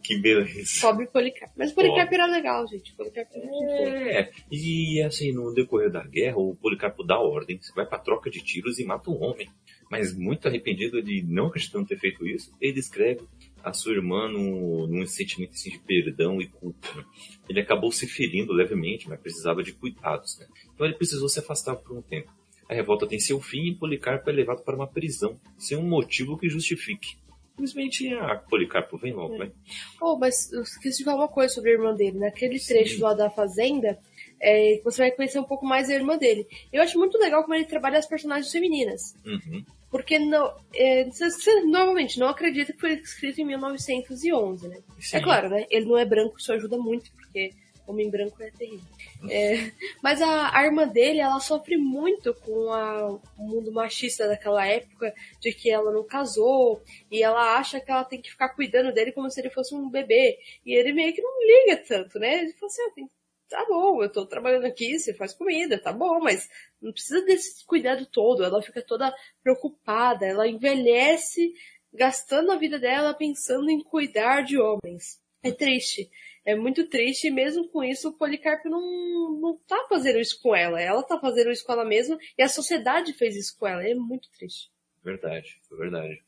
que 0.03 0.19
beleza. 0.19 0.65
sobe 0.65 1.05
o 1.05 1.07
Policarpo. 1.07 1.53
Mas 1.55 1.71
o 1.71 1.75
Policarpo 1.75 2.15
era 2.15 2.27
legal, 2.27 2.67
gente. 2.67 2.93
O 2.93 2.97
Policarpo 2.97 3.37
era 3.37 3.47
boa. 3.47 3.73
É, 3.73 4.31
e 4.51 5.03
assim, 5.03 5.33
no 5.33 5.53
decorrer 5.53 5.91
da 5.91 6.03
guerra, 6.03 6.39
o 6.39 6.57
Policarpo 6.57 7.05
dá 7.05 7.19
ordem, 7.19 7.59
você 7.61 7.75
vai 7.75 7.85
pra 7.85 7.99
troca 7.99 8.31
de 8.31 8.43
tiros 8.43 8.79
e 8.79 8.85
mata 8.85 9.11
um 9.11 9.23
homem. 9.23 9.51
Mas 9.91 10.17
muito 10.17 10.49
arrependido 10.49 11.03
de 11.03 11.23
não 11.23 11.49
acreditando 11.49 11.87
ter 11.87 11.99
feito 11.99 12.27
isso, 12.27 12.55
ele 12.59 12.81
escreve 12.81 13.29
a 13.65 13.73
sua 13.73 13.95
irmã 13.95 14.29
num, 14.29 14.87
num 14.87 15.07
sentimento 15.07 15.53
assim, 15.53 15.71
de 15.71 15.79
perdão 15.79 16.41
e 16.41 16.47
culpa. 16.47 16.89
né? 16.95 17.05
Ele 17.49 17.61
acabou 17.61 17.91
se 17.91 18.07
ferindo 18.07 18.53
levemente, 18.53 19.09
mas 19.09 19.19
precisava 19.21 19.63
de 19.63 19.73
cuidados. 19.73 20.39
Né? 20.39 20.47
Então 20.75 20.87
ele 20.87 20.97
precisou 20.97 21.29
se 21.29 21.39
afastar 21.39 21.77
por 21.77 21.97
um 21.97 22.03
tempo. 22.03 22.31
A 22.69 22.75
revolta 22.75 23.07
tem 23.07 23.19
seu 23.19 23.41
fim 23.41 23.69
e 23.69 23.75
Policarpo 23.75 24.29
é 24.29 24.33
levado 24.33 24.63
para 24.63 24.77
uma 24.77 24.87
prisão, 24.87 25.39
sem 25.59 25.77
um 25.77 25.89
motivo 25.89 26.39
que 26.39 26.49
justifique. 26.49 27.17
Simplesmente 27.51 28.13
a 28.15 28.37
Policarpo 28.37 28.99
vem 28.99 29.13
logo, 29.13 29.39
né? 29.39 29.53
Oh, 30.01 30.19
mas 30.19 30.53
eu 30.53 30.63
esqueci 30.63 30.99
de 30.99 31.05
falar 31.05 31.23
uma 31.23 31.29
coisa 31.29 31.55
sobre 31.55 31.71
a 31.71 31.75
irmã 31.75 31.95
dele. 31.95 32.19
Naquele 32.19 32.59
trecho 32.59 33.01
lá 33.01 33.15
da 33.15 33.31
fazenda, 33.31 33.97
é, 34.41 34.81
você 34.83 35.03
vai 35.03 35.13
conhecer 35.13 35.39
um 35.39 35.45
pouco 35.45 35.65
mais 35.65 35.89
a 35.89 35.95
irmã 35.95 36.19
dele. 36.19 36.47
Eu 36.73 36.83
acho 36.83 36.99
muito 36.99 37.17
legal 37.17 37.43
como 37.43 37.55
ele 37.55 37.65
trabalha 37.65 37.99
as 37.99 38.09
personagens 38.09 38.51
femininas. 38.51 39.15
Uhum. 39.25 39.65
Porque 39.95 40.19
não, 40.19 40.53
é, 40.75 41.05
você, 41.05 41.61
normalmente 41.61 42.19
não 42.19 42.27
acredita 42.27 42.73
que 42.73 42.81
foi 42.81 42.95
escrito 42.95 43.41
em 43.41 43.45
1911, 43.45 44.67
né? 44.67 44.83
Sim. 44.99 45.19
É 45.19 45.21
claro, 45.23 45.49
né? 45.49 45.67
Ele 45.71 45.87
não 45.87 45.97
é 45.97 46.05
branco, 46.05 46.37
isso 46.37 46.53
ajuda 46.53 46.77
muito, 46.77 47.13
porque 47.13 47.53
homem 47.87 48.11
branco 48.11 48.43
é 48.43 48.51
terrível. 48.51 48.85
É, 49.31 49.71
mas 50.03 50.21
a, 50.21 50.51
a 50.59 50.65
irmã 50.65 50.89
dele, 50.89 51.21
ela 51.21 51.39
sofre 51.39 51.77
muito 51.77 52.35
com 52.35 52.73
a- 52.73 53.09
o 53.39 53.43
mundo 53.47 53.71
machista 53.71 54.27
daquela 54.27 54.67
época, 54.67 55.15
de 55.41 55.53
que 55.53 55.71
ela 55.71 55.93
não 55.93 56.03
casou, 56.03 56.83
e 57.09 57.23
ela 57.23 57.57
acha 57.57 57.79
que 57.79 57.89
ela 57.89 58.03
tem 58.03 58.21
que 58.21 58.33
ficar 58.33 58.49
cuidando 58.49 58.93
dele 58.93 59.13
como 59.13 59.31
se 59.31 59.41
ele 59.41 59.51
fosse 59.51 59.77
um 59.77 59.89
bebê. 59.89 60.37
E 60.67 60.75
ele 60.75 60.93
meio 60.93 61.15
que 61.15 61.23
não 61.23 61.31
liga 61.41 61.77
tanto, 61.87 62.19
né? 62.19 62.41
Ele 62.41 62.53
fala 62.55 62.67
assim, 62.67 62.83
ah, 62.83 62.91
tem- 62.97 63.11
tá 63.55 63.65
bom, 63.69 64.03
eu 64.03 64.11
tô 64.11 64.27
trabalhando 64.27 64.67
aqui, 64.67 64.99
você 64.99 65.15
faz 65.15 65.33
comida, 65.33 65.81
tá 65.81 65.93
bom, 65.93 66.19
mas 66.19 66.51
não 66.83 66.93
precisa 66.93 67.25
desse 67.25 67.65
cuidado 67.65 68.05
todo. 68.05 68.43
Ela 68.43 68.61
fica 68.61 68.83
toda 68.83 69.15
preocupada, 69.45 70.27
ela 70.27 70.49
envelhece 70.49 71.55
gastando 71.93 72.51
a 72.51 72.57
vida 72.57 72.81
dela 72.81 73.15
pensando 73.15 73.71
em 73.71 73.81
cuidar 73.81 74.43
de 74.43 74.59
homens. 74.59 75.21
É 75.41 75.53
triste. 75.53 76.11
É 76.45 76.57
muito 76.57 76.89
triste, 76.89 77.29
e 77.29 77.31
mesmo 77.31 77.69
com 77.69 77.85
isso, 77.85 78.09
o 78.09 78.19
Policarpo 78.19 78.69
não, 78.69 79.39
não 79.41 79.57
tá 79.69 79.87
fazendo 79.89 80.19
isso 80.19 80.43
com 80.43 80.55
ela. 80.55 80.81
Ela 80.81 81.05
tá 81.05 81.17
fazendo 81.21 81.53
isso 81.53 81.65
com 81.65 81.73
ela 81.73 81.85
mesma, 81.85 82.19
e 82.37 82.43
a 82.43 82.49
sociedade 82.49 83.13
fez 83.13 83.37
isso 83.37 83.57
com 83.57 83.69
ela. 83.69 83.87
É 83.87 83.95
muito 83.95 84.29
triste. 84.33 84.69
Verdade, 85.05 85.61
foi 85.69 85.79
verdade. 85.79 86.21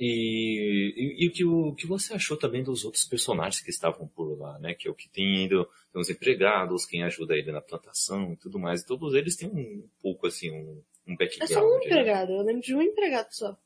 E, 0.00 1.26
o, 1.28 1.32
que, 1.32 1.44
o 1.44 1.74
que 1.74 1.86
você 1.86 2.14
achou 2.14 2.36
também 2.36 2.62
dos 2.62 2.84
outros 2.84 3.04
personagens 3.04 3.60
que 3.62 3.70
estavam 3.70 4.06
por 4.06 4.38
lá, 4.38 4.58
né? 4.58 4.74
Que 4.74 4.86
é 4.86 4.90
o 4.90 4.94
que 4.94 5.08
tem 5.08 5.44
indo, 5.44 5.68
tem 5.92 6.00
os 6.00 6.08
empregados, 6.08 6.86
quem 6.86 7.02
ajuda 7.02 7.34
ele 7.36 7.50
na 7.50 7.60
plantação 7.60 8.32
e 8.32 8.36
tudo 8.36 8.58
mais. 8.58 8.82
E 8.82 8.86
todos 8.86 9.14
eles 9.14 9.34
têm 9.36 9.48
um 9.48 9.88
pouco 10.00 10.26
assim, 10.26 10.50
um, 10.52 10.82
um 11.06 11.14
É 11.14 11.16
background. 11.16 11.50
só 11.50 11.66
um 11.66 11.78
né? 11.78 11.86
empregado, 11.86 12.32
eu 12.32 12.42
lembro 12.42 12.62
de 12.62 12.74
um 12.74 12.82
empregado 12.82 13.28
só. 13.32 13.56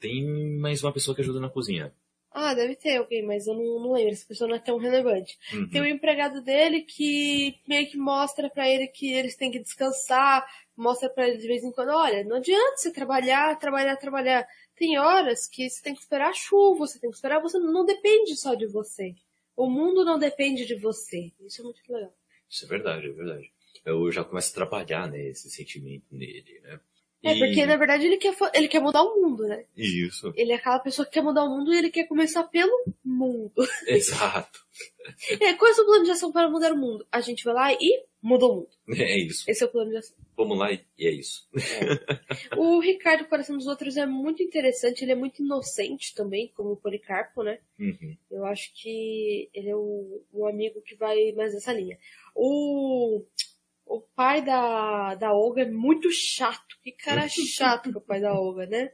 Tem 0.00 0.24
mais 0.58 0.82
uma 0.82 0.92
pessoa 0.92 1.14
que 1.14 1.20
ajuda 1.20 1.40
na 1.40 1.50
cozinha. 1.50 1.92
Ah, 2.32 2.52
deve 2.54 2.76
ter 2.76 2.96
alguém, 2.96 3.22
mas 3.24 3.46
eu 3.46 3.54
não, 3.54 3.80
não 3.80 3.92
lembro. 3.92 4.12
Essa 4.12 4.26
pessoa 4.26 4.48
não 4.48 4.56
é 4.56 4.58
tão 4.58 4.76
relevante. 4.76 5.38
Uhum. 5.54 5.68
Tem 5.70 5.80
um 5.80 5.86
empregado 5.86 6.42
dele 6.42 6.82
que 6.82 7.56
meio 7.66 7.88
que 7.88 7.96
mostra 7.96 8.50
pra 8.50 8.68
ele 8.68 8.86
que 8.88 9.10
eles 9.10 9.36
têm 9.36 9.50
que 9.50 9.58
descansar, 9.58 10.46
mostra 10.76 11.08
pra 11.08 11.26
ele 11.28 11.38
de 11.38 11.46
vez 11.46 11.64
em 11.64 11.72
quando, 11.72 11.90
olha, 11.90 12.22
não 12.24 12.36
adianta 12.36 12.76
você 12.76 12.92
trabalhar, 12.92 13.58
trabalhar, 13.58 13.96
trabalhar. 13.96 14.46
Tem 14.76 14.98
horas 14.98 15.46
que 15.46 15.68
você 15.68 15.82
tem 15.82 15.94
que 15.94 16.00
esperar 16.00 16.30
a 16.30 16.34
chuva, 16.34 16.86
você 16.86 16.98
tem 16.98 17.10
que 17.10 17.16
esperar, 17.16 17.40
você 17.40 17.58
não 17.58 17.84
depende 17.84 18.36
só 18.36 18.54
de 18.54 18.66
você. 18.66 19.14
O 19.56 19.68
mundo 19.70 20.04
não 20.04 20.18
depende 20.18 20.66
de 20.66 20.74
você. 20.74 21.32
Isso 21.40 21.62
é 21.62 21.64
muito 21.64 21.80
legal. 21.88 22.14
Isso 22.48 22.64
é 22.64 22.68
verdade, 22.68 23.06
é 23.06 23.12
verdade. 23.12 23.50
Eu 23.84 24.10
já 24.12 24.22
começo 24.24 24.50
a 24.50 24.54
trabalhar, 24.54 25.10
né, 25.10 25.28
esse 25.28 25.48
sentimento 25.50 26.04
nele, 26.10 26.60
né? 26.62 26.78
É, 27.24 27.34
E- 27.34 27.38
porque 27.38 27.64
na 27.64 27.76
verdade 27.76 28.04
ele 28.06 28.18
quer, 28.18 28.36
ele 28.54 28.68
quer 28.68 28.80
mudar 28.80 29.02
o 29.02 29.20
mundo, 29.20 29.44
né? 29.48 29.64
Isso, 29.76 30.32
Ele 30.36 30.52
é 30.52 30.56
aquela 30.56 30.78
pessoa 30.78 31.06
que 31.06 31.12
quer 31.12 31.22
mudar 31.22 31.44
o 31.44 31.48
mundo 31.48 31.72
e 31.72 31.78
ele 31.78 31.90
quer 31.90 32.04
começar 32.06 32.44
pelo 32.44 32.84
mundo. 33.04 33.66
exato. 33.86 34.64
É, 35.40 35.54
qual 35.54 35.68
é 35.68 35.72
o 35.72 35.74
seu 35.74 35.86
plano 35.86 36.04
de 36.04 36.10
ação 36.10 36.30
para 36.32 36.50
mudar 36.50 36.72
o 36.72 36.76
mundo? 36.76 37.06
A 37.10 37.20
gente 37.20 37.44
vai 37.44 37.54
lá 37.54 37.72
e 37.72 38.04
muda 38.26 38.46
o 38.46 38.54
mundo. 38.56 38.68
É 39.00 39.18
isso. 39.18 39.48
Esse 39.48 39.62
é 39.62 39.66
o 39.66 39.70
plano 39.70 39.90
de 39.90 39.96
ação. 39.98 40.16
Vamos 40.36 40.58
lá 40.58 40.72
e 40.72 40.80
é 40.98 41.10
isso. 41.10 41.48
O 42.56 42.80
Ricardo 42.80 43.26
Coração 43.28 43.56
dos 43.56 43.66
Outros 43.66 43.96
é 43.96 44.04
muito 44.06 44.42
interessante, 44.42 45.02
ele 45.02 45.12
é 45.12 45.16
muito 45.16 45.42
inocente 45.42 46.14
também, 46.14 46.52
como 46.54 46.72
o 46.72 46.76
Policarpo, 46.76 47.42
né? 47.42 47.58
Uhum. 47.78 48.16
Eu 48.30 48.44
acho 48.44 48.72
que 48.74 49.48
ele 49.54 49.68
é 49.70 49.76
o, 49.76 50.22
o 50.32 50.46
amigo 50.46 50.82
que 50.82 50.96
vai 50.96 51.32
mais 51.32 51.54
nessa 51.54 51.72
linha. 51.72 51.96
O, 52.34 53.24
o 53.86 54.00
pai 54.14 54.44
da, 54.44 55.14
da 55.14 55.32
Olga 55.32 55.62
é 55.62 55.70
muito 55.70 56.10
chato. 56.10 56.76
Que 56.82 56.92
cara 56.92 57.26
chato 57.30 57.90
que 57.90 57.96
é 57.96 57.98
o 57.98 58.04
pai 58.04 58.20
da 58.20 58.34
Olga, 58.34 58.66
né? 58.66 58.90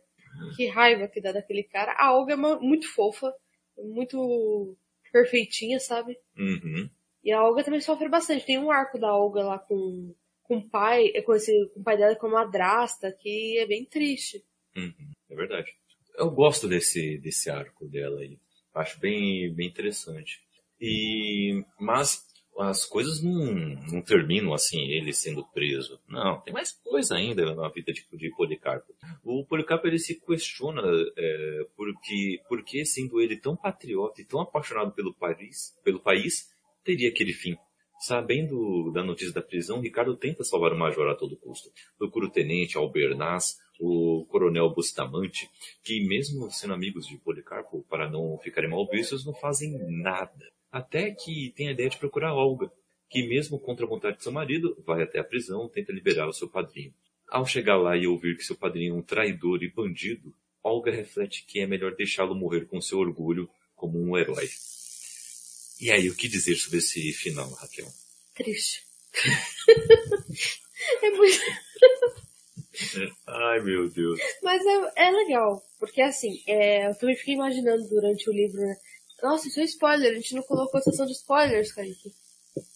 Que 0.56 0.66
raiva 0.66 1.08
que 1.08 1.20
dá 1.20 1.32
daquele 1.32 1.62
cara. 1.62 1.94
A 1.98 2.14
Olga 2.16 2.32
é 2.34 2.36
uma- 2.36 2.60
muito 2.60 2.86
fofa, 2.92 3.32
muito 3.78 4.76
perfeitinha, 5.12 5.78
sabe? 5.80 6.16
Uhum. 6.38 6.88
E 7.24 7.32
a 7.32 7.42
Olga 7.42 7.62
também 7.64 7.80
sofre 7.80 8.08
bastante. 8.08 8.46
Tem 8.46 8.58
um 8.58 8.70
arco 8.70 8.98
da 8.98 9.14
Olga 9.14 9.42
lá 9.42 9.58
com, 9.58 10.14
com 10.42 10.58
o 10.58 10.68
pai, 10.68 11.10
é 11.14 11.22
com, 11.22 11.34
esse, 11.34 11.52
com 11.72 11.80
o 11.80 11.84
pai 11.84 11.96
dela 11.96 12.16
com 12.16 12.26
a 12.26 12.44
madrasta, 12.44 13.12
que 13.12 13.58
é 13.58 13.66
bem 13.66 13.84
triste. 13.84 14.44
Uhum, 14.76 15.12
é 15.30 15.34
verdade. 15.34 15.72
Eu 16.16 16.30
gosto 16.30 16.68
desse, 16.68 17.18
desse 17.18 17.48
arco 17.50 17.86
dela 17.86 18.20
aí. 18.20 18.38
Acho 18.74 18.98
bem, 18.98 19.52
bem 19.54 19.68
interessante. 19.68 20.40
E, 20.80 21.64
mas 21.78 22.26
as 22.58 22.84
coisas 22.84 23.22
não, 23.22 23.52
não 23.90 24.02
terminam 24.02 24.52
assim, 24.52 24.80
ele 24.80 25.12
sendo 25.12 25.44
preso. 25.44 25.98
Não, 26.08 26.40
tem 26.40 26.52
mais 26.52 26.72
coisa 26.72 27.16
ainda 27.16 27.54
na 27.54 27.68
vida 27.68 27.92
de, 27.92 28.04
de 28.12 28.30
Policarpo. 28.36 28.94
O 29.24 29.44
Policarpo 29.46 29.86
ele 29.86 29.98
se 29.98 30.20
questiona 30.20 30.82
é, 31.16 31.66
porque, 31.76 32.40
porque 32.48 32.84
sendo 32.84 33.20
ele 33.20 33.36
tão 33.36 33.56
patriota 33.56 34.20
e 34.20 34.24
tão 34.24 34.40
apaixonado 34.40 34.92
pelo 34.92 35.14
país, 35.14 35.74
pelo 35.82 36.00
país, 36.00 36.50
teria 36.84 37.08
aquele 37.08 37.32
fim. 37.32 37.56
Sabendo 38.00 38.90
da 38.92 39.04
notícia 39.04 39.32
da 39.32 39.40
prisão, 39.40 39.80
Ricardo 39.80 40.16
tenta 40.16 40.42
salvar 40.42 40.72
o 40.72 40.78
major 40.78 41.08
a 41.08 41.14
todo 41.14 41.36
custo. 41.36 41.70
Procura 41.96 42.26
o 42.26 42.30
tenente 42.30 42.76
Albernaz, 42.76 43.58
o 43.78 44.26
coronel 44.28 44.74
Bustamante, 44.74 45.48
que 45.84 46.04
mesmo 46.06 46.50
sendo 46.50 46.74
amigos 46.74 47.06
de 47.06 47.16
Policarpo, 47.18 47.86
para 47.88 48.10
não 48.10 48.36
ficarem 48.38 48.68
mal 48.68 48.88
vistos, 48.88 49.24
não 49.24 49.32
fazem 49.32 49.78
nada. 50.02 50.50
Até 50.70 51.12
que 51.12 51.52
tem 51.54 51.68
a 51.68 51.72
ideia 51.72 51.90
de 51.90 51.98
procurar 51.98 52.34
Olga, 52.34 52.72
que 53.08 53.26
mesmo 53.28 53.60
contra 53.60 53.86
a 53.86 53.88
vontade 53.88 54.16
de 54.16 54.24
seu 54.24 54.32
marido, 54.32 54.76
vai 54.84 55.02
até 55.02 55.20
a 55.20 55.24
prisão, 55.24 55.68
tenta 55.68 55.92
liberar 55.92 56.26
o 56.26 56.32
seu 56.32 56.48
padrinho. 56.48 56.92
Ao 57.28 57.46
chegar 57.46 57.76
lá 57.76 57.96
e 57.96 58.06
ouvir 58.06 58.36
que 58.36 58.42
seu 58.42 58.56
padrinho 58.56 58.94
é 58.94 58.98
um 58.98 59.02
traidor 59.02 59.62
e 59.62 59.70
bandido, 59.70 60.34
Olga 60.60 60.90
reflete 60.90 61.44
que 61.46 61.60
é 61.60 61.66
melhor 61.66 61.94
deixá-lo 61.94 62.34
morrer 62.34 62.66
com 62.66 62.80
seu 62.80 62.98
orgulho 62.98 63.48
como 63.76 64.00
um 64.00 64.16
herói. 64.16 64.48
E 65.82 65.90
aí, 65.90 66.08
o 66.08 66.14
que 66.14 66.28
dizer 66.28 66.54
sobre 66.54 66.78
esse 66.78 67.12
final, 67.12 67.50
Raquel? 67.54 67.88
Triste. 68.36 68.86
é 71.02 71.10
muito... 71.10 71.40
Ai, 73.26 73.60
meu 73.62 73.90
Deus. 73.90 74.20
Mas 74.44 74.64
é, 74.64 75.08
é 75.08 75.10
legal, 75.10 75.60
porque 75.80 76.00
assim, 76.00 76.40
é, 76.46 76.88
eu 76.88 76.94
também 76.94 77.16
fiquei 77.16 77.34
imaginando 77.34 77.82
durante 77.88 78.30
o 78.30 78.32
livro, 78.32 78.60
né? 78.60 78.76
Nossa, 79.24 79.48
isso 79.48 79.58
é 79.58 79.64
spoiler, 79.64 80.12
a 80.12 80.14
gente 80.14 80.36
não 80.36 80.44
colocou 80.44 80.78
a 80.78 80.82
sessão 80.82 81.04
de 81.04 81.14
spoilers, 81.14 81.72
Kaique. 81.72 82.12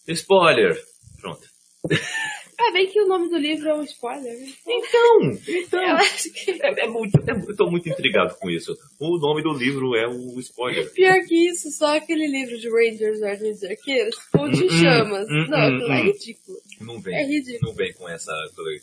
Spoiler! 0.09 0.77
Pronto. 1.21 1.49
É 2.59 2.71
bem 2.71 2.87
que 2.87 2.99
o 2.99 3.07
nome 3.07 3.29
do 3.29 3.37
livro 3.37 3.69
é 3.69 3.75
um 3.75 3.83
spoiler, 3.83 4.33
né? 4.39 4.51
Então, 4.67 5.21
então. 5.47 5.79
Eu 5.81 5.95
acho 5.97 6.31
que 6.33 6.51
É, 6.63 6.85
é 6.85 6.87
muito, 6.87 7.15
é, 7.19 7.31
eu 7.31 7.55
tô 7.55 7.69
muito 7.69 7.87
intrigado 7.87 8.35
com 8.39 8.49
isso. 8.49 8.75
O 8.99 9.17
nome 9.19 9.43
do 9.43 9.53
livro 9.53 9.95
é 9.95 10.07
o 10.07 10.39
spoiler. 10.39 10.91
pior 10.91 11.19
que 11.27 11.49
isso, 11.49 11.69
só 11.71 11.95
aquele 11.97 12.27
livro 12.27 12.57
de 12.57 12.67
Rangers 12.67 13.21
Ordens 13.21 13.61
e 13.61 13.67
Arqueiros, 13.67 14.15
ou 14.37 14.49
de 14.49 14.63
Hum, 14.63 14.65
hum, 14.65 14.81
chamas. 14.81 15.27
hum, 15.29 15.45
não, 15.49 15.87
hum, 15.87 15.93
é 15.93 16.01
ridículo. 16.01 16.57
Não 16.81 16.99
vem. 16.99 17.15
É 17.15 17.25
ridículo. 17.25 17.69
Não 17.71 17.73
vem 17.75 17.93
com 17.93 18.09
essa 18.09 18.33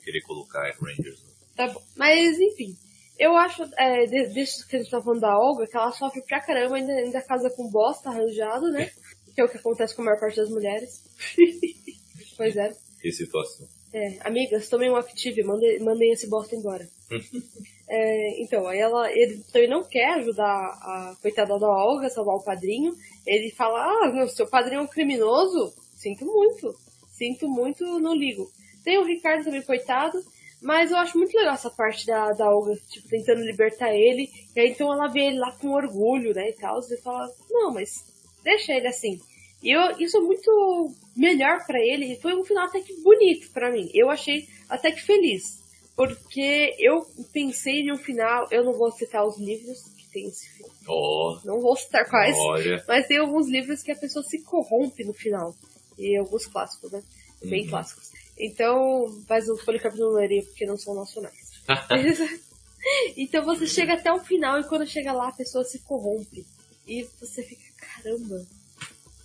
querer 0.04 0.20
colocar 0.22 0.62
Rangers. 0.80 1.20
Tá 1.56 1.66
bom. 1.68 1.82
Mas, 1.96 2.38
enfim. 2.38 2.76
Eu 3.18 3.36
acho, 3.36 3.62
é, 3.76 4.06
de, 4.06 4.24
que 4.68 4.76
a 4.76 4.78
gente 4.78 4.90
tá 4.90 5.00
falando 5.00 5.20
da 5.20 5.36
Olga, 5.38 5.66
que 5.66 5.76
ela 5.76 5.92
sofre 5.92 6.20
pra 6.22 6.40
caramba, 6.40 6.76
ainda, 6.76 6.92
ainda 6.92 7.22
casa 7.22 7.48
com 7.50 7.70
bosta 7.70 8.08
arranjado, 8.08 8.70
né? 8.70 8.90
Que 9.34 9.40
é 9.40 9.44
o 9.44 9.48
que 9.48 9.56
acontece 9.56 9.94
com 9.94 10.02
a 10.02 10.04
maior 10.06 10.18
parte 10.20 10.36
das 10.36 10.48
mulheres. 10.50 11.02
pois 12.36 12.56
é. 12.56 12.72
Que 13.04 13.12
situação. 13.12 13.68
É, 13.92 14.16
amigas, 14.26 14.66
tomem 14.66 14.90
um 14.90 14.96
Active, 14.96 15.44
mandem, 15.44 15.78
mandem 15.80 16.10
esse 16.10 16.26
bosta 16.26 16.56
embora. 16.56 16.88
É, 17.86 18.42
então, 18.42 18.66
aí 18.66 18.78
ela, 18.78 19.12
ele 19.12 19.42
também 19.52 19.68
não 19.68 19.84
quer 19.84 20.14
ajudar 20.14 20.48
a 20.48 21.14
coitada 21.20 21.58
da 21.58 21.68
Olga 21.68 22.06
a 22.06 22.10
salvar 22.10 22.36
o 22.36 22.42
padrinho. 22.42 22.94
Ele 23.26 23.50
fala, 23.50 23.78
ah, 23.84 24.10
meu, 24.10 24.26
seu 24.26 24.46
padrinho 24.48 24.80
é 24.80 24.82
um 24.82 24.86
criminoso? 24.86 25.70
Sinto 25.94 26.24
muito. 26.24 26.74
Sinto 27.10 27.46
muito, 27.46 27.84
não 28.00 28.14
ligo. 28.14 28.50
Tem 28.82 28.96
o 28.96 29.04
Ricardo 29.04 29.44
também, 29.44 29.60
coitado. 29.60 30.18
Mas 30.62 30.90
eu 30.90 30.96
acho 30.96 31.18
muito 31.18 31.36
legal 31.36 31.52
essa 31.52 31.68
parte 31.68 32.06
da, 32.06 32.32
da 32.32 32.50
Olga, 32.50 32.74
tipo, 32.88 33.06
tentando 33.06 33.42
libertar 33.42 33.94
ele. 33.94 34.30
E 34.56 34.60
aí 34.60 34.70
então 34.70 34.90
ela 34.90 35.08
vê 35.08 35.26
ele 35.26 35.38
lá 35.38 35.52
com 35.52 35.68
orgulho, 35.68 36.32
né, 36.32 36.48
e 36.48 36.54
tal. 36.54 36.80
E 36.80 36.96
fala, 37.02 37.28
não, 37.50 37.70
mas 37.70 38.02
deixa 38.42 38.72
ele 38.72 38.88
assim. 38.88 39.20
E 39.64 39.70
eu, 39.74 39.98
isso 39.98 40.16
é 40.16 40.20
muito 40.20 40.92
melhor 41.16 41.64
pra 41.66 41.80
ele. 41.80 42.12
E 42.12 42.20
foi 42.20 42.34
um 42.34 42.44
final 42.44 42.66
até 42.66 42.80
que 42.80 42.92
bonito 43.00 43.50
pra 43.52 43.70
mim. 43.72 43.90
Eu 43.94 44.10
achei 44.10 44.46
até 44.68 44.92
que 44.92 45.00
feliz. 45.02 45.62
Porque 45.96 46.74
eu 46.78 47.06
pensei 47.32 47.80
em 47.80 47.92
um 47.92 47.96
final, 47.96 48.46
eu 48.50 48.62
não 48.64 48.72
vou 48.74 48.90
citar 48.92 49.24
os 49.26 49.38
livros 49.38 49.78
que 49.96 50.08
tem 50.12 50.26
esse 50.28 50.48
final. 50.50 50.70
Ó, 50.88 51.40
Não 51.44 51.60
vou 51.60 51.74
citar 51.76 52.08
quais. 52.10 52.36
olha. 52.36 52.84
Mas 52.86 53.06
tem 53.06 53.16
alguns 53.18 53.48
livros 53.48 53.82
que 53.82 53.92
a 53.92 53.96
pessoa 53.96 54.22
se 54.24 54.42
corrompe 54.42 55.02
no 55.04 55.14
final. 55.14 55.54
E 55.96 56.16
alguns 56.16 56.46
clássicos, 56.46 56.90
né? 56.92 57.02
Bem 57.44 57.62
Uhum. 57.64 57.70
clássicos. 57.70 58.10
Então, 58.38 59.06
mas 59.28 59.48
o 59.48 59.56
Policarpo 59.64 59.96
não 59.96 60.10
leria 60.10 60.42
porque 60.42 60.66
não 60.66 60.76
são 60.76 60.94
nacionais. 60.94 61.52
então 63.16 63.44
você 63.44 63.66
chega 63.66 63.94
até 63.94 64.12
o 64.12 64.18
final 64.20 64.58
e 64.60 64.64
quando 64.68 64.86
chega 64.86 65.12
lá 65.12 65.28
a 65.28 65.32
pessoa 65.32 65.64
se 65.64 65.78
corrompe. 65.80 66.44
E 66.86 67.04
você 67.20 67.42
fica, 67.42 67.62
caramba. 67.78 68.44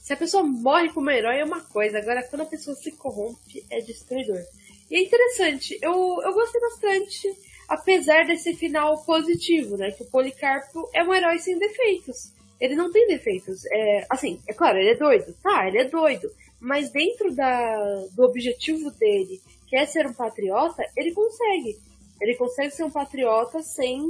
Se 0.10 0.14
a 0.14 0.18
pessoa 0.18 0.42
morre 0.42 0.90
como 0.90 1.12
herói 1.12 1.38
é 1.38 1.46
uma 1.46 1.62
coisa, 1.62 2.00
agora 2.00 2.24
quando 2.24 2.42
a 2.42 2.46
pessoa 2.48 2.76
se 2.76 2.92
corrompe 2.94 3.64
é 3.70 3.80
destruidor. 3.80 4.42
E 4.90 4.96
é 4.96 5.04
interessante, 5.04 5.78
eu, 5.84 5.94
eu 5.94 6.34
gostei 6.34 6.60
bastante, 6.60 7.32
apesar 7.68 8.26
desse 8.26 8.56
final 8.56 9.06
positivo, 9.06 9.78
né? 9.78 9.92
Que 9.92 10.02
o 10.02 10.10
Policarpo 10.10 10.90
é 10.96 11.04
um 11.04 11.14
herói 11.14 11.38
sem 11.38 11.60
defeitos. 11.60 12.34
Ele 12.60 12.76
não 12.76 12.92
tem 12.92 13.06
defeitos. 13.06 13.64
É, 13.72 14.08
assim, 14.10 14.42
é 14.48 14.54
claro, 14.56 14.80
ele 14.80 14.90
é 14.90 14.98
doido. 14.98 15.32
Tá, 15.44 15.68
ele 15.68 15.78
é 15.78 15.88
doido. 15.88 16.28
Mas 16.60 16.90
dentro 16.90 17.32
da, 17.36 18.08
do 18.16 18.24
objetivo 18.24 18.90
dele, 18.90 19.40
que 19.68 19.78
é 19.78 19.86
ser 19.86 20.08
um 20.08 20.14
patriota, 20.14 20.82
ele 20.98 21.14
consegue. 21.14 21.78
Ele 22.20 22.36
consegue 22.36 22.72
ser 22.72 22.84
um 22.84 22.90
patriota 22.90 23.62
sem, 23.62 24.02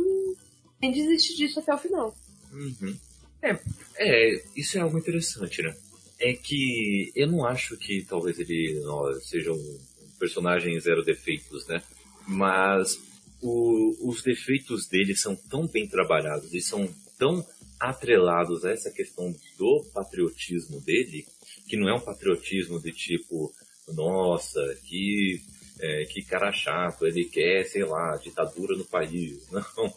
sem 0.80 0.94
desistir 0.94 1.36
disso 1.36 1.60
até 1.60 1.74
o 1.74 1.78
final. 1.78 2.16
Uhum. 2.54 2.98
É, 3.42 3.60
é, 3.98 4.42
isso 4.56 4.78
é 4.78 4.82
algo 4.82 4.98
interessante, 4.98 5.62
né? 5.62 5.76
É 6.20 6.34
que 6.34 7.12
eu 7.16 7.28
não 7.28 7.46
acho 7.46 7.78
que 7.78 8.04
talvez 8.04 8.38
ele 8.40 8.82
ó, 8.86 9.14
seja 9.22 9.54
um 9.54 9.80
personagem 10.20 10.80
zero 10.80 11.04
defeitos, 11.04 11.66
né? 11.68 11.82
Mas 12.28 13.00
o, 13.42 14.10
os 14.10 14.22
defeitos 14.22 14.88
dele 14.88 15.16
são 15.16 15.36
tão 15.36 15.66
bem 15.66 15.88
trabalhados 15.88 16.54
e 16.54 16.62
são 16.62 16.88
tão 17.18 17.46
atrelados 17.80 18.66
a 18.66 18.72
essa 18.72 18.92
questão 18.92 19.34
do 19.58 19.86
patriotismo 19.94 20.82
dele, 20.82 21.26
que 21.68 21.78
não 21.78 21.88
é 21.88 21.94
um 21.94 22.02
patriotismo 22.02 22.80
de 22.80 22.92
tipo, 22.92 23.54
nossa, 23.88 24.60
que, 24.86 25.42
é, 25.80 26.06
que 26.06 26.24
cara 26.24 26.52
chato, 26.52 27.06
ele 27.06 27.26
quer, 27.26 27.66
sei 27.66 27.86
lá, 27.86 28.18
ditadura 28.18 28.76
no 28.76 28.86
país. 28.86 29.48
Não. 29.50 29.94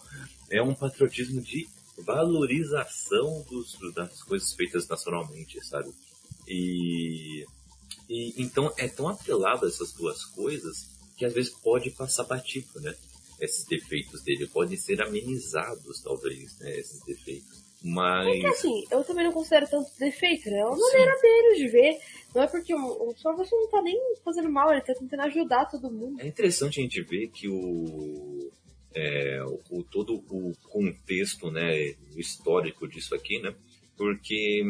É 0.51 0.63
um 0.63 0.75
patriotismo 0.75 1.41
de 1.41 1.67
valorização 1.99 3.45
dos, 3.49 3.77
das 3.95 4.23
coisas 4.23 4.53
feitas 4.55 4.87
nacionalmente, 4.87 5.65
sabe? 5.65 5.91
E, 6.47 7.45
e 8.09 8.43
então 8.43 8.73
é 8.77 8.89
tão 8.89 9.09
atrelado 9.09 9.65
a 9.65 9.69
essas 9.69 9.93
duas 9.93 10.25
coisas 10.25 10.91
que 11.17 11.25
às 11.25 11.33
vezes 11.33 11.53
pode 11.53 11.91
passar 11.91 12.25
batido, 12.25 12.81
né? 12.81 12.95
Esses 13.41 13.65
defeitos 13.67 14.23
dele 14.23 14.47
podem 14.47 14.77
ser 14.77 15.03
amenizados, 15.03 16.01
talvez, 16.03 16.59
né? 16.59 16.79
Esses 16.79 17.01
defeitos. 17.05 17.63
Mas. 17.85 18.29
É 18.29 18.41
que 18.41 18.47
assim, 18.47 18.85
eu 18.91 19.03
também 19.05 19.25
não 19.25 19.33
considero 19.33 19.69
tanto 19.69 19.91
defeito, 19.99 20.49
né? 20.49 20.61
É 20.61 20.65
uma 20.65 20.77
maneira 20.77 21.19
dele 21.21 21.57
de 21.57 21.69
ver. 21.69 21.99
Não 22.35 22.43
é 22.43 22.47
porque 22.47 22.75
o 22.75 23.13
você 23.13 23.57
não 23.57 23.69
tá 23.69 23.83
nem 23.83 23.99
fazendo 24.25 24.51
mal, 24.51 24.71
ele 24.71 24.81
tá 24.81 24.95
tentando 24.95 25.23
ajudar 25.23 25.67
todo 25.67 25.93
mundo. 25.93 26.21
É 26.21 26.27
interessante 26.27 26.81
a 26.81 26.83
gente 26.83 27.03
ver 27.03 27.29
que 27.29 27.49
o. 27.49 28.51
É, 28.95 29.43
o 29.71 29.83
todo 29.85 30.15
o 30.15 30.53
contexto, 30.69 31.51
né, 31.51 31.95
o 32.15 32.21
histórico 32.21 32.87
disso 32.87 33.15
aqui, 33.15 33.41
né? 33.41 33.55
Porque 33.97 34.63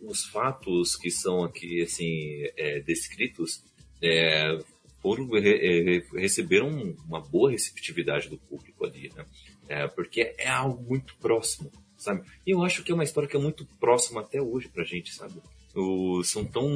os 0.00 0.24
fatos 0.26 0.96
que 0.96 1.10
são 1.10 1.44
aqui 1.44 1.82
assim 1.82 2.44
é, 2.56 2.80
descritos 2.80 3.64
é, 4.02 4.58
foram, 5.00 5.28
é, 5.36 6.02
receberam 6.14 6.94
uma 7.06 7.20
boa 7.20 7.50
receptividade 7.50 8.28
do 8.28 8.38
público 8.38 8.84
ali, 8.84 9.10
né? 9.14 9.24
É, 9.68 9.86
porque 9.88 10.34
é 10.38 10.48
algo 10.48 10.82
muito 10.82 11.16
próximo 11.16 11.70
sabe? 12.02 12.26
E 12.46 12.50
eu 12.50 12.62
acho 12.62 12.82
que 12.82 12.90
é 12.90 12.94
uma 12.94 13.04
história 13.04 13.28
que 13.28 13.36
é 13.36 13.40
muito 13.40 13.64
próxima 13.78 14.20
até 14.20 14.42
hoje 14.42 14.68
pra 14.68 14.84
gente, 14.84 15.14
sabe? 15.14 15.40
O, 15.74 16.22
são 16.24 16.44
tão, 16.44 16.68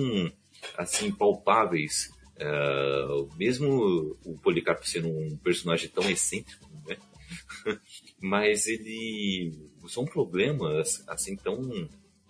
assim, 0.79 1.11
palpáveis, 1.11 2.11
uh, 2.37 3.37
mesmo 3.37 4.17
o 4.25 4.39
Policarpo 4.39 4.87
sendo 4.87 5.09
um 5.09 5.37
personagem 5.37 5.89
tão 5.89 6.09
excêntrico, 6.09 6.71
né? 6.87 6.97
Mas 8.21 8.67
ele... 8.67 9.53
São 9.89 10.05
problemas, 10.05 11.05
assim, 11.09 11.37
tão... 11.37 11.89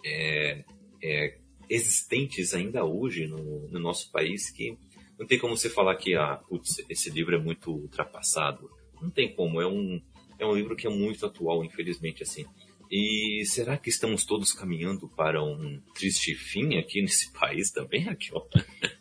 É, 0.09 0.65
é, 1.03 1.39
existentes 1.69 2.55
ainda 2.55 2.85
hoje 2.85 3.27
no, 3.27 3.69
no, 3.69 3.81
nosso 3.81 4.11
país 4.13 4.51
que 4.51 4.79
não 5.19 5.27
tem 5.27 5.39
como 5.39 5.57
você 5.57 5.69
falar 5.69 5.97
que 5.97 6.15
ah, 6.15 6.37
putz, 6.49 6.85
esse 6.89 7.11
livro 7.11 7.35
é 7.35 7.39
muito 7.39 7.73
ultrapassado. 7.73 8.71
Não 9.01 9.11
tem 9.11 9.35
como, 9.35 9.61
é 9.61 9.67
um, 9.67 10.01
é 10.39 10.47
um 10.47 10.55
livro 10.55 10.77
que 10.77 10.87
é 10.87 10.91
muito 10.91 11.27
atual, 11.27 11.65
infelizmente, 11.65 12.23
assim. 12.23 12.45
E 12.91 13.43
será 13.47 13.77
que 13.77 13.89
estamos 13.89 14.25
todos 14.25 14.53
caminhando 14.53 15.09
para 15.09 15.43
um 15.43 15.81
triste 15.95 16.35
fim 16.35 16.77
aqui 16.77 17.03
nesse 17.03 17.33
país 17.35 17.71
também, 17.71 18.03
Raquel? 18.03 18.47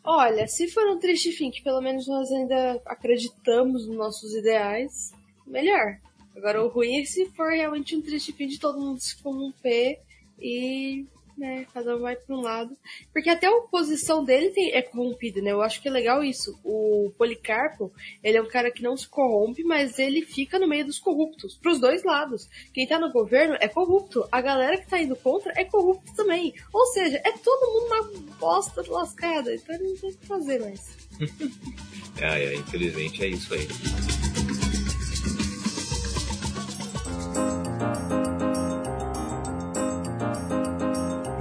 Olha, 0.03 0.47
se 0.47 0.68
for 0.68 0.88
um 0.88 0.99
triste 0.99 1.32
fim, 1.32 1.51
que 1.51 1.62
pelo 1.62 1.82
menos 1.82 2.08
nós 2.08 2.32
ainda 2.32 2.82
acreditamos 2.86 3.88
nos 3.88 3.95
nossos 3.95 4.34
ideais, 4.34 5.12
melhor. 5.45 5.99
Agora, 6.36 6.64
o 6.64 6.68
ruim 6.68 6.99
é 6.99 7.06
se 7.06 7.28
for 7.32 7.51
realmente 7.51 7.95
um 7.95 8.01
triste 8.01 8.34
fim 8.34 8.47
de 8.47 8.60
todo 8.60 8.80
mundo 8.80 8.99
se 8.99 9.22
corromper 9.22 9.99
e 10.40 11.06
né? 11.38 11.66
Cada 11.74 11.96
um 11.96 12.00
vai 12.00 12.16
para 12.16 12.36
um 12.36 12.42
lado. 12.42 12.76
Porque 13.12 13.30
até 13.30 13.48
a 13.48 13.52
oposição 13.52 14.24
dele 14.24 14.50
tem, 14.50 14.72
é 14.72 14.82
corrompida, 14.82 15.42
né? 15.42 15.52
Eu 15.52 15.62
acho 15.62 15.82
que 15.82 15.88
é 15.88 15.92
legal 15.92 16.24
isso. 16.24 16.58
O 16.64 17.12
Policarpo, 17.18 17.92
ele 18.24 18.38
é 18.38 18.42
um 18.42 18.48
cara 18.48 18.72
que 18.72 18.84
não 18.84 18.96
se 18.96 19.08
corrompe, 19.08 19.64
mas 19.64 20.00
ele 20.00 20.22
fica 20.22 20.58
no 20.58 20.68
meio 20.68 20.86
dos 20.86 21.00
corruptos, 21.00 21.56
pros 21.58 21.80
dois 21.80 22.04
lados. 22.04 22.48
Quem 22.74 22.88
tá 22.88 23.00
no 23.00 23.12
governo 23.12 23.56
é 23.60 23.68
corrupto, 23.68 24.28
a 24.32 24.42
galera 24.42 24.78
que 24.78 24.88
tá 24.88 25.02
indo 25.02 25.16
contra 25.16 25.54
é 25.56 25.66
corrupto 25.66 26.14
também. 26.16 26.54
Ou 26.74 26.86
seja, 26.88 27.18
é 27.18 27.32
todo 27.32 27.74
mundo 27.74 27.86
uma 27.88 28.36
bosta 28.38 28.84
lascada, 28.88 29.54
então 29.54 29.76
ele 29.76 29.90
não 29.90 29.98
tem 29.98 30.10
o 30.10 30.18
que 30.18 30.26
fazer 30.26 30.60
mais. 30.60 30.98
é, 32.22 32.44
é, 32.44 32.56
infelizmente 32.56 33.24
é 33.24 33.28
isso 33.28 33.54
aí. 33.54 33.68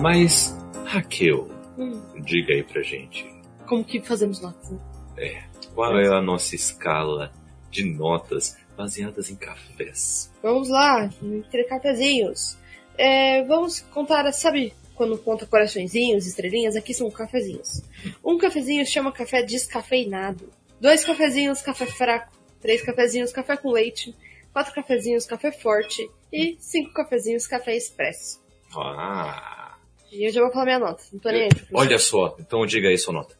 Mas, 0.04 0.54
Raquel, 0.84 1.48
hum. 1.78 1.98
diga 2.20 2.52
aí 2.52 2.62
pra 2.62 2.82
gente. 2.82 3.26
Como 3.66 3.82
que 3.82 4.02
fazemos 4.02 4.38
notas? 4.38 4.70
Né? 4.70 4.78
É. 5.16 5.42
Qual 5.74 5.98
é 5.98 6.08
a 6.08 6.20
nossa 6.20 6.54
escala 6.54 7.32
de 7.70 7.86
notas 7.86 8.54
baseadas 8.76 9.30
em 9.30 9.34
cafés? 9.34 10.30
Vamos 10.42 10.68
lá, 10.68 11.08
entre 11.22 11.64
cafezinhos. 11.64 12.58
É, 12.98 13.44
vamos 13.44 13.80
contar, 13.80 14.30
sabe 14.32 14.74
quando 14.94 15.16
conta 15.16 15.46
coraçõezinhos, 15.46 16.26
estrelinhas? 16.26 16.76
Aqui 16.76 16.92
são 16.92 17.10
cafezinhos. 17.10 17.80
Um 18.22 18.36
cafezinho 18.36 18.84
chama 18.84 19.10
café 19.10 19.42
descafeinado. 19.42 20.52
Dois 20.78 21.02
cafezinhos, 21.02 21.62
café 21.62 21.86
fraco. 21.86 22.30
Três 22.60 22.82
cafezinhos, 22.82 23.32
café 23.32 23.56
com 23.56 23.72
leite. 23.72 24.14
Quatro 24.52 24.74
cafezinhos, 24.74 25.24
café 25.24 25.50
forte. 25.50 26.06
E 26.30 26.58
cinco 26.60 26.92
cafezinhos, 26.92 27.46
café 27.46 27.74
expresso. 27.74 28.44
Ah! 28.76 29.63
E 30.14 30.24
eu 30.24 30.32
já 30.32 30.40
vou 30.40 30.52
falar 30.52 30.64
minha 30.64 30.78
nota. 30.78 31.02
Não 31.12 31.18
tô 31.18 31.28
nem 31.28 31.42
aí. 31.42 31.50
Olha 31.72 31.98
só, 31.98 32.36
então 32.38 32.64
diga 32.64 32.88
aí 32.88 32.96
sua 32.96 33.12
nota. 33.12 33.36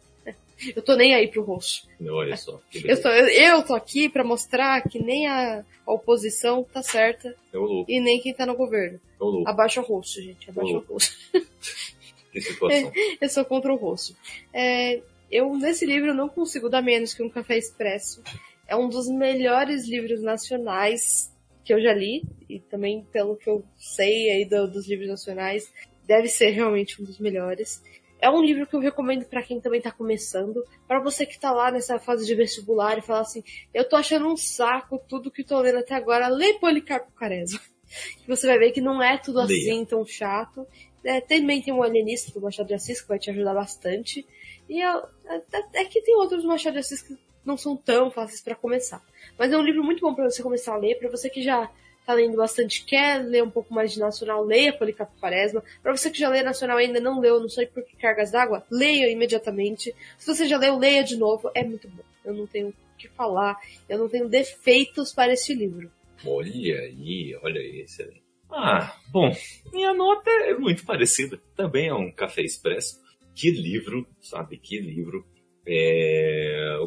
Eu 0.74 0.82
tô 0.82 0.96
nem 0.96 1.14
aí 1.14 1.28
pro 1.28 1.42
rosto. 1.42 1.88
Olha 2.00 2.36
só. 2.36 2.60
Eu 2.72 3.00
tô, 3.00 3.08
eu 3.08 3.62
tô 3.64 3.74
aqui 3.74 4.08
pra 4.08 4.24
mostrar 4.24 4.82
que 4.82 4.98
nem 4.98 5.26
a, 5.26 5.64
a 5.86 5.92
oposição 5.92 6.64
tá 6.64 6.82
certa. 6.82 7.34
Eu 7.52 7.84
e 7.88 8.00
nem 8.00 8.20
quem 8.20 8.34
tá 8.34 8.46
no 8.46 8.56
governo. 8.56 9.00
Eu 9.20 9.44
Abaixa 9.46 9.80
o 9.80 9.84
rosto, 9.84 10.20
gente. 10.20 10.50
Abaixa 10.50 10.76
o 10.76 10.80
rosto. 10.80 11.14
que 12.32 12.40
situação. 12.40 12.92
eu 13.20 13.28
sou 13.28 13.44
contra 13.44 13.72
o 13.72 13.76
rosto. 13.76 14.16
É, 14.52 15.02
eu, 15.30 15.54
nesse 15.56 15.86
livro, 15.86 16.14
não 16.14 16.28
consigo 16.28 16.68
dar 16.68 16.82
menos 16.82 17.14
que 17.14 17.22
um 17.22 17.30
café 17.30 17.56
expresso. 17.56 18.22
É 18.66 18.74
um 18.74 18.88
dos 18.88 19.08
melhores 19.08 19.86
livros 19.86 20.22
nacionais 20.22 21.32
que 21.64 21.72
eu 21.72 21.80
já 21.80 21.94
li, 21.94 22.22
e 22.48 22.60
também 22.60 23.06
pelo 23.10 23.36
que 23.36 23.48
eu 23.48 23.64
sei 23.78 24.30
aí 24.30 24.44
do, 24.44 24.70
dos 24.70 24.86
livros 24.86 25.08
nacionais, 25.08 25.72
deve 26.06 26.28
ser 26.28 26.50
realmente 26.50 27.00
um 27.00 27.04
dos 27.04 27.18
melhores. 27.18 27.82
É 28.20 28.30
um 28.30 28.42
livro 28.42 28.66
que 28.66 28.74
eu 28.74 28.80
recomendo 28.80 29.26
para 29.26 29.42
quem 29.42 29.60
também 29.60 29.80
tá 29.80 29.90
começando, 29.90 30.64
para 30.88 31.00
você 31.00 31.26
que 31.26 31.38
tá 31.38 31.52
lá 31.52 31.70
nessa 31.70 31.98
fase 31.98 32.24
de 32.24 32.34
vestibular 32.34 32.96
e 32.96 33.02
fala 33.02 33.20
assim: 33.20 33.42
"Eu 33.72 33.86
tô 33.86 33.96
achando 33.96 34.26
um 34.26 34.36
saco 34.36 34.98
tudo 35.08 35.30
que 35.30 35.44
tô 35.44 35.60
lendo 35.60 35.78
até 35.78 35.94
agora, 35.94 36.28
lê 36.28 36.54
Policarpo 36.54 37.12
Quaresma". 37.12 37.60
Você 38.26 38.46
vai 38.46 38.58
ver 38.58 38.72
que 38.72 38.80
não 38.80 39.02
é 39.02 39.18
tudo 39.18 39.40
assim 39.40 39.84
tão 39.84 40.04
chato. 40.06 40.66
É, 41.04 41.20
também 41.20 41.60
tem 41.60 41.72
um 41.72 41.82
alienista 41.82 42.32
do 42.32 42.40
Machado 42.40 42.66
de 42.66 42.74
Assis 42.74 43.02
que 43.02 43.08
vai 43.08 43.18
te 43.18 43.30
ajudar 43.30 43.52
bastante. 43.52 44.26
E 44.68 44.80
é, 44.80 44.96
é, 45.26 45.42
é 45.74 45.84
que 45.84 46.00
tem 46.00 46.16
outros 46.16 46.44
Machado 46.44 46.72
de 46.72 46.78
Assis 46.78 47.02
que 47.02 47.16
não 47.44 47.56
são 47.58 47.76
tão 47.76 48.10
fáceis 48.10 48.40
para 48.40 48.54
começar. 48.54 49.02
Mas 49.38 49.52
é 49.52 49.56
um 49.58 49.62
livro 49.62 49.84
muito 49.84 50.00
bom 50.00 50.14
para 50.14 50.24
você 50.24 50.42
começar 50.42 50.74
a 50.74 50.78
ler, 50.78 50.98
para 50.98 51.10
você 51.10 51.28
que 51.28 51.42
já 51.42 51.70
tá 52.04 52.14
lendo 52.14 52.36
bastante, 52.36 52.84
quer 52.84 53.24
ler 53.24 53.42
um 53.42 53.50
pouco 53.50 53.72
mais 53.72 53.92
de 53.92 53.98
nacional, 53.98 54.44
leia 54.44 54.72
Policarpo 54.72 55.18
Quaresma. 55.20 55.62
Para 55.82 55.96
você 55.96 56.10
que 56.10 56.18
já 56.18 56.28
lê 56.28 56.42
nacional 56.42 56.80
e 56.80 56.84
ainda 56.84 57.00
não 57.00 57.20
leu, 57.20 57.40
não 57.40 57.48
sei 57.48 57.66
por 57.66 57.84
que 57.84 57.96
cargas 57.96 58.30
d'água, 58.30 58.64
leia 58.70 59.10
imediatamente. 59.10 59.94
Se 60.18 60.34
você 60.34 60.46
já 60.46 60.58
leu, 60.58 60.78
leia 60.78 61.02
de 61.02 61.16
novo, 61.16 61.50
é 61.54 61.64
muito 61.64 61.88
bom. 61.88 62.02
Eu 62.24 62.34
não 62.34 62.46
tenho 62.46 62.68
o 62.68 62.74
que 62.98 63.08
falar, 63.08 63.56
eu 63.88 63.98
não 63.98 64.08
tenho 64.08 64.28
defeitos 64.28 65.12
para 65.12 65.32
este 65.32 65.54
livro. 65.54 65.90
Olha 66.26 66.80
aí, 66.80 67.36
olha 67.42 67.60
aí, 67.60 67.80
excelente. 67.80 68.22
Ah, 68.50 68.96
bom, 69.10 69.32
minha 69.72 69.92
nota 69.92 70.30
é 70.30 70.54
muito 70.54 70.84
parecida. 70.84 71.40
Também 71.56 71.88
é 71.88 71.94
um 71.94 72.12
café 72.12 72.42
expresso. 72.42 73.02
Que 73.34 73.50
livro, 73.50 74.06
sabe? 74.20 74.58
Que 74.58 74.78
livro. 74.78 75.26
É, 75.66 76.78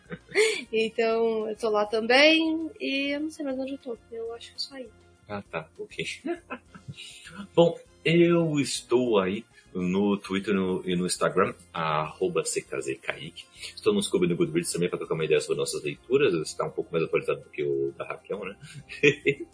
então, 0.70 1.48
eu 1.48 1.56
tô 1.56 1.70
lá 1.70 1.86
também, 1.86 2.70
e 2.78 3.14
eu 3.14 3.20
não 3.20 3.30
sei 3.30 3.42
mais 3.42 3.58
onde 3.58 3.72
eu 3.72 3.78
tô, 3.78 3.96
eu 4.12 4.34
acho 4.34 4.52
que 4.52 4.60
só 4.60 4.74
aí. 4.74 4.88
Ah, 5.26 5.42
tá, 5.50 5.66
ok. 5.78 6.06
Bom, 7.56 7.76
eu 8.04 8.60
estou 8.60 9.18
aí 9.18 9.44
no 9.80 10.16
Twitter 10.16 10.54
no, 10.54 10.82
e 10.84 10.96
no 10.96 11.06
Instagram, 11.06 11.54
arroba 11.72 12.42
CKZKaique. 12.42 13.44
Estou 13.74 13.92
no 13.92 14.02
Scooby 14.02 14.26
no 14.26 14.36
Goodreads 14.36 14.72
também 14.72 14.88
para 14.88 14.98
trocar 14.98 15.14
uma 15.14 15.24
ideia 15.24 15.40
sobre 15.40 15.58
nossas 15.58 15.82
leituras. 15.82 16.34
Está 16.34 16.64
um 16.66 16.70
pouco 16.70 16.92
mais 16.92 17.04
atualizado 17.04 17.42
do 17.42 17.50
que 17.50 17.62
o 17.62 17.92
da 17.96 18.06
Raquel, 18.06 18.44
né? 18.44 18.56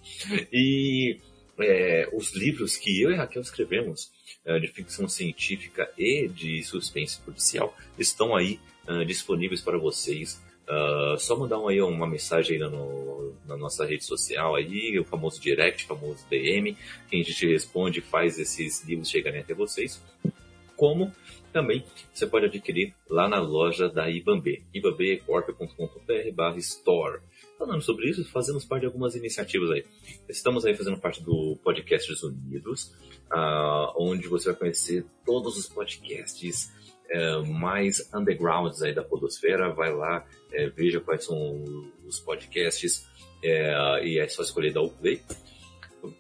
e 0.53 1.19
é, 1.59 2.09
os 2.13 2.35
livros 2.35 2.77
que 2.77 3.03
eu 3.03 3.11
e 3.11 3.17
Raquel 3.17 3.43
escrevemos 3.43 4.13
é, 4.45 4.59
de 4.59 4.69
ficção 4.69 5.09
científica 5.09 5.91
e 5.99 6.29
de 6.29 6.63
suspense 6.63 7.21
policial 7.21 7.77
estão 7.99 8.35
aí 8.35 8.59
uh, 8.89 9.05
disponíveis 9.05 9.61
para 9.61 9.79
vocês 9.79 10.43
Uh, 10.69 11.19
só 11.19 11.37
mandar 11.37 11.59
um, 11.59 11.69
aí 11.69 11.83
uma 11.83 12.07
mensagem 12.07 12.57
aí 12.57 12.71
no, 12.71 13.35
na 13.47 13.57
nossa 13.57 13.85
rede 13.85 14.05
social 14.05 14.55
aí, 14.55 14.99
o 14.99 15.05
famoso 15.05 15.41
direct, 15.41 15.85
o 15.85 15.89
famoso 15.89 16.25
DM, 16.31 16.77
que 17.09 17.17
a 17.17 17.23
gente 17.23 17.47
responde 17.47 17.99
e 17.99 18.03
faz 18.03 18.39
esses 18.39 18.85
livros 18.85 19.11
chegarem 19.11 19.41
até 19.41 19.55
vocês. 19.55 20.03
Como 20.77 21.13
também 21.53 21.85
você 22.13 22.27
pode 22.27 22.47
adquirir 22.47 22.95
lá 23.09 23.29
na 23.29 23.39
loja 23.39 23.89
da 23.89 24.09
Ibambe, 24.09 24.65
ibambecorp.com.br 24.73 26.33
barra 26.35 26.57
store. 26.57 27.21
Falando 27.59 27.83
sobre 27.83 28.09
isso, 28.09 28.25
fazemos 28.25 28.65
parte 28.65 28.81
de 28.81 28.87
algumas 28.87 29.15
iniciativas 29.15 29.71
aí. 29.71 29.85
Estamos 30.29 30.65
aí 30.65 30.75
fazendo 30.75 30.99
parte 30.99 31.23
do 31.23 31.57
Podcasts 31.63 32.23
Unidos, 32.23 32.95
uh, 33.31 33.93
onde 33.97 34.27
você 34.29 34.51
vai 34.51 34.59
conhecer 34.59 35.05
todos 35.25 35.57
os 35.59 35.69
podcasts 35.69 36.73
uh, 37.11 37.47
mais 37.47 38.11
undergrounds 38.15 38.83
aí 38.83 38.95
da 38.95 39.03
podosfera. 39.03 39.73
Vai 39.73 39.93
lá, 39.93 40.27
é, 40.53 40.69
veja 40.69 41.01
quais 41.01 41.25
são 41.25 41.63
os 42.07 42.21
podcasts 42.21 43.07
é, 43.43 44.05
e 44.05 44.19
é 44.19 44.29
só 44.29 44.43
escolher 44.43 44.73
dar 44.73 44.83
o 44.83 44.91
play. 44.91 45.21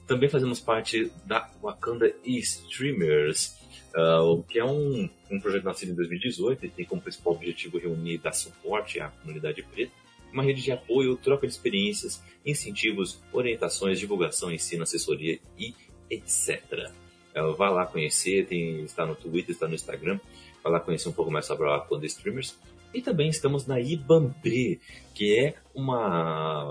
Também 0.06 0.28
fazemos 0.28 0.60
parte 0.60 1.10
da 1.24 1.50
Wakanda 1.60 2.12
Streamers, 2.24 3.56
uh, 3.96 4.42
que 4.44 4.58
é 4.58 4.64
um, 4.64 5.08
um 5.30 5.40
projeto 5.40 5.64
nascido 5.64 5.92
em 5.92 5.94
2018 5.94 6.66
e 6.66 6.68
tem 6.68 6.84
como 6.84 7.02
principal 7.02 7.34
objetivo 7.34 7.78
reunir 7.78 8.14
e 8.14 8.18
dar 8.18 8.32
suporte 8.32 9.00
à 9.00 9.08
comunidade 9.08 9.62
preta, 9.62 9.92
uma 10.32 10.42
rede 10.42 10.62
de 10.62 10.72
apoio, 10.72 11.16
troca 11.16 11.46
de 11.46 11.52
experiências, 11.52 12.22
incentivos, 12.46 13.22
orientações, 13.32 13.98
divulgação, 13.98 14.50
ensino, 14.50 14.82
assessoria 14.82 15.38
e 15.58 15.74
etc. 16.08 16.90
Uh, 17.36 17.54
vá 17.54 17.70
lá 17.70 17.86
conhecer, 17.86 18.46
tem, 18.46 18.84
está 18.84 19.06
no 19.06 19.14
Twitter, 19.14 19.54
está 19.54 19.66
no 19.66 19.74
Instagram, 19.74 20.20
vá 20.62 20.70
lá 20.70 20.80
conhecer 20.80 21.08
um 21.08 21.12
pouco 21.12 21.30
mais 21.30 21.46
sobre 21.46 21.66
a 21.66 21.78
Wakanda 21.78 22.06
Streamers. 22.06 22.58
E 22.94 23.00
também 23.00 23.28
estamos 23.28 23.66
na 23.66 23.80
Ibambe, 23.80 24.78
que 25.14 25.38
é 25.38 25.54
uma, 25.74 26.64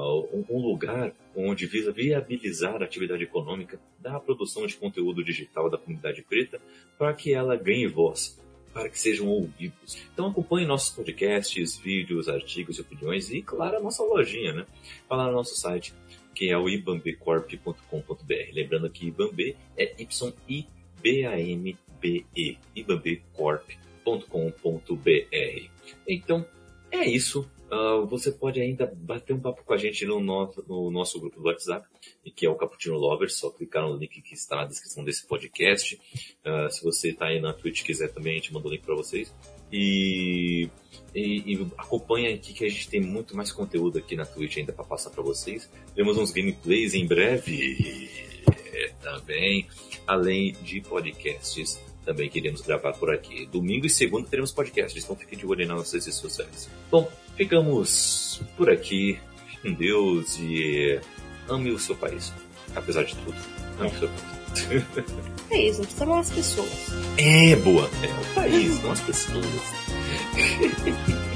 um 0.49 0.59
lugar 0.59 1.13
onde 1.35 1.65
visa 1.65 1.91
viabilizar 1.91 2.81
a 2.81 2.85
atividade 2.85 3.23
econômica 3.23 3.79
da 3.99 4.19
produção 4.19 4.67
de 4.67 4.75
conteúdo 4.75 5.23
digital 5.23 5.69
da 5.69 5.79
comunidade 5.79 6.21
preta 6.21 6.61
para 6.97 7.11
que 7.13 7.33
ela 7.33 7.55
ganhe 7.55 7.87
voz, 7.87 8.39
para 8.71 8.87
que 8.87 8.99
sejam 8.99 9.27
ouvidos. 9.27 9.97
Então 10.13 10.27
acompanhe 10.27 10.67
nossos 10.67 10.95
podcasts, 10.95 11.77
vídeos, 11.77 12.29
artigos 12.29 12.77
opiniões 12.77 13.31
e, 13.31 13.41
claro, 13.41 13.77
a 13.77 13.81
nossa 13.81 14.03
lojinha, 14.03 14.53
né? 14.53 14.65
Fala 15.09 15.25
no 15.25 15.31
nosso 15.31 15.55
site, 15.55 15.91
que 16.33 16.49
é 16.49 16.57
o 16.57 16.69
ibambecorp.com.br. 16.69 18.53
Lembrando 18.53 18.89
que 18.89 19.07
Ibambe 19.07 19.57
é 19.77 19.93
Y-I-B-A-M-B-E, 20.01 20.67
ibambecorp.com.br. 22.75 25.69
Então, 26.07 26.45
é 26.91 27.05
isso. 27.05 27.49
Uh, 27.71 28.05
você 28.05 28.33
pode 28.33 28.59
ainda 28.59 28.85
bater 28.85 29.33
um 29.33 29.39
papo 29.39 29.63
com 29.63 29.73
a 29.73 29.77
gente 29.77 30.05
no 30.05 30.19
nosso, 30.19 30.61
no 30.67 30.91
nosso 30.91 31.17
grupo 31.21 31.39
do 31.39 31.47
WhatsApp, 31.47 31.87
que 32.35 32.45
é 32.45 32.49
o 32.49 32.55
Cappuccino 32.55 32.97
Lovers. 32.97 33.35
Só 33.35 33.49
clicar 33.49 33.83
no 33.83 33.95
link 33.95 34.21
que 34.21 34.33
está 34.33 34.57
na 34.57 34.65
descrição 34.65 35.05
desse 35.05 35.25
podcast. 35.25 35.95
Uh, 35.95 36.69
se 36.69 36.83
você 36.83 37.11
está 37.11 37.27
aí 37.27 37.39
na 37.39 37.53
Twitch 37.53 37.83
quiser 37.83 38.11
também, 38.11 38.33
a 38.33 38.35
gente 38.35 38.53
manda 38.53 38.67
o 38.67 38.71
link 38.71 38.83
para 38.83 38.95
vocês. 38.95 39.33
E, 39.71 40.69
e, 41.15 41.53
e 41.53 41.67
acompanha 41.77 42.33
aqui 42.33 42.53
que 42.53 42.65
a 42.65 42.69
gente 42.69 42.89
tem 42.89 43.01
muito 43.01 43.35
mais 43.35 43.51
conteúdo 43.51 43.97
aqui 43.99 44.15
na 44.15 44.25
Twitch 44.25 44.57
ainda 44.57 44.73
para 44.73 44.83
passar 44.83 45.09
para 45.09 45.23
vocês. 45.23 45.69
Temos 45.95 46.17
uns 46.17 46.31
gameplays 46.31 46.93
em 46.93 47.05
breve 47.05 48.09
é, 48.73 48.91
também, 49.01 49.67
além 50.05 50.53
de 50.63 50.81
podcasts 50.81 51.79
também 52.05 52.29
queremos 52.29 52.61
gravar 52.61 52.93
por 52.93 53.13
aqui. 53.13 53.45
Domingo 53.45 53.85
e 53.85 53.89
segunda 53.89 54.27
teremos 54.27 54.51
podcast, 54.51 54.97
então 54.97 55.15
fiquem 55.15 55.37
de 55.37 55.45
olho 55.45 55.67
nas 55.67 55.77
nossas 55.77 56.05
redes 56.05 56.15
sociais. 56.15 56.69
Bom, 56.89 57.09
ficamos 57.35 58.41
por 58.57 58.69
aqui. 58.69 59.19
Com 59.61 59.73
Deus 59.73 60.39
e 60.39 60.99
ame 61.47 61.69
o 61.69 61.77
seu 61.77 61.95
país. 61.95 62.33
Apesar 62.75 63.03
de 63.03 63.15
tudo, 63.17 63.37
ame 63.79 63.91
o 63.91 63.99
seu 63.99 64.09
país. 64.09 64.40
É 65.49 65.57
isso, 65.67 65.79
não 65.79 65.85
precisa 65.85 66.03
amar 66.05 66.19
as 66.19 66.29
pessoas. 66.29 66.69
É, 67.17 67.55
boa. 67.57 67.89
É 68.03 68.07
o 68.07 68.33
país, 68.33 68.81
não 68.81 68.91
as 68.91 68.99
pessoas. 69.01 69.45